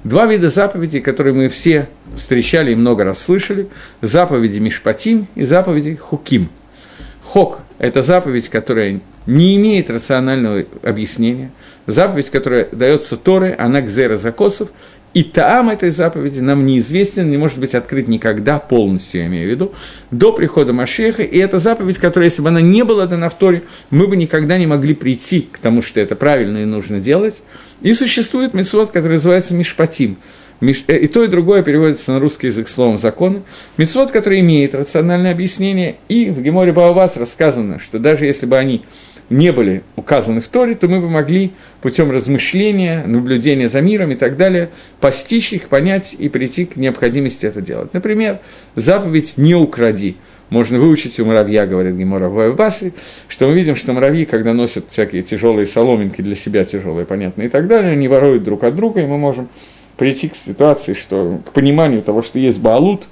Два 0.03 0.25
вида 0.25 0.49
заповедей, 0.49 1.01
которые 1.01 1.35
мы 1.35 1.49
все 1.49 1.89
встречали 2.15 2.71
и 2.71 2.75
много 2.75 3.03
раз 3.03 3.21
слышали. 3.23 3.67
Заповеди 4.01 4.57
Мишпатим 4.57 5.27
и 5.35 5.45
заповеди 5.45 5.95
Хуким– 5.95 6.49
Хок– 7.27 7.59
это 7.77 8.03
заповедь, 8.03 8.47
которая 8.47 9.01
не 9.25 9.57
имеет 9.57 9.89
рационального 9.89 10.63
объяснения, 10.81 11.51
заповедь, 11.85 12.29
которая 12.29 12.69
дается 12.71 13.17
Торы, 13.17 13.53
она 13.59 13.81
гзера 13.81 14.15
закосов, 14.15 14.69
и 15.13 15.23
таам 15.23 15.69
этой 15.69 15.89
заповеди 15.89 16.39
нам 16.39 16.65
неизвестен, 16.65 17.29
не 17.29 17.35
может 17.35 17.57
быть 17.57 17.75
открыт 17.75 18.07
никогда 18.07 18.59
полностью, 18.59 19.21
я 19.21 19.27
имею 19.27 19.49
в 19.49 19.51
виду, 19.51 19.73
до 20.09 20.31
прихода 20.31 20.71
Машеха. 20.71 21.23
И 21.23 21.37
это 21.37 21.59
заповедь, 21.59 21.97
которая, 21.97 22.29
если 22.29 22.41
бы 22.41 22.47
она 22.47 22.61
не 22.61 22.83
была 22.83 23.07
дана 23.07 23.27
в 23.27 23.33
Торе, 23.33 23.63
мы 23.89 24.07
бы 24.07 24.15
никогда 24.15 24.57
не 24.57 24.67
могли 24.67 24.93
прийти 24.93 25.49
к 25.51 25.57
тому, 25.57 25.81
что 25.81 25.99
это 25.99 26.15
правильно 26.15 26.59
и 26.59 26.65
нужно 26.65 27.01
делать. 27.01 27.41
И 27.81 27.93
существует 27.93 28.53
мисвод, 28.53 28.91
который 28.91 29.13
называется 29.13 29.53
Мишпатим– 29.53 30.15
и 30.61 31.07
то, 31.07 31.23
и 31.23 31.27
другое 31.27 31.63
переводится 31.63 32.11
на 32.11 32.19
русский 32.19 32.47
язык 32.47 32.67
словом 32.67 32.97
«законы». 32.97 33.41
Мецвод, 33.77 34.11
который 34.11 34.39
имеет 34.39 34.73
рациональное 34.73 35.31
объяснение, 35.31 35.97
и 36.09 36.29
в 36.29 36.41
Геморе 36.41 36.71
Баавас 36.71 37.17
рассказано, 37.17 37.79
что 37.79 37.99
даже 37.99 38.25
если 38.25 38.45
бы 38.45 38.57
они 38.57 38.83
не 39.29 39.51
были 39.51 39.83
указаны 39.95 40.39
в 40.41 40.47
Торе, 40.47 40.75
то 40.75 40.87
мы 40.87 40.99
бы 40.99 41.09
могли 41.09 41.51
путем 41.81 42.11
размышления, 42.11 43.03
наблюдения 43.05 43.67
за 43.67 43.81
миром 43.81 44.11
и 44.11 44.15
так 44.15 44.37
далее 44.37 44.69
постичь 44.99 45.53
их, 45.53 45.67
понять 45.67 46.15
и 46.17 46.29
прийти 46.29 46.65
к 46.65 46.77
необходимости 46.77 47.45
это 47.45 47.61
делать. 47.61 47.93
Например, 47.93 48.39
заповедь 48.75 49.37
«не 49.37 49.55
укради». 49.55 50.17
Можно 50.49 50.79
выучить 50.79 51.19
у 51.19 51.25
муравья, 51.25 51.65
говорит 51.65 51.95
Гемора 51.95 52.29
в 52.29 52.55
Басре, 52.55 52.93
что 53.27 53.49
мы 53.49 53.53
видим, 53.53 53.75
что 53.75 53.91
муравьи, 53.91 54.23
когда 54.23 54.53
носят 54.53 54.85
всякие 54.87 55.21
тяжелые 55.21 55.67
соломинки 55.67 56.21
для 56.21 56.37
себя, 56.37 56.63
тяжелые, 56.63 57.05
понятно, 57.05 57.41
и 57.41 57.49
так 57.49 57.67
далее, 57.67 57.91
они 57.91 58.07
воруют 58.07 58.43
друг 58.43 58.63
от 58.63 58.73
друга, 58.73 59.01
и 59.01 59.05
мы 59.05 59.17
можем 59.17 59.49
прийти 59.97 60.29
к 60.29 60.35
ситуации, 60.35 60.93
что 60.93 61.41
к 61.45 61.51
пониманию 61.51 62.01
того, 62.01 62.21
что 62.21 62.39
есть 62.39 62.59
Баалут, 62.59 63.07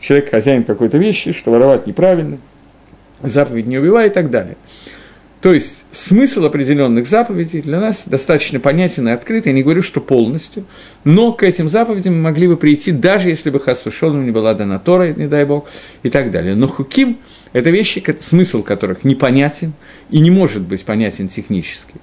человек 0.00 0.30
хозяин 0.30 0.64
какой-то 0.64 0.98
вещи, 0.98 1.32
что 1.32 1.50
воровать 1.50 1.86
неправильно, 1.86 2.38
заповедь 3.22 3.66
не 3.66 3.78
убивай 3.78 4.08
и 4.08 4.10
так 4.10 4.30
далее. 4.30 4.56
То 5.42 5.54
есть 5.54 5.84
смысл 5.92 6.44
определенных 6.44 7.08
заповедей 7.08 7.62
для 7.62 7.80
нас 7.80 8.02
достаточно 8.04 8.60
понятен 8.60 9.08
и 9.08 9.12
открыт. 9.12 9.46
Я 9.46 9.52
не 9.52 9.62
говорю, 9.62 9.80
что 9.82 10.02
полностью, 10.02 10.66
но 11.04 11.32
к 11.32 11.42
этим 11.42 11.70
заповедям 11.70 12.16
мы 12.16 12.20
могли 12.20 12.46
бы 12.46 12.58
прийти, 12.58 12.92
даже 12.92 13.30
если 13.30 13.48
бы 13.48 13.58
Хасвашоном 13.58 14.26
не 14.26 14.32
была 14.32 14.52
дана 14.52 14.78
Тора, 14.78 15.14
не 15.14 15.28
дай 15.28 15.46
Бог, 15.46 15.66
и 16.02 16.10
так 16.10 16.30
далее. 16.30 16.56
Но 16.56 16.68
хуким– 16.68 17.18
это 17.54 17.70
вещи, 17.70 18.04
смысл 18.20 18.62
которых 18.62 19.02
непонятен 19.02 19.72
и 20.10 20.20
не 20.20 20.30
может 20.30 20.60
быть 20.60 20.84
понятен 20.84 21.28
технически. 21.28 21.94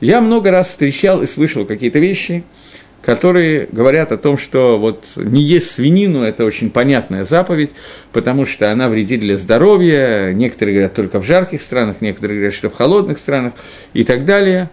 Я 0.00 0.20
много 0.20 0.50
раз 0.50 0.68
встречал 0.68 1.22
и 1.22 1.26
слышал 1.26 1.64
какие-то 1.66 2.00
вещи– 2.00 2.42
которые 3.02 3.66
говорят 3.72 4.12
о 4.12 4.18
том, 4.18 4.36
что 4.36 4.78
вот 4.78 5.04
не 5.16 5.42
есть 5.42 5.70
свинину– 5.70 6.22
это 6.24 6.44
очень 6.44 6.70
понятная 6.70 7.24
заповедь, 7.24 7.70
потому 8.12 8.44
что 8.44 8.70
она 8.70 8.88
вредит 8.88 9.20
для 9.20 9.38
здоровья, 9.38 10.32
некоторые 10.32 10.74
говорят 10.74 10.94
только 10.94 11.20
в 11.20 11.24
жарких 11.24 11.62
странах, 11.62 12.00
некоторые 12.00 12.38
говорят, 12.38 12.54
что 12.54 12.68
в 12.68 12.74
холодных 12.74 13.18
странах 13.18 13.54
и 13.94 14.04
так 14.04 14.24
далее. 14.24 14.70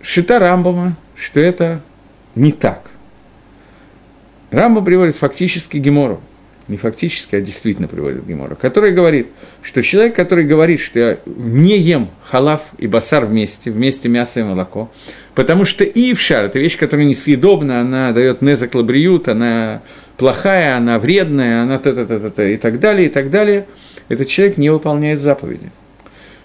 Шита 0.00 0.38
Рамбама, 0.38 0.96
что 1.14 1.40
это 1.40 1.82
не 2.34 2.52
так. 2.52 2.90
Рамба 4.50 4.82
приводит 4.82 5.16
фактически 5.16 5.76
Гемору, 5.78 6.20
не 6.70 6.76
фактически, 6.76 7.36
а 7.36 7.40
действительно 7.40 7.88
приводит 7.88 8.24
Гемора, 8.26 8.54
который 8.54 8.92
говорит, 8.92 9.26
что 9.62 9.82
человек, 9.82 10.14
который 10.14 10.44
говорит, 10.44 10.80
что 10.80 10.98
я 11.00 11.18
не 11.26 11.76
ем 11.78 12.08
халав 12.24 12.62
и 12.78 12.86
басар 12.86 13.26
вместе, 13.26 13.70
вместе 13.70 14.08
мясо 14.08 14.40
и 14.40 14.42
молоко, 14.44 14.90
потому 15.34 15.64
что 15.64 15.84
и 15.84 16.14
в 16.14 16.20
шар– 16.20 16.44
это 16.46 16.58
вещь, 16.58 16.78
которая 16.78 17.06
несъедобна, 17.06 17.80
она 17.80 18.12
дает 18.12 18.40
незаклабриют, 18.40 19.28
она 19.28 19.82
плохая, 20.16 20.76
она 20.76 20.98
вредная, 20.98 21.62
она 21.62 21.78
та 21.78 21.92
та 21.92 22.06
та 22.06 22.20
та 22.20 22.30
та 22.30 22.44
и 22.48 22.56
так 22.56 22.78
далее, 22.78 23.08
и 23.08 23.10
так 23.10 23.30
далее, 23.30 23.66
этот 24.08 24.28
человек 24.28 24.56
не 24.56 24.70
выполняет 24.70 25.20
заповеди. 25.20 25.72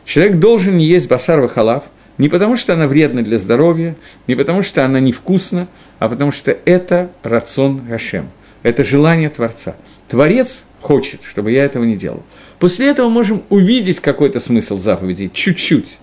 Человек 0.05 0.37
должен 0.37 0.77
есть 0.77 1.07
басар 1.07 1.43
и 1.43 1.47
халав, 1.47 1.83
не 2.17 2.29
потому, 2.29 2.55
что 2.55 2.73
она 2.73 2.87
вредна 2.87 3.21
для 3.21 3.39
здоровья, 3.39 3.95
не 4.27 4.35
потому, 4.35 4.63
что 4.63 4.85
она 4.85 4.99
невкусна, 4.99 5.67
а 5.99 6.09
потому 6.09 6.31
что 6.31 6.57
это 6.65 7.11
рацион 7.23 7.85
Гашем, 7.87 8.29
это 8.63 8.83
желание 8.83 9.29
Творца. 9.29 9.75
Творец 10.07 10.63
хочет, 10.81 11.23
чтобы 11.23 11.51
я 11.51 11.65
этого 11.65 11.83
не 11.83 11.95
делал. 11.95 12.23
После 12.59 12.87
этого 12.87 13.09
можем 13.09 13.43
увидеть 13.49 13.99
какой-то 13.99 14.39
смысл 14.39 14.77
заповедей, 14.77 15.31
чуть-чуть, 15.33 15.97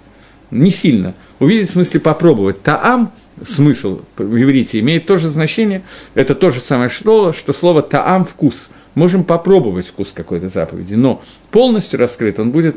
не 0.50 0.70
сильно. 0.70 1.14
Увидеть 1.38 1.70
в 1.70 1.72
смысле 1.72 2.00
попробовать. 2.00 2.62
Таам, 2.62 3.12
смысл 3.46 4.00
в 4.16 4.42
иврите, 4.42 4.80
имеет 4.80 5.06
то 5.06 5.16
же 5.16 5.28
значение, 5.28 5.82
это 6.14 6.34
то 6.34 6.50
же 6.50 6.60
самое 6.60 6.90
слово, 6.90 7.32
что 7.32 7.52
слово 7.52 7.82
таам– 7.82 8.24
вкус. 8.26 8.70
Можем 8.94 9.24
попробовать 9.24 9.86
вкус 9.86 10.12
какой-то 10.12 10.48
заповеди, 10.48 10.94
но 10.94 11.22
полностью 11.50 11.98
раскрыт 11.98 12.38
он 12.38 12.50
будет 12.50 12.76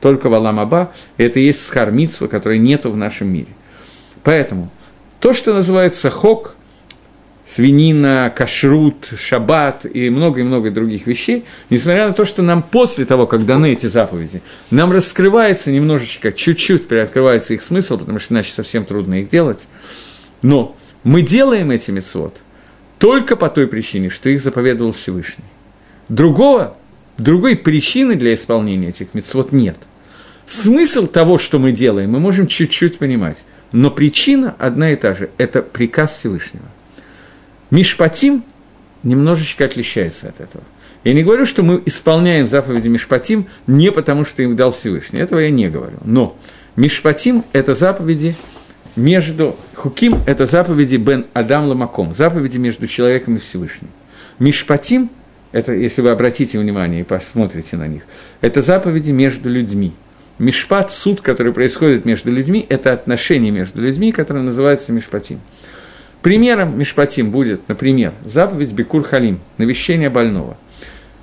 только 0.00 0.28
в 0.28 0.34
Аламаба, 0.34 0.92
это 1.16 1.40
и 1.40 1.46
есть 1.46 1.64
схармитство, 1.64 2.26
которое 2.26 2.58
нету 2.58 2.90
в 2.90 2.96
нашем 2.96 3.28
мире. 3.28 3.48
Поэтому 4.22 4.70
то, 5.20 5.32
что 5.32 5.54
называется 5.54 6.10
хок, 6.10 6.56
свинина, 7.46 8.32
кашрут, 8.34 9.12
шаббат 9.16 9.84
и 9.84 10.08
много 10.10 10.40
и 10.40 10.44
много 10.44 10.70
других 10.70 11.06
вещей, 11.06 11.44
несмотря 11.70 12.08
на 12.08 12.14
то, 12.14 12.24
что 12.24 12.42
нам 12.42 12.62
после 12.62 13.04
того, 13.04 13.26
как 13.26 13.44
даны 13.44 13.72
эти 13.72 13.86
заповеди, 13.86 14.42
нам 14.70 14.92
раскрывается 14.92 15.70
немножечко, 15.70 16.32
чуть-чуть 16.32 16.88
приоткрывается 16.88 17.54
их 17.54 17.62
смысл, 17.62 17.98
потому 17.98 18.18
что 18.18 18.34
иначе 18.34 18.52
совсем 18.52 18.84
трудно 18.84 19.20
их 19.20 19.28
делать, 19.28 19.66
но 20.42 20.76
мы 21.02 21.22
делаем 21.22 21.70
эти 21.70 21.90
мецвод 21.90 22.36
только 22.98 23.36
по 23.36 23.50
той 23.50 23.66
причине, 23.66 24.08
что 24.08 24.30
их 24.30 24.40
заповедовал 24.40 24.92
Всевышний. 24.92 25.44
Другого, 26.08 26.76
другой 27.18 27.56
причины 27.56 28.14
для 28.14 28.32
исполнения 28.32 28.88
этих 28.88 29.12
мецвод 29.12 29.52
нет. 29.52 29.76
Смысл 30.46 31.06
того, 31.06 31.38
что 31.38 31.58
мы 31.58 31.72
делаем, 31.72 32.10
мы 32.10 32.20
можем 32.20 32.46
чуть-чуть 32.46 32.98
понимать, 32.98 33.38
но 33.72 33.90
причина 33.90 34.54
одна 34.58 34.92
и 34.92 34.96
та 34.96 35.12
же– 35.12 35.30
это 35.38 35.62
приказ 35.62 36.12
Всевышнего. 36.12 36.64
Мишпатим 37.74 38.44
немножечко 39.02 39.64
отличается 39.64 40.28
от 40.28 40.40
этого. 40.40 40.62
Я 41.02 41.12
не 41.12 41.24
говорю, 41.24 41.44
что 41.44 41.64
мы 41.64 41.82
исполняем 41.86 42.46
заповеди 42.46 42.86
Мишпатим 42.86 43.48
не 43.66 43.90
потому, 43.90 44.24
что 44.24 44.44
им 44.44 44.54
дал 44.54 44.70
Всевышний. 44.70 45.18
Этого 45.18 45.40
я 45.40 45.50
не 45.50 45.68
говорю. 45.68 45.96
Но 46.04 46.36
Мишпатим– 46.76 47.44
это 47.52 47.74
заповеди 47.74 48.36
между... 48.94 49.56
Хуким– 49.74 50.20
это 50.28 50.46
заповеди 50.46 50.94
Бен 50.94 51.26
Адам 51.32 51.66
Ламаком, 51.66 52.14
заповеди 52.14 52.58
между 52.58 52.86
человеком 52.86 53.34
и 53.34 53.38
Всевышним. 53.40 53.90
Мишпатим– 54.38 55.10
это, 55.50 55.72
если 55.72 56.00
вы 56.00 56.10
обратите 56.10 56.60
внимание 56.60 57.00
и 57.00 57.04
посмотрите 57.04 57.76
на 57.76 57.88
них, 57.88 58.04
это 58.40 58.62
заповеди 58.62 59.10
между 59.10 59.50
людьми. 59.50 59.92
Мишпат, 60.38 60.92
суд, 60.92 61.22
который 61.22 61.52
происходит 61.52 62.04
между 62.04 62.30
людьми, 62.30 62.64
это 62.68 62.92
отношения 62.92 63.50
между 63.50 63.82
людьми, 63.82 64.12
которые 64.12 64.44
называются 64.44 64.92
Мишпатим. 64.92 65.40
Примером 66.24 66.78
Мишпатим 66.78 67.30
будет, 67.30 67.68
например, 67.68 68.14
заповедь 68.24 68.72
Бекур 68.72 69.02
Халим, 69.02 69.40
навещение 69.58 70.08
больного. 70.08 70.56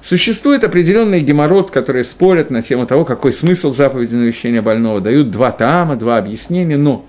Существует 0.03 0.63
определенный 0.63 1.21
геморрот, 1.21 1.71
которые 1.71 2.03
спорят 2.03 2.51
на 2.51 2.61
тему 2.61 2.85
того, 2.85 3.03
какой 3.03 3.33
смысл 3.33 3.73
заповеди 3.73 4.13
навещения 4.13 4.61
больного, 4.61 5.01
дают 5.01 5.31
два 5.31 5.51
таама, 5.51 5.95
два 5.95 6.19
объяснения, 6.19 6.77
но 6.77 7.03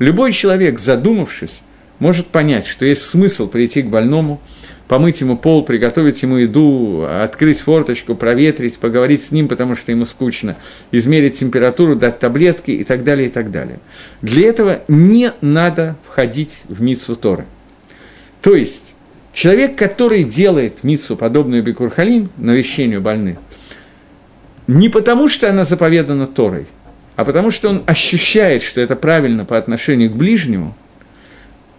любой 0.00 0.32
человек, 0.32 0.80
задумавшись, 0.80 1.60
может 2.00 2.26
понять, 2.26 2.66
что 2.66 2.84
есть 2.84 3.02
смысл 3.04 3.46
прийти 3.46 3.82
к 3.82 3.86
больному– 3.86 4.40
помыть 4.88 5.20
ему 5.20 5.36
пол, 5.36 5.62
приготовить 5.64 6.22
ему 6.22 6.38
еду, 6.38 7.06
открыть 7.06 7.60
форточку, 7.60 8.14
проветрить, 8.14 8.78
поговорить 8.78 9.22
с 9.22 9.30
ним, 9.30 9.46
потому 9.46 9.76
что 9.76 9.92
ему 9.92 10.06
скучно, 10.06 10.56
измерить 10.90 11.38
температуру, 11.38 11.94
дать 11.94 12.18
таблетки 12.18 12.70
и 12.70 12.84
так 12.84 13.04
далее, 13.04 13.28
и 13.28 13.30
так 13.30 13.50
далее. 13.50 13.78
Для 14.22 14.48
этого 14.48 14.80
не 14.88 15.32
надо 15.42 15.96
входить 16.04 16.62
в 16.68 16.80
митсу 16.80 17.14
Торы. 17.14 17.44
То 18.40 18.54
есть, 18.54 18.94
человек, 19.32 19.76
который 19.76 20.24
делает 20.24 20.82
митсу, 20.82 21.16
подобную 21.16 21.62
Бекурхалим, 21.62 22.30
навещению 22.38 23.02
больных, 23.02 23.38
не 24.66 24.88
потому, 24.88 25.28
что 25.28 25.50
она 25.50 25.64
заповедана 25.64 26.26
Торой, 26.26 26.66
а 27.16 27.24
потому, 27.24 27.50
что 27.50 27.68
он 27.68 27.82
ощущает, 27.86 28.62
что 28.62 28.80
это 28.80 28.96
правильно 28.96 29.44
по 29.44 29.58
отношению 29.58 30.10
к 30.10 30.16
ближнему, 30.16 30.74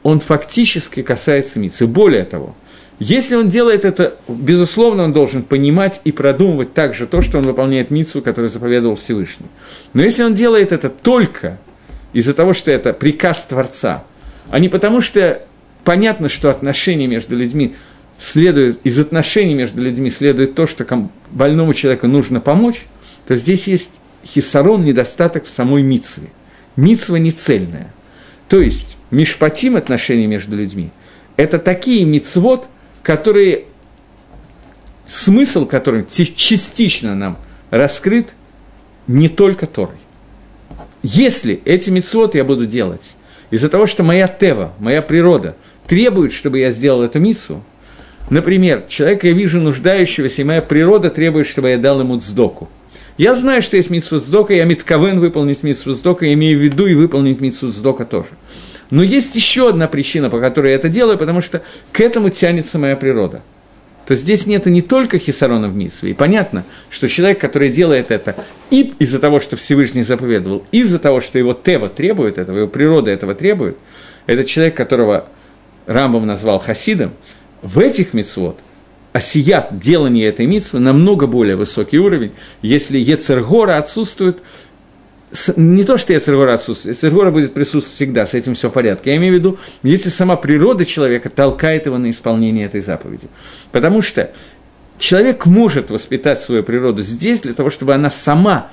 он 0.03 0.19
фактически 0.19 1.01
касается 1.01 1.57
митсу. 1.57 1.87
Более 1.87 2.23
того– 2.23 2.55
если 2.99 3.35
он 3.35 3.47
делает 3.47 3.85
это, 3.85 4.17
безусловно, 4.27 5.03
он 5.03 5.13
должен 5.13 5.43
понимать 5.43 6.01
и 6.03 6.11
продумывать 6.11 6.73
также 6.73 7.07
то, 7.07 7.21
что 7.21 7.37
он 7.37 7.45
выполняет 7.45 7.91
митсу, 7.91 8.21
которую 8.21 8.49
заповедовал 8.49 8.95
Всевышний. 8.95 9.47
Но 9.93 10.03
если 10.03 10.23
он 10.23 10.35
делает 10.35 10.71
это 10.73 10.89
только 10.89 11.57
из-за 12.11 12.33
того, 12.33 12.53
что 12.53 12.71
это 12.71 12.91
приказ 12.91 13.45
Творца, 13.45 14.03
а 14.49 14.59
не 14.59 14.67
потому, 14.67 14.99
что 14.99 15.41
понятно, 15.85 16.27
что 16.27 16.49
отношения 16.49 17.07
между 17.07 17.37
людьми 17.37 17.75
следует, 18.17 18.79
из 18.83 18.99
отношений 18.99 19.53
между 19.53 19.81
людьми 19.81 20.09
следует 20.09 20.55
то, 20.55 20.67
что 20.67 20.85
больному 21.31 21.73
человеку 21.73 22.07
нужно 22.07 22.41
помочь, 22.41 22.85
то 23.27 23.37
здесь 23.37 23.67
есть 23.67 23.91
хисарон, 24.25 24.83
недостаток 24.83 25.45
в 25.45 25.49
самой 25.49 25.83
митсве. 25.83 26.27
Митсва 26.75 27.15
не 27.15 27.31
цельная. 27.31 27.93
То 28.49 28.59
есть, 28.59 28.97
мишпатим 29.11 29.77
отношения 29.77 30.27
между 30.27 30.57
людьми– 30.57 30.89
это 31.39 31.57
такие 31.57 32.03
мицвод, 32.03 32.67
которые, 33.09 33.63
смысл 35.07 35.65
которым 35.65 36.05
частично 36.05 37.15
нам 37.15 37.39
раскрыт 37.71 38.35
не 39.07 39.29
только 39.29 39.65
Торой. 39.65 39.97
Если 41.01 41.59
эти 41.65 41.89
мицвод 41.89 42.35
я 42.35 42.43
буду 42.43 42.67
делать 42.67 43.01
из-за 43.49 43.67
того, 43.67 43.87
что 43.87 44.03
моя 44.03 44.27
тева, 44.27 44.73
моя 44.77 45.01
природа 45.01 45.55
требует, 45.87 46.33
чтобы 46.33 46.59
я 46.59 46.69
сделал 46.69 47.01
эту 47.01 47.17
миссу, 47.17 47.63
например, 48.29 48.83
человека 48.87 49.25
я 49.25 49.33
вижу 49.33 49.59
нуждающегося, 49.59 50.43
и 50.43 50.45
моя 50.45 50.61
природа 50.61 51.09
требует, 51.09 51.47
чтобы 51.47 51.71
я 51.71 51.79
дал 51.79 52.01
ему 52.01 52.19
цдоку. 52.19 52.69
Я 53.19 53.35
знаю, 53.35 53.61
что 53.61 53.75
есть 53.75 53.89
митсву 53.89 54.19
цдока, 54.19 54.53
я 54.53 54.63
митковен 54.63 55.19
выполнить 55.19 55.61
митсву 55.61 55.93
цдока, 55.93 56.25
я 56.25 56.31
имею 56.35 56.57
в 56.57 56.61
виду 56.61 56.85
и 56.85 56.95
выполнить 56.95 57.41
митсву 57.41 57.69
цдока 57.69 58.05
тоже. 58.05 58.29
Но 58.91 59.03
есть 59.03 59.35
еще 59.35 59.67
одна 59.67 59.89
причина, 59.89 60.29
по 60.29 60.39
которой 60.39 60.69
я 60.69 60.75
это 60.75 60.87
делаю, 60.87 61.17
потому 61.17 61.41
что 61.41 61.61
к 61.91 61.99
этому 61.99 62.29
тянется 62.29 62.79
моя 62.79 62.95
природа. 62.95 63.41
То 64.07 64.15
здесь 64.15 64.47
нет 64.47 64.67
не 64.67 64.81
только 64.81 65.19
хисарона 65.19 65.67
в 65.67 65.75
митсве. 65.75 66.11
И 66.11 66.13
понятно, 66.13 66.63
что 66.89 67.09
человек, 67.09 67.41
который 67.41 67.67
делает 67.67 68.09
это 68.09 68.37
и 68.71 68.93
из-за 68.99 69.19
того, 69.19 69.41
что 69.41 69.57
Всевышний 69.57 70.03
заповедовал, 70.03 70.63
из-за 70.71 70.97
того, 70.97 71.19
что 71.19 71.37
его 71.37 71.53
тева 71.53 71.89
требует 71.89 72.37
этого, 72.37 72.59
его 72.59 72.67
природа 72.69 73.11
этого 73.11 73.35
требует, 73.35 73.75
это 74.27 74.45
человек, 74.45 74.77
которого 74.77 75.27
Рамбом 75.87 76.25
назвал 76.25 76.59
хасидом, 76.59 77.11
в 77.63 77.79
этих 77.79 78.13
митсвот 78.13 78.57
осият 79.13 79.79
делание 79.79 80.27
этой 80.27 80.45
митсвы 80.45 80.79
намного 80.79 81.27
более 81.27 81.55
высокий 81.55 81.99
уровень. 81.99 82.31
Если 82.61 82.97
Ецергора 82.97 83.77
отсутствует, 83.77 84.39
не 85.55 85.83
то, 85.83 85.97
что 85.97 86.13
Ецергора 86.13 86.53
отсутствует, 86.53 86.97
Ецергора 86.97 87.31
будет 87.31 87.53
присутствовать 87.53 87.95
всегда, 87.95 88.25
с 88.25 88.33
этим 88.33 88.55
все 88.55 88.69
в 88.69 88.73
порядке. 88.73 89.11
Я 89.11 89.17
имею 89.17 89.33
в 89.33 89.37
виду, 89.37 89.59
если 89.83 90.09
сама 90.09 90.35
природа 90.35 90.85
человека 90.85 91.29
толкает 91.29 91.85
его 91.85 91.97
на 91.97 92.09
исполнение 92.09 92.65
этой 92.65 92.81
заповеди. 92.81 93.27
Потому 93.71 94.01
что 94.01 94.31
человек 94.97 95.45
может 95.45 95.91
воспитать 95.91 96.39
свою 96.39 96.63
природу 96.63 97.01
здесь 97.01 97.41
для 97.41 97.53
того, 97.53 97.69
чтобы 97.69 97.93
она 97.93 98.09
сама, 98.11 98.69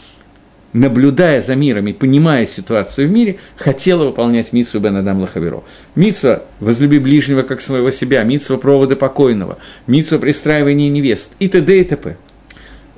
наблюдая 0.76 1.40
за 1.40 1.54
миром 1.54 1.86
и 1.86 1.92
понимая 1.92 2.46
ситуацию 2.46 3.08
в 3.08 3.10
мире, 3.10 3.38
хотела 3.56 4.04
выполнять 4.04 4.52
митсу 4.52 4.78
Бен 4.78 4.96
Адам 4.96 5.20
Лахаверо. 5.20 5.64
Митсва 5.94 6.42
«Возлюби 6.60 6.98
ближнего, 6.98 7.42
как 7.42 7.60
своего 7.60 7.90
себя», 7.90 8.22
митсва 8.22 8.56
«Проводы 8.56 8.94
покойного», 8.94 9.58
митсва 9.86 10.18
«Пристраивание 10.18 10.90
невест» 10.90 11.32
и 11.38 11.48
т.д. 11.48 11.80
и 11.80 11.84
т.п. 11.84 12.16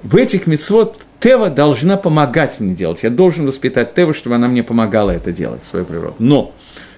В 0.03 0.17
этих 0.17 0.47
митсвот 0.47 0.99
Тева 1.21 1.51
должна 1.51 1.97
помогать 1.97 2.61
мне 2.61 2.75
делать. 2.75 3.03
Я 3.03 3.11
должен 3.11 3.47
воспитать 3.47 3.95
Теву, 3.95 4.13
чтобы 4.13 4.37
она 4.37 4.47
мне 4.47 4.63
помогала 4.63 5.11
это 5.11 5.33
делать, 5.33 5.65
свою 5.65 5.85
природу. 5.85 6.15
Но 6.19 6.55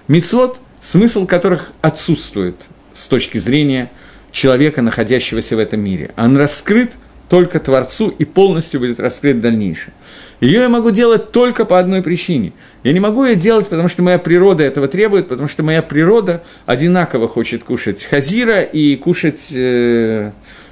Мицвод 0.07 0.59
смысл 0.81 1.25
которых 1.25 1.71
отсутствует 1.81 2.55
с 2.93 3.07
точки 3.07 3.37
зрения 3.37 3.91
человека, 4.31 4.81
находящегося 4.81 5.55
в 5.55 5.59
этом 5.59 5.79
мире. 5.79 6.11
Он 6.17 6.37
раскрыт 6.37 6.93
только 7.29 7.59
Творцу 7.59 8.09
и 8.09 8.25
полностью 8.25 8.81
будет 8.81 8.99
раскрыт 8.99 9.37
в 9.37 9.39
дальнейшем. 9.39 9.93
Ее 10.41 10.61
я 10.61 10.69
могу 10.69 10.89
делать 10.89 11.31
только 11.31 11.65
по 11.65 11.79
одной 11.79 12.01
причине. 12.01 12.51
Я 12.83 12.93
не 12.93 12.99
могу 12.99 13.23
ее 13.23 13.35
делать, 13.35 13.69
потому 13.69 13.87
что 13.87 14.01
моя 14.01 14.17
природа 14.17 14.63
этого 14.63 14.87
требует, 14.87 15.27
потому 15.27 15.47
что 15.47 15.61
моя 15.61 15.83
природа 15.83 16.43
одинаково 16.65 17.27
хочет 17.27 17.63
кушать 17.63 18.03
хазира 18.03 18.61
и 18.61 18.95
кушать 18.95 19.51
э, 19.51 20.31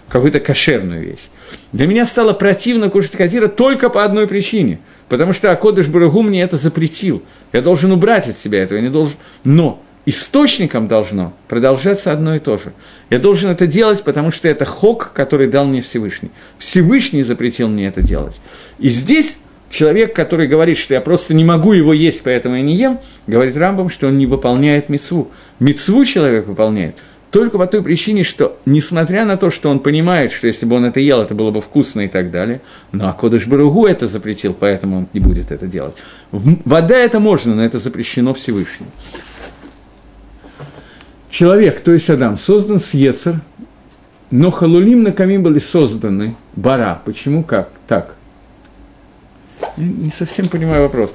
какую-то 0.09 0.39
кошерную 0.39 1.03
вещь. 1.03 1.29
Для 1.71 1.85
меня 1.85 2.05
стало 2.05 2.33
противно 2.33 2.89
кушать 2.89 3.15
хазира 3.15 3.47
только 3.47 3.89
по 3.89 4.03
одной 4.03 4.27
причине, 4.27 4.79
потому 5.07 5.33
что 5.33 5.51
Акодыш 5.51 5.87
Барагу 5.87 6.23
мне 6.23 6.41
это 6.41 6.57
запретил. 6.57 7.21
Я 7.53 7.61
должен 7.61 7.91
убрать 7.91 8.27
от 8.27 8.37
себя 8.37 8.63
этого, 8.63 8.79
я 8.79 8.83
не 8.83 8.89
должен... 8.89 9.17
Но 9.43 9.83
источником 10.07 10.87
должно 10.87 11.33
продолжаться 11.47 12.11
одно 12.11 12.35
и 12.35 12.39
то 12.39 12.57
же. 12.57 12.73
Я 13.11 13.19
должен 13.19 13.51
это 13.51 13.67
делать, 13.67 14.01
потому 14.03 14.31
что 14.31 14.47
это 14.47 14.65
хок, 14.65 15.11
который 15.13 15.47
дал 15.47 15.65
мне 15.65 15.83
Всевышний. 15.83 16.31
Всевышний 16.57 17.21
запретил 17.21 17.67
мне 17.67 17.85
это 17.85 18.01
делать. 18.01 18.39
И 18.79 18.89
здесь 18.89 19.37
человек, 19.69 20.15
который 20.15 20.47
говорит, 20.47 20.77
что 20.77 20.93
я 20.93 21.01
просто 21.01 21.33
не 21.33 21.43
могу 21.43 21.73
его 21.73 21.93
есть, 21.93 22.23
поэтому 22.23 22.55
я 22.55 22.61
не 22.61 22.75
ем, 22.75 22.99
говорит 23.27 23.55
Рамбам, 23.57 23.89
что 23.89 24.07
он 24.07 24.17
не 24.17 24.25
выполняет 24.25 24.89
мецву. 24.89 25.29
Мецву 25.59 26.05
человек 26.05 26.47
выполняет 26.47 26.97
только 27.31 27.57
по 27.57 27.67
той 27.67 27.83
причине, 27.83 28.23
что, 28.23 28.57
несмотря 28.65 29.25
на 29.25 29.37
то, 29.37 29.49
что 29.49 29.69
он 29.69 29.79
понимает, 29.79 30.31
что 30.31 30.47
если 30.47 30.65
бы 30.65 30.75
он 30.75 30.85
это 30.85 30.99
ел, 30.99 31.21
это 31.21 31.35
было 31.35 31.51
бы 31.51 31.61
вкусно 31.61 32.01
и 32.01 32.07
так 32.07 32.31
далее, 32.31 32.61
но 32.91 33.03
ну, 33.03 33.09
а 33.09 33.13
Кодыш 33.13 33.45
Баругу 33.47 33.85
это 33.85 34.07
запретил, 34.07 34.55
поэтому 34.59 34.97
он 34.97 35.07
не 35.13 35.19
будет 35.19 35.51
это 35.51 35.67
делать. 35.67 35.95
Вода 36.31 36.97
это 36.97 37.19
можно, 37.19 37.55
но 37.55 37.63
это 37.63 37.79
запрещено 37.79 38.33
Всевышним. 38.33 38.87
Человек, 41.29 41.81
то 41.81 41.93
есть 41.93 42.09
Адам, 42.09 42.37
создан 42.37 42.79
с 42.79 42.93
Ецер, 42.93 43.35
но 44.31 44.49
халулим 44.49 45.03
на 45.03 45.11
камин 45.11 45.43
были 45.43 45.59
созданы 45.59 46.35
бара. 46.55 47.01
Почему 47.05 47.43
как? 47.43 47.69
Так. 47.87 48.15
Не 49.77 50.11
совсем 50.11 50.47
понимаю 50.47 50.83
вопрос. 50.83 51.13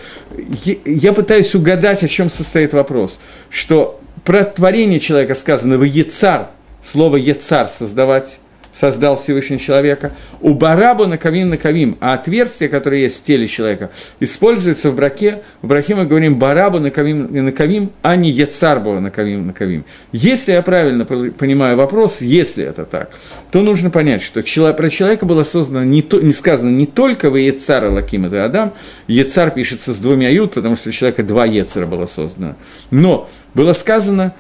Я 0.85 1.13
пытаюсь 1.13 1.55
угадать, 1.55 2.03
о 2.03 2.09
чем 2.09 2.31
состоит 2.31 2.73
вопрос. 2.73 3.19
Что 3.51 4.01
про 4.25 4.45
творение 4.45 5.01
человека 5.01 5.35
сказано 5.35 5.77
в 5.77 5.83
Ецар, 5.83 6.51
слово 6.83 7.17
Ецар 7.17 7.69
создавать 7.69 8.39
создал 8.75 9.17
Всевышний 9.17 9.59
человека, 9.59 10.13
у 10.41 10.55
барабу 10.55 11.07
накавим 11.07 11.51
накавим, 11.51 11.97
а 12.01 12.15
отверстие, 12.15 12.69
которое 12.69 13.03
есть 13.03 13.19
в 13.19 13.23
теле 13.23 13.47
человека, 13.47 13.91
используется 14.21 14.91
в 14.91 14.97
браке, 14.97 15.43
в 15.63 15.69
браке 15.69 15.95
мы 15.95 16.07
говорим 16.07 16.39
барабу 16.39 16.81
накавим 16.81 17.45
накавим, 17.45 17.91
а 18.03 18.17
не 18.17 18.31
яцарбу 18.31 19.01
накавим 19.01 19.47
накавим. 19.47 19.85
Если 20.13 20.53
я 20.53 20.63
правильно 20.63 21.05
понимаю 21.05 21.77
вопрос, 21.77 22.21
если 22.21 22.65
это 22.65 22.85
так, 22.85 23.11
то 23.51 23.61
нужно 23.63 23.91
понять, 23.91 24.23
что 24.23 24.43
про 24.73 24.91
человека 24.91 25.27
было 25.27 25.45
создано, 25.45 25.85
не, 25.85 26.03
то, 26.03 26.21
не 26.21 26.33
сказано 26.33 26.71
не 26.71 26.87
только 26.87 27.31
в 27.31 27.37
яцара 27.37 27.91
лаким 27.91 28.27
это 28.27 28.45
Адам, 28.45 28.75
яцар 29.07 29.51
пишется 29.51 29.93
с 29.93 29.99
двумя 29.99 30.29
ют, 30.31 30.55
потому 30.55 30.77
что 30.77 30.89
у 30.89 30.93
человека 30.93 31.23
два 31.23 31.47
яцера 31.47 31.87
было 31.87 32.07
создано, 32.07 32.57
но 32.91 33.29
было 33.55 33.73
сказано, 33.73 34.35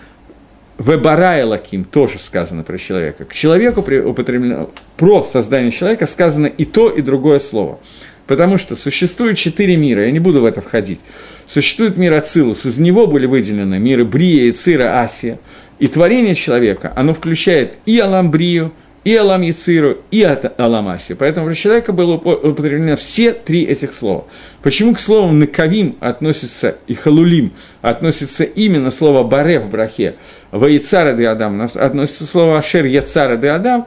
Вебарая 0.79 1.47
лаким 1.47 1.85
тоже 1.85 2.19
сказано 2.19 2.65
про 2.65 2.79
человека. 2.79 3.25
К 3.25 3.33
человеку 3.33 3.81
употреблено, 3.81 4.71
про 4.97 5.23
создание 5.23 5.71
человека 5.71 6.07
сказано 6.07 6.47
и 6.47 6.65
то, 6.65 6.91
и 6.91 7.01
другое 7.01 7.39
слово. 7.39 7.79
Потому 8.27 8.57
что 8.57 8.75
существует 8.75 9.37
четыре 9.37 9.77
мира, 9.77 10.05
я 10.05 10.11
не 10.11 10.19
буду 10.19 10.41
в 10.41 10.45
это 10.45 10.63
входить. 10.63 10.99
Существует 11.47 11.97
мир 11.97 12.17
Ацилус, 12.17 12.65
из 12.65 12.79
него 12.79 13.07
были 13.07 13.27
выделены 13.27 13.79
миры 13.79 14.05
Брия, 14.05 14.51
Ицира, 14.51 15.01
Асия. 15.01 15.39
И 15.79 15.89
творение 15.89 16.35
человека, 16.35 16.93
оно 16.97 17.13
включает 17.15 17.79
и 17.85 17.99
Аламбрию, 17.99 18.73
и 19.05 19.15
Алам 19.15 19.43
Яциру, 19.43 19.99
и 20.11 20.23
Алам 20.23 20.89
Асию. 20.89 21.17
Поэтому 21.19 21.47
про 21.47 21.55
человека 21.55 21.93
было 21.93 22.15
употреблено 22.15 22.97
все 22.97 23.33
три 23.33 23.65
этих 23.65 23.95
слова. 23.95 24.25
Почему 24.63 24.95
к 24.95 25.01
словам 25.01 25.39
«накавим» 25.39 25.97
относится 26.01 26.77
и 26.87 26.95
«халулим» 26.95 27.53
относится 27.83 28.45
именно 28.45 28.91
слово 28.91 29.23
«баре» 29.23 29.61
в 29.61 29.71
брахе, 29.71 30.17
«ваицара 30.51 31.13
де 31.13 31.27
Адам» 31.27 31.69
относится 31.75 32.27
слово 32.27 32.59
«ашер 32.59 32.87
яцара 32.87 33.37
де 33.37 33.49
Адам», 33.49 33.87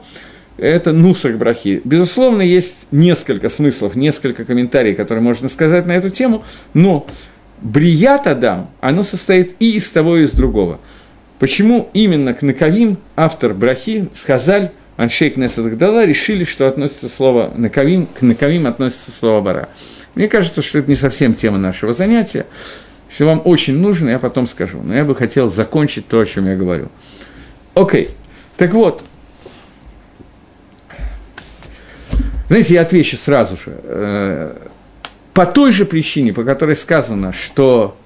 это 0.56 0.92
нусах 0.92 1.36
брахи. 1.36 1.80
Безусловно, 1.84 2.42
есть 2.42 2.88
несколько 2.90 3.48
смыслов, 3.48 3.94
несколько 3.94 4.44
комментариев, 4.44 4.96
которые 4.96 5.22
можно 5.22 5.48
сказать 5.48 5.86
на 5.86 5.92
эту 5.92 6.10
тему, 6.10 6.42
но 6.74 7.06
брият 7.60 8.26
Адам, 8.26 8.70
оно 8.80 9.04
состоит 9.04 9.54
и 9.60 9.76
из 9.76 9.90
того, 9.90 10.16
и 10.16 10.24
из 10.24 10.32
другого. 10.32 10.80
Почему 11.38 11.88
именно 11.94 12.34
к 12.34 12.42
Накавим 12.42 12.98
автор 13.14 13.54
брахи, 13.54 14.08
сказал 14.98 15.04
Аншейк 15.04 15.36
Несадагдала 15.36 16.04
решили, 16.04 16.44
что 16.44 16.66
относится 16.66 17.08
слово 17.08 17.52
«накавим», 17.56 18.06
к 18.06 18.22
«накавим» 18.22 18.66
относится 18.66 19.12
слово 19.12 19.40
«бара». 19.40 19.68
Мне 20.14 20.28
кажется, 20.28 20.62
что 20.62 20.78
это 20.78 20.90
не 20.90 20.96
совсем 20.96 21.34
тема 21.34 21.58
нашего 21.58 21.94
занятия. 21.94 22.46
Если 23.08 23.24
вам 23.24 23.40
очень 23.44 23.78
нужно, 23.78 24.10
я 24.10 24.18
потом 24.18 24.48
скажу. 24.48 24.80
Но 24.82 24.94
я 24.94 25.04
бы 25.04 25.14
хотел 25.14 25.50
закончить 25.50 26.08
то, 26.08 26.18
о 26.18 26.26
чем 26.26 26.46
я 26.46 26.56
говорю. 26.56 26.88
Окей. 27.74 28.10
Так 28.56 28.74
вот. 28.74 29.04
Знаете, 32.48 32.74
я 32.74 32.82
отвечу 32.82 33.16
сразу 33.16 33.56
же. 33.56 33.80
Э, 33.84 34.56
по 35.32 35.46
той 35.46 35.72
же 35.72 35.84
причине, 35.84 36.32
по 36.32 36.42
которой 36.42 36.74
сказано, 36.74 37.32
что 37.32 37.96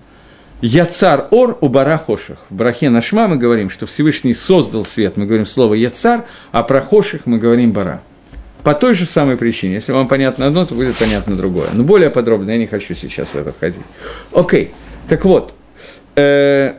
Яцар 0.63 1.27
Ор 1.33 1.59
у 1.61 1.69
Барахоших. 1.69 2.39
В 2.49 2.55
Брахе 2.55 2.89
Нашма 2.89 3.27
мы 3.27 3.37
говорим, 3.37 3.69
что 3.69 3.87
Всевышний 3.87 4.33
создал 4.33 4.85
свет, 4.85 5.17
мы 5.17 5.27
говорим 5.27 5.45
слово 5.45 5.75
Яцар, 5.75 6.25
а 6.53 6.63
про 6.63 6.81
Хоших 6.81 7.23
мы 7.27 7.39
говорим 7.39 7.73
Бара. 7.73 8.01
По 8.63 8.75
той 8.75 8.95
же 8.95 9.05
самой 9.05 9.37
причине. 9.37 9.75
Если 9.75 9.91
вам 9.91 10.07
понятно 10.07 10.47
одно, 10.47 10.65
то 10.65 10.77
будет 10.77 10.95
понятно 10.95 11.37
другое. 11.37 11.67
Но 11.73 11.83
более 11.83 12.11
подробно 12.11 12.53
я 12.53 12.59
не 12.59 12.69
хочу 12.69 12.95
сейчас 12.95 13.31
в 13.31 13.35
это 13.35 13.53
входить. 13.53 13.83
Окей, 14.33 14.71
так 15.09 15.25
вот. 15.25 15.53
Э, 16.15 16.75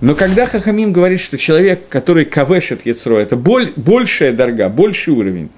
но 0.00 0.16
когда 0.16 0.44
Хахамим 0.44 0.92
говорит, 0.92 1.20
что 1.20 1.38
человек, 1.38 1.88
который 1.88 2.24
кавешет 2.24 2.84
Яцро, 2.84 3.16
это 3.16 3.36
боль, 3.36 3.72
большая 3.76 4.32
дорога, 4.32 4.68
больший 4.68 5.14
уровень, 5.14 5.50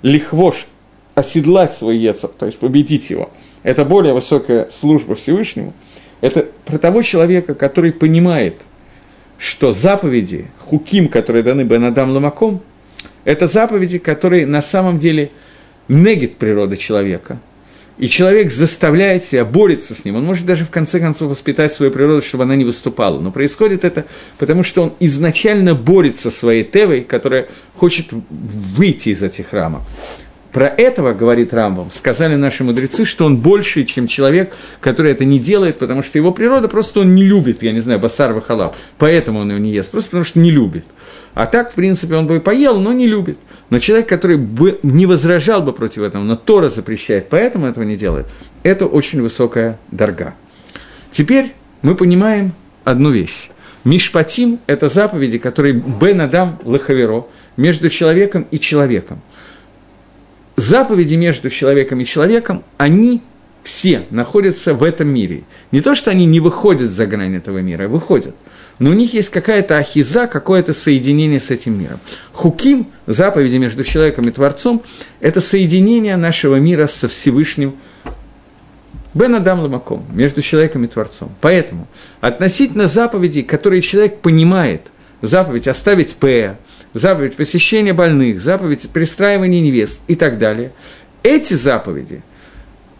лихвош, 0.00 0.66
оседлать 1.14 1.74
свой 1.74 1.98
Яцер, 1.98 2.30
то 2.30 2.46
есть 2.46 2.58
победить 2.58 3.10
его– 3.10 3.30
это 3.62 3.84
более 3.84 4.14
высокая 4.14 4.68
служба 4.70 5.14
Всевышнему, 5.14 5.74
это 6.20 6.46
про 6.64 6.78
того 6.78 7.02
человека, 7.02 7.54
который 7.54 7.92
понимает, 7.92 8.56
что 9.38 9.72
заповеди, 9.72 10.46
хуким, 10.58 11.08
которые 11.08 11.42
даны 11.42 11.62
Бенадам 11.62 12.12
Ламаком, 12.12 12.60
это 13.24 13.46
заповеди, 13.46 13.98
которые 13.98 14.46
на 14.46 14.62
самом 14.62 14.98
деле 14.98 15.30
негит 15.88 16.36
природа 16.36 16.76
человека. 16.76 17.38
И 17.98 18.06
человек 18.06 18.52
заставляет 18.52 19.24
себя, 19.24 19.44
борется 19.44 19.92
с 19.92 20.04
ним. 20.04 20.16
Он 20.16 20.24
может 20.24 20.46
даже 20.46 20.64
в 20.64 20.70
конце 20.70 21.00
концов 21.00 21.30
воспитать 21.30 21.72
свою 21.72 21.90
природу, 21.90 22.22
чтобы 22.22 22.44
она 22.44 22.54
не 22.54 22.64
выступала. 22.64 23.20
Но 23.20 23.32
происходит 23.32 23.84
это 23.84 24.04
потому, 24.38 24.62
что 24.62 24.84
он 24.84 24.92
изначально 25.00 25.74
борется 25.74 26.30
своей 26.30 26.62
тевой, 26.62 27.02
которая 27.02 27.48
хочет 27.74 28.06
выйти 28.30 29.08
из 29.08 29.22
этих 29.22 29.52
рамок. 29.52 29.82
Про 30.58 30.66
этого, 30.66 31.12
говорит 31.12 31.54
Рамбам, 31.54 31.92
сказали 31.92 32.34
наши 32.34 32.64
мудрецы, 32.64 33.04
что 33.04 33.26
он 33.26 33.36
больше, 33.36 33.84
чем 33.84 34.08
человек, 34.08 34.52
который 34.80 35.12
это 35.12 35.24
не 35.24 35.38
делает, 35.38 35.78
потому 35.78 36.02
что 36.02 36.18
его 36.18 36.32
природа 36.32 36.66
просто 36.66 36.98
он 36.98 37.14
не 37.14 37.22
любит, 37.22 37.62
я 37.62 37.70
не 37.70 37.78
знаю, 37.78 38.00
басар 38.00 38.32
вахалал, 38.32 38.74
поэтому 38.98 39.38
он 39.38 39.50
его 39.50 39.60
не 39.60 39.70
ест, 39.70 39.88
просто 39.88 40.10
потому 40.10 40.24
что 40.24 40.40
не 40.40 40.50
любит. 40.50 40.84
А 41.32 41.46
так, 41.46 41.70
в 41.70 41.74
принципе, 41.76 42.16
он 42.16 42.26
бы 42.26 42.38
и 42.38 42.40
поел, 42.40 42.80
но 42.80 42.92
не 42.92 43.06
любит. 43.06 43.38
Но 43.70 43.78
человек, 43.78 44.08
который 44.08 44.36
бы 44.36 44.80
не 44.82 45.06
возражал 45.06 45.62
бы 45.62 45.72
против 45.72 46.02
этого, 46.02 46.24
но 46.24 46.34
Тора 46.34 46.70
запрещает, 46.70 47.28
поэтому 47.28 47.66
этого 47.66 47.84
не 47.84 47.94
делает, 47.94 48.26
это 48.64 48.86
очень 48.86 49.22
высокая 49.22 49.78
дорога. 49.92 50.34
Теперь 51.12 51.52
мы 51.82 51.94
понимаем 51.94 52.50
одну 52.82 53.12
вещь. 53.12 53.50
Мишпатим– 53.84 54.58
это 54.66 54.88
заповеди, 54.88 55.38
которые 55.38 55.74
Бен 55.74 56.20
Адам 56.20 56.58
Лахаверо 56.64 57.28
между 57.56 57.90
человеком 57.90 58.44
и 58.50 58.58
человеком 58.58 59.22
заповеди 60.58 61.14
между 61.14 61.50
человеком 61.50 62.00
и 62.00 62.04
человеком, 62.04 62.64
они 62.76 63.22
все 63.62 64.06
находятся 64.10 64.74
в 64.74 64.82
этом 64.82 65.08
мире. 65.08 65.44
Не 65.72 65.80
то, 65.80 65.94
что 65.94 66.10
они 66.10 66.26
не 66.26 66.40
выходят 66.40 66.90
за 66.90 67.06
грань 67.06 67.36
этого 67.36 67.58
мира, 67.58 67.84
а 67.84 67.88
выходят. 67.88 68.34
Но 68.78 68.90
у 68.90 68.92
них 68.92 69.12
есть 69.12 69.30
какая-то 69.30 69.76
ахиза, 69.76 70.26
какое-то 70.26 70.72
соединение 70.72 71.40
с 71.40 71.50
этим 71.50 71.78
миром. 71.78 71.98
Хуким, 72.32 72.88
заповеди 73.06 73.56
между 73.56 73.84
человеком 73.84 74.28
и 74.28 74.30
Творцом, 74.30 74.82
это 75.20 75.40
соединение 75.40 76.16
нашего 76.16 76.56
мира 76.56 76.86
со 76.86 77.08
Всевышним 77.08 77.74
Бен 79.14 79.34
Адам 79.34 79.60
Ламаком, 79.60 80.06
между 80.12 80.42
человеком 80.42 80.84
и 80.84 80.88
Творцом. 80.88 81.34
Поэтому 81.40 81.88
относительно 82.20 82.88
заповедей, 82.88 83.42
которые 83.42 83.80
человек 83.82 84.20
понимает, 84.20 84.82
заповедь 85.22 85.66
оставить 85.66 86.14
П, 86.14 86.56
заповедь 86.94 87.36
посещения 87.36 87.92
больных, 87.92 88.40
заповедь 88.40 88.88
пристраивания 88.90 89.60
невест 89.60 90.00
и 90.08 90.14
так 90.14 90.38
далее. 90.38 90.72
Эти 91.22 91.54
заповеди, 91.54 92.22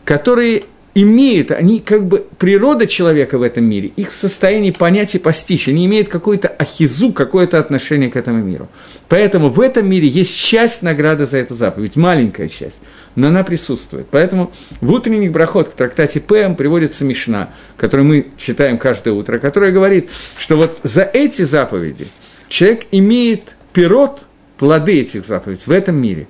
которые 0.05 0.65
имеют, 0.95 1.53
они 1.53 1.81
как 1.81 2.07
бы, 2.07 2.27
природа 2.39 2.87
человека 2.87 3.39
в 3.39 3.43
этом 3.43 3.65
мире, 3.65 3.93
их 3.97 4.11
в 4.11 4.15
состоянии 4.15 4.71
понять 4.71 5.15
и 5.15 5.19
постичь, 5.19 5.69
они 5.69 5.87
имеют 5.87 6.09
какой-то 6.09 6.49
ахизу, 6.49 7.13
какое-то 7.13 7.59
отношение 7.59 8.11
к 8.11 8.17
этому 8.17 8.43
миру. 8.43 8.69
Поэтому 9.09 9.49
в 9.49 9.61
этом 9.61 9.89
мире 9.89 10.09
есть 10.09 10.35
часть 10.37 10.83
награды 10.83 11.27
за 11.27 11.39
эту 11.39 11.55
заповедь, 11.55 11.97
маленькая 11.97 12.49
часть, 12.49 12.83
но 13.15 13.29
она 13.29 13.45
присутствует. 13.45 14.09
Поэтому 14.11 14.53
в 14.81 14.91
утренних 14.91 15.31
брахот 15.31 15.69
в 15.69 15.73
трактате 15.73 16.21
ПМ 16.21 16.55
приводится 16.55 17.05
Мишна, 17.05 17.51
которую 17.77 18.07
мы 18.07 18.27
читаем 18.37 18.79
каждое 18.79 19.15
утро, 19.15 19.39
которая 19.39 19.71
говорит, 19.71 20.11
что 20.39 20.57
вот 20.57 20.79
за 20.83 21.03
эти 21.03 21.43
заповеди 21.43 22.09
человек 22.49 22.87
имеет 22.91 23.57
пирот, 23.79 24.25
плоды 24.57 25.01
этих 25.01 25.25
заповедей 25.25 25.63
в 25.67 25.71
этом 25.71 25.95
мире. 25.95 26.27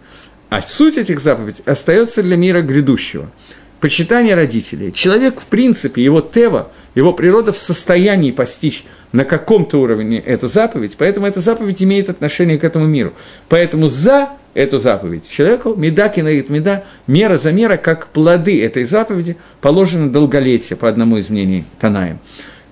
А 0.51 0.61
суть 0.61 0.99
этих 0.99 1.19
заповедей 1.19 1.63
остается 1.65 2.23
для 2.23 2.37
мира 2.37 2.61
грядущего– 2.61 3.31
почитание 3.81 4.35
родителей. 4.35 4.93
Человек, 4.93 5.41
в 5.41 5.47
принципе, 5.47 6.05
его 6.05 6.21
тева, 6.21 6.71
его 6.95 7.15
природа 7.15 7.53
в 7.53 7.59
состоянии 7.59 8.33
постичь 8.33 8.85
на 9.13 9.25
каком-то 9.25 9.81
уровне 9.81 10.19
эту 10.19 10.47
заповедь, 10.47 10.97
поэтому 10.99 11.27
эта 11.27 11.41
заповедь 11.41 11.83
имеет 11.83 12.11
отношение 12.11 12.59
к 12.59 12.65
этому 12.65 12.87
миру. 12.87 13.15
Поэтому 13.49 13.89
за 13.89 14.29
эту 14.53 14.79
заповедь 14.79 15.31
человеку 15.31 15.75
меда 15.75 16.11
кинаит 16.11 16.51
меда, 16.51 16.85
мера 17.07 17.39
за 17.39 17.51
мера, 17.51 17.79
как 17.79 18.09
плоды 18.09 18.63
этой 18.63 18.85
заповеди, 18.85 19.39
положено 19.63 20.13
долголетие, 20.13 20.77
по 20.77 20.87
одному 20.87 21.17
из 21.17 21.31
мнений 21.31 21.65
Танаем. 21.81 22.19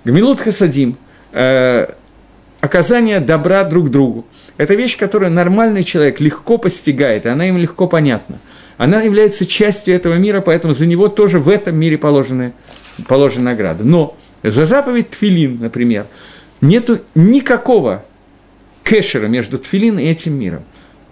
Гмилут 0.05 0.41
хасадим, 0.41 0.99
э, 1.33 1.87
оказание 2.61 3.21
добра 3.21 3.65
друг 3.65 3.91
другу. 3.91 4.27
Это 4.57 4.75
вещь, 4.75 4.97
которую 4.97 5.31
нормальный 5.31 5.85
человек 5.85 6.21
легко 6.21 6.59
постигает, 6.59 7.27
и 7.27 7.29
она 7.29 7.49
им 7.49 7.59
легко 7.59 7.87
понятна 7.87 8.39
она 8.77 9.03
является 9.03 9.47
частью 9.47 9.95
этого 9.95 10.15
мира, 10.15 10.41
поэтому 10.41 10.75
за 10.75 10.87
него 10.87 11.09
тоже 11.09 11.39
в 11.39 11.49
этом 11.49 11.77
мире 11.77 11.99
положены, 11.99 12.53
положена 13.09 13.53
награда. 13.53 13.85
Но 13.85 14.17
за 14.43 14.67
заповедь 14.67 15.11
Тфилин, 15.11 15.59
например, 15.61 16.07
нету 16.61 17.01
никакого 17.15 18.05
кэшера 18.83 19.27
между 19.27 19.59
Тфилин 19.59 19.99
и 19.99 20.05
этим 20.05 20.39
миром. 20.39 20.65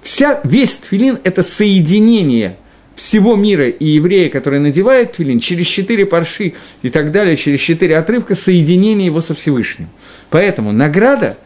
Вся, 0.03 0.40
весь 0.45 0.76
Тфилин– 0.76 1.18
это 1.24 1.42
соединение 1.42 2.59
всего 2.95 3.34
мира 3.34 3.68
и 3.68 3.86
еврея, 3.86 4.28
который 4.28 4.61
надевает 4.61 5.12
Тфилин, 5.12 5.40
через 5.40 5.66
четыре 5.66 6.07
парши 6.07 6.55
и 6.82 6.90
так 6.90 7.11
далее, 7.11 7.36
через 7.36 7.61
четыре 7.61 7.97
отрывка, 7.97 8.34
соединение 8.34 9.07
его 9.07 9.20
со 9.20 9.34
Всевышним. 9.34 9.88
Поэтому 10.30 10.72
награда– 10.72 11.38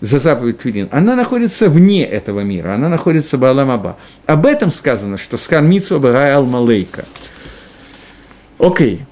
за 0.00 0.18
заповедь 0.18 0.58
Твилин, 0.58 0.88
она 0.92 1.16
находится 1.16 1.68
вне 1.68 2.04
этого 2.04 2.40
мира, 2.40 2.74
она 2.74 2.88
находится 2.88 3.38
в 3.38 3.44
Аламаба. 3.44 3.96
Об 4.26 4.46
этом 4.46 4.70
сказано, 4.70 5.16
что 5.16 5.36
Скан 5.38 5.68
Митсва 5.68 5.98
Багай 5.98 6.34
Алмалейка. 6.34 7.04
Окей. 8.58 9.02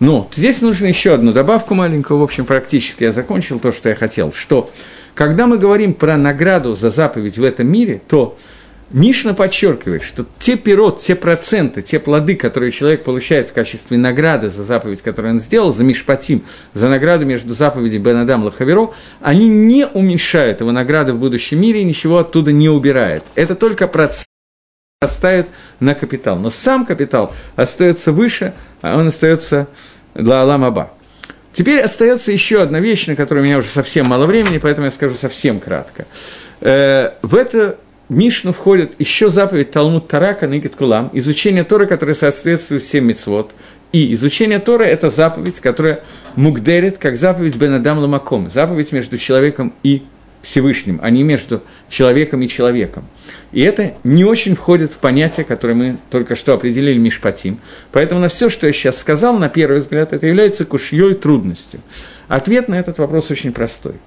Но 0.00 0.30
здесь 0.34 0.62
нужно 0.62 0.86
еще 0.86 1.12
одну 1.12 1.32
добавку 1.32 1.74
маленькую, 1.74 2.18
в 2.20 2.22
общем, 2.22 2.46
практически 2.46 3.04
я 3.04 3.12
закончил 3.12 3.58
то, 3.58 3.70
что 3.70 3.90
я 3.90 3.94
хотел, 3.94 4.32
что 4.32 4.70
когда 5.14 5.46
мы 5.46 5.58
говорим 5.58 5.92
про 5.92 6.16
награду 6.16 6.74
за 6.74 6.88
заповедь 6.88 7.36
в 7.36 7.44
этом 7.44 7.70
мире, 7.70 8.00
то 8.08 8.38
Мишна 8.90 9.34
подчеркивает, 9.34 10.02
что 10.02 10.26
те 10.40 10.56
пирот, 10.56 11.00
те 11.00 11.14
проценты, 11.14 11.80
те 11.80 12.00
плоды, 12.00 12.34
которые 12.34 12.72
человек 12.72 13.04
получает 13.04 13.50
в 13.50 13.52
качестве 13.52 13.96
награды 13.96 14.50
за 14.50 14.64
заповедь, 14.64 15.00
которую 15.00 15.34
он 15.34 15.40
сделал, 15.40 15.72
за 15.72 15.84
Мишпатим, 15.84 16.42
за 16.74 16.88
награду 16.88 17.24
между 17.24 17.54
заповедью 17.54 18.00
Бенадам 18.00 18.42
Лахаверо, 18.42 18.92
они 19.20 19.46
не 19.46 19.86
уменьшают 19.86 20.60
его 20.60 20.72
награды 20.72 21.12
в 21.12 21.18
будущем 21.18 21.60
мире 21.60 21.82
и 21.82 21.84
ничего 21.84 22.18
оттуда 22.18 22.50
не 22.50 22.68
убирает. 22.68 23.22
Это 23.36 23.54
только 23.54 23.86
процент 23.86 24.26
оставит 25.00 25.46
на 25.78 25.94
капитал. 25.94 26.36
Но 26.36 26.50
сам 26.50 26.84
капитал 26.84 27.32
остается 27.54 28.10
выше, 28.10 28.54
а 28.82 28.98
он 28.98 29.06
остается 29.06 29.68
для 30.14 30.42
Аламаба. 30.42 30.90
Теперь 31.52 31.80
остается 31.80 32.32
еще 32.32 32.60
одна 32.60 32.80
вещь, 32.80 33.06
на 33.06 33.16
которую 33.16 33.44
у 33.44 33.46
меня 33.46 33.58
уже 33.58 33.68
совсем 33.68 34.06
мало 34.06 34.26
времени, 34.26 34.58
поэтому 34.58 34.86
я 34.86 34.90
скажу 34.90 35.14
совсем 35.14 35.60
кратко. 35.60 36.06
Э, 36.60 37.12
в 37.22 37.34
это 37.34 37.78
Мишну 38.10 38.52
входит 38.52 38.94
еще 38.98 39.30
заповедь 39.30 39.70
Талмуд 39.70 40.08
Тарака 40.08 40.48
Нигит 40.48 40.74
Кулам, 40.74 41.10
изучение 41.12 41.62
Торы, 41.62 41.86
которое 41.86 42.14
соответствует 42.14 42.82
всем 42.82 43.06
мицвод. 43.06 43.52
И 43.92 44.12
изучение 44.14 44.58
Торы– 44.58 44.84
это 44.86 45.10
заповедь, 45.10 45.60
которая 45.60 46.00
мугдерит, 46.34 46.98
как 46.98 47.16
заповедь 47.16 47.54
Бенадам 47.54 47.98
Ламаком, 47.98 48.50
заповедь 48.50 48.90
между 48.90 49.16
человеком 49.16 49.72
и 49.84 50.02
Всевышним, 50.42 50.98
а 51.02 51.10
не 51.10 51.22
между 51.22 51.62
человеком 51.88 52.42
и 52.42 52.48
человеком. 52.48 53.04
И 53.52 53.60
это 53.60 53.94
не 54.02 54.24
очень 54.24 54.56
входит 54.56 54.92
в 54.92 54.96
понятие, 54.96 55.44
которое 55.44 55.74
мы 55.74 55.96
только 56.10 56.34
что 56.34 56.52
определили 56.52 56.98
Мишпатим. 56.98 57.60
Поэтому 57.92 58.20
на 58.20 58.28
все, 58.28 58.48
что 58.48 58.66
я 58.66 58.72
сейчас 58.72 58.98
сказал, 58.98 59.38
на 59.38 59.48
первый 59.48 59.82
взгляд, 59.82 60.12
это 60.12 60.26
является 60.26 60.64
кушьей 60.64 61.14
трудностью. 61.14 61.78
Ответ 62.26 62.66
на 62.66 62.74
этот 62.74 62.98
вопрос 62.98 63.30
очень 63.30 63.52
простой– 63.52 63.94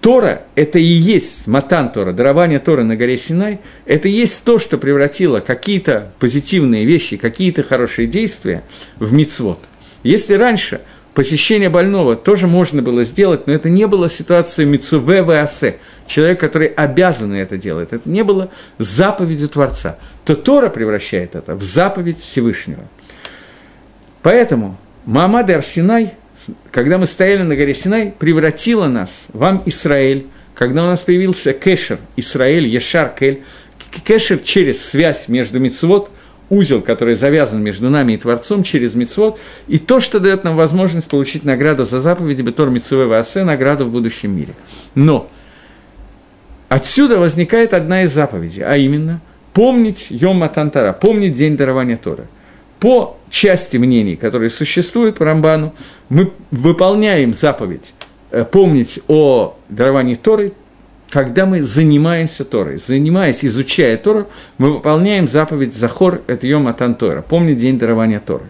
Тора– 0.00 0.42
это 0.54 0.78
и 0.78 0.82
есть 0.82 1.46
матан 1.46 1.90
Тора, 1.90 2.12
дарование 2.12 2.60
Тора 2.60 2.84
на 2.84 2.96
горе 2.96 3.18
Синай, 3.18 3.60
это 3.84 4.08
и 4.08 4.12
есть 4.12 4.44
то, 4.44 4.58
что 4.58 4.78
превратило 4.78 5.40
какие-то 5.40 6.12
позитивные 6.18 6.84
вещи, 6.84 7.16
какие-то 7.16 7.62
хорошие 7.62 8.06
действия 8.06 8.62
в 8.98 9.12
мицвод. 9.12 9.58
Если 10.04 10.34
раньше 10.34 10.80
посещение 11.14 11.68
больного 11.68 12.14
тоже 12.14 12.46
можно 12.46 12.80
было 12.80 13.02
сделать, 13.04 13.48
но 13.48 13.52
это 13.52 13.68
не 13.68 13.86
было 13.88 14.08
ситуацией 14.08 14.68
мицуве 14.68 15.22
васе, 15.22 15.78
человек, 16.06 16.38
который 16.38 16.68
обязан 16.68 17.34
это 17.34 17.58
делать, 17.58 17.88
это 17.90 18.08
не 18.08 18.22
было 18.22 18.50
заповедью 18.78 19.48
Творца, 19.48 19.98
то 20.24 20.36
Тора 20.36 20.68
превращает 20.68 21.34
это 21.34 21.56
в 21.56 21.62
заповедь 21.64 22.20
Всевышнего. 22.20 22.84
Поэтому 24.22 24.76
Мамад 25.06 25.50
Арсинай– 25.50 26.12
когда 26.70 26.98
мы 26.98 27.06
стояли 27.06 27.42
на 27.42 27.56
горе 27.56 27.74
Синай, 27.74 28.12
превратила 28.18 28.86
нас, 28.86 29.26
вам 29.32 29.62
Израиль, 29.66 30.26
когда 30.54 30.84
у 30.84 30.86
нас 30.86 31.00
появился 31.00 31.52
кэшер, 31.52 31.98
Израиль, 32.16 32.66
Ешар, 32.66 33.14
Кель, 33.18 33.42
кэшер 34.04 34.38
через 34.38 34.84
связь 34.84 35.28
между 35.28 35.60
мицвод, 35.60 36.10
узел, 36.50 36.80
который 36.80 37.14
завязан 37.14 37.62
между 37.62 37.90
нами 37.90 38.14
и 38.14 38.16
Творцом 38.16 38.62
через 38.62 38.94
мицвод, 38.94 39.38
и 39.66 39.78
то, 39.78 40.00
что 40.00 40.18
дает 40.18 40.44
нам 40.44 40.56
возможность 40.56 41.08
получить 41.08 41.44
награду 41.44 41.84
за 41.84 42.00
заповеди 42.00 42.42
Бетор 42.42 42.70
Мицве 42.70 43.06
Ваасе, 43.06 43.44
награду 43.44 43.84
в 43.84 43.90
будущем 43.90 44.36
мире. 44.36 44.54
Но 44.94 45.28
отсюда 46.68 47.18
возникает 47.18 47.74
одна 47.74 48.04
из 48.04 48.12
заповедей, 48.12 48.62
а 48.64 48.76
именно 48.76 49.20
помнить 49.52 50.06
Йом 50.10 50.38
Матантара, 50.38 50.92
помнить 50.92 51.32
день 51.32 51.56
дарования 51.56 51.96
Тора– 51.96 52.26
по 52.80 53.16
части 53.30 53.76
мнений, 53.76 54.16
которые 54.16 54.50
существуют 54.50 55.18
по 55.18 55.24
Рамбану, 55.24 55.74
мы 56.08 56.32
выполняем 56.50 57.34
заповедь 57.34 57.92
э, 58.30 58.44
помнить 58.44 59.00
о 59.08 59.56
даровании 59.68 60.14
Торы, 60.14 60.52
когда 61.10 61.46
мы 61.46 61.62
занимаемся 61.62 62.44
Торой. 62.44 62.78
Занимаясь, 62.78 63.44
изучая 63.44 63.96
Тору, 63.96 64.28
мы 64.58 64.72
выполняем 64.72 65.28
заповедь 65.28 65.74
Захор, 65.74 66.20
это 66.26 66.46
Йом 66.46 66.68
Атан 66.68 66.96
помнить 67.28 67.58
день 67.58 67.78
дарования 67.78 68.20
Торы. 68.20 68.44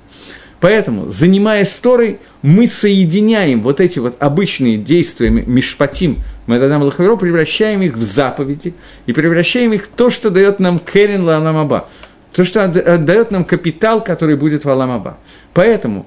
Поэтому, 0.61 1.11
занимаясь 1.11 1.70
Торой, 1.70 2.18
мы 2.43 2.66
соединяем 2.66 3.62
вот 3.62 3.81
эти 3.81 4.01
вот 4.01 4.16
обычные 4.18 4.76
действия 4.76 5.31
Мишпатим, 5.31 6.18
Медадам 6.49 6.83
Лахаверо, 6.83 7.16
превращаем 7.16 7.83
их 7.83 7.97
в 7.97 8.03
заповеди 8.03 8.74
и 9.07 9.12
превращаем 9.12 9.72
их 9.72 9.85
в 9.85 9.89
то, 9.89 10.11
что 10.11 10.31
дает 10.31 10.59
нам 10.59 10.81
Керен 10.81 11.24
Лаанамаба, 11.24 11.89
то, 12.39 12.45
что 12.45 12.62
отдает 12.62 13.32
нам 13.32 13.45
капитал, 13.45 14.05
который 14.05 14.36
будет 14.36 14.64
в 14.64 14.70
Аламаба. 14.70 15.18
Поэтому 15.55 16.07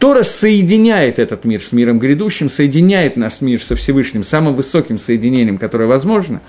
Тора 0.00 0.24
соединяет 0.24 1.20
этот 1.20 1.44
мир 1.44 1.62
с 1.62 1.70
миром 1.70 2.00
грядущим, 2.00 2.50
соединяет 2.50 3.16
наш 3.16 3.40
мир 3.40 3.62
со 3.62 3.76
Всевышним, 3.76 4.24
самым 4.24 4.56
высоким 4.56 4.98
соединением, 4.98 5.58
которое 5.58 5.86
возможно, 5.86 6.40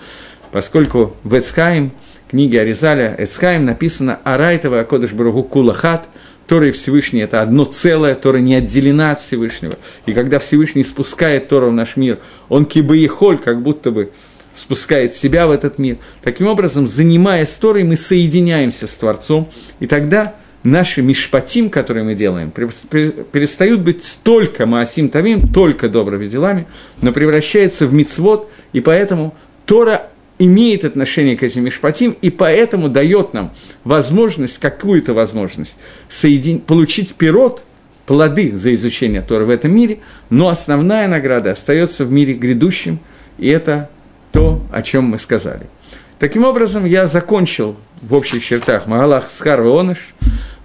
поскольку 0.51 1.15
в 1.23 1.37
Эцхайм, 1.37 1.91
книге 2.27 2.61
Аризаля 2.61 3.15
Эцхайм 3.19 3.65
написано 3.65 4.19
«Арайтова 4.23 4.79
Акодыш 4.79 5.13
Барагу 5.13 5.43
Кулахат», 5.43 6.07
Тора 6.47 6.69
и 6.69 6.71
Всевышний– 6.71 7.19
это 7.21 7.43
одно 7.43 7.65
целое, 7.65 8.15
Тора 8.15 8.37
не 8.37 8.55
отделена 8.55 9.11
от 9.11 9.21
Всевышнего. 9.21 9.75
И 10.07 10.13
когда 10.13 10.39
Всевышний 10.39 10.83
спускает 10.83 11.49
Тору 11.49 11.69
в 11.69 11.73
наш 11.73 11.97
мир, 11.97 12.17
он 12.49 12.65
кибаехоль, 12.65 13.37
как 13.37 13.61
будто 13.61 13.91
бы 13.91 14.11
спускает 14.53 15.15
себя 15.15 15.47
в 15.47 15.51
этот 15.51 15.77
мир. 15.77 15.97
Таким 16.21 16.47
образом, 16.47 16.87
занимаясь 16.87 17.49
Торой, 17.49 17.83
мы 17.83 17.97
соединяемся 17.97 18.87
с 18.87 18.95
Творцом, 18.95 19.49
и 19.79 19.87
тогда 19.87 20.35
наши 20.63 21.01
мишпатим, 21.01 21.69
которые 21.69 22.03
мы 22.03 22.15
делаем, 22.15 22.51
перестают 22.51 23.81
быть 23.81 24.03
столько 24.03 24.65
маасим 24.65 25.09
тавим, 25.09 25.51
только 25.51 25.89
добрыми 25.89 26.27
делами, 26.27 26.67
но 27.01 27.11
превращается 27.11 27.87
в 27.87 27.93
мицвод, 27.93 28.49
и 28.73 28.81
поэтому 28.81 29.35
Тора 29.65 30.09
имеет 30.39 30.85
отношение 30.85 31.37
к 31.37 31.43
этим 31.43 31.63
мишпатим, 31.63 32.15
и 32.21 32.29
поэтому 32.29 32.89
дает 32.89 33.33
нам 33.33 33.53
возможность, 33.83 34.59
какую-то 34.59 35.13
возможность, 35.13 35.77
соедин... 36.09 36.59
получить 36.59 37.13
пирот, 37.13 37.63
плоды 38.05 38.57
за 38.57 38.73
изучение 38.73 39.21
Тора 39.21 39.45
в 39.45 39.49
этом 39.49 39.73
мире, 39.73 39.99
но 40.29 40.49
основная 40.49 41.07
награда 41.07 41.51
остается 41.51 42.05
в 42.05 42.11
мире 42.11 42.33
грядущем, 42.33 42.99
и 43.37 43.49
это 43.49 43.89
то, 44.31 44.61
о 44.71 44.81
чем 44.81 45.05
мы 45.05 45.19
сказали. 45.19 45.67
Таким 46.19 46.45
образом, 46.45 46.85
я 46.85 47.07
закончил 47.07 47.75
в 48.01 48.13
общих 48.13 48.45
чертах 48.45 48.87
Магалах 48.87 49.29
Схар 49.31 49.61
Оныш, 49.61 50.13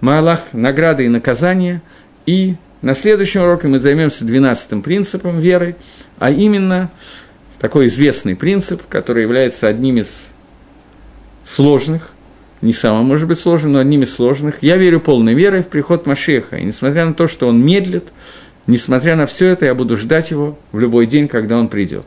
Магалах 0.01 0.41
награды 0.53 1.05
и 1.05 1.09
наказания, 1.09 1.81
и 2.25 2.55
на 2.81 2.93
следующем 2.93 3.41
уроке 3.41 3.67
мы 3.67 3.79
займемся 3.79 4.23
двенадцатым 4.23 4.81
принципом 4.81 5.39
веры, 5.39 5.75
а 6.19 6.29
именно 6.29 6.91
такой 7.59 7.87
известный 7.87 8.35
принцип, 8.35 8.83
который 8.87 9.23
является 9.23 9.67
одним 9.67 9.97
из 9.97 10.31
сложных, 11.43 12.11
не 12.61 12.73
самым, 12.73 13.05
может 13.05 13.27
быть, 13.27 13.39
сложным, 13.39 13.73
но 13.73 13.79
одним 13.79 14.03
из 14.03 14.13
сложных. 14.13 14.61
Я 14.61 14.77
верю 14.77 14.99
полной 14.99 15.33
верой 15.33 15.63
в 15.63 15.67
приход 15.67 16.05
Машеха, 16.05 16.57
и 16.57 16.63
несмотря 16.63 17.05
на 17.05 17.13
то, 17.13 17.27
что 17.27 17.47
он 17.47 17.63
медлит, 17.63 18.09
несмотря 18.67 19.15
на 19.15 19.25
все 19.25 19.47
это, 19.47 19.65
я 19.65 19.75
буду 19.75 19.97
ждать 19.97 20.31
его 20.31 20.57
в 20.71 20.79
любой 20.79 21.07
день, 21.07 21.27
когда 21.27 21.57
он 21.57 21.67
придет. 21.67 22.05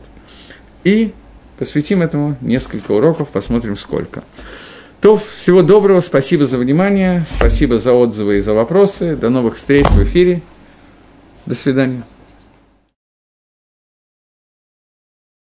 И 0.83 1.13
посвятим 1.61 2.01
этому 2.01 2.37
несколько 2.41 2.91
уроков, 2.91 3.29
посмотрим 3.29 3.77
сколько. 3.77 4.23
То 4.99 5.15
всего 5.15 5.61
доброго, 5.61 5.99
спасибо 5.99 6.47
за 6.47 6.57
внимание, 6.57 7.23
спасибо 7.37 7.77
за 7.77 7.93
отзывы 7.93 8.39
и 8.39 8.41
за 8.41 8.55
вопросы. 8.55 9.15
До 9.15 9.29
новых 9.29 9.57
встреч 9.57 9.85
в 9.85 10.03
эфире. 10.03 10.41
До 11.45 11.53
свидания. 11.53 12.01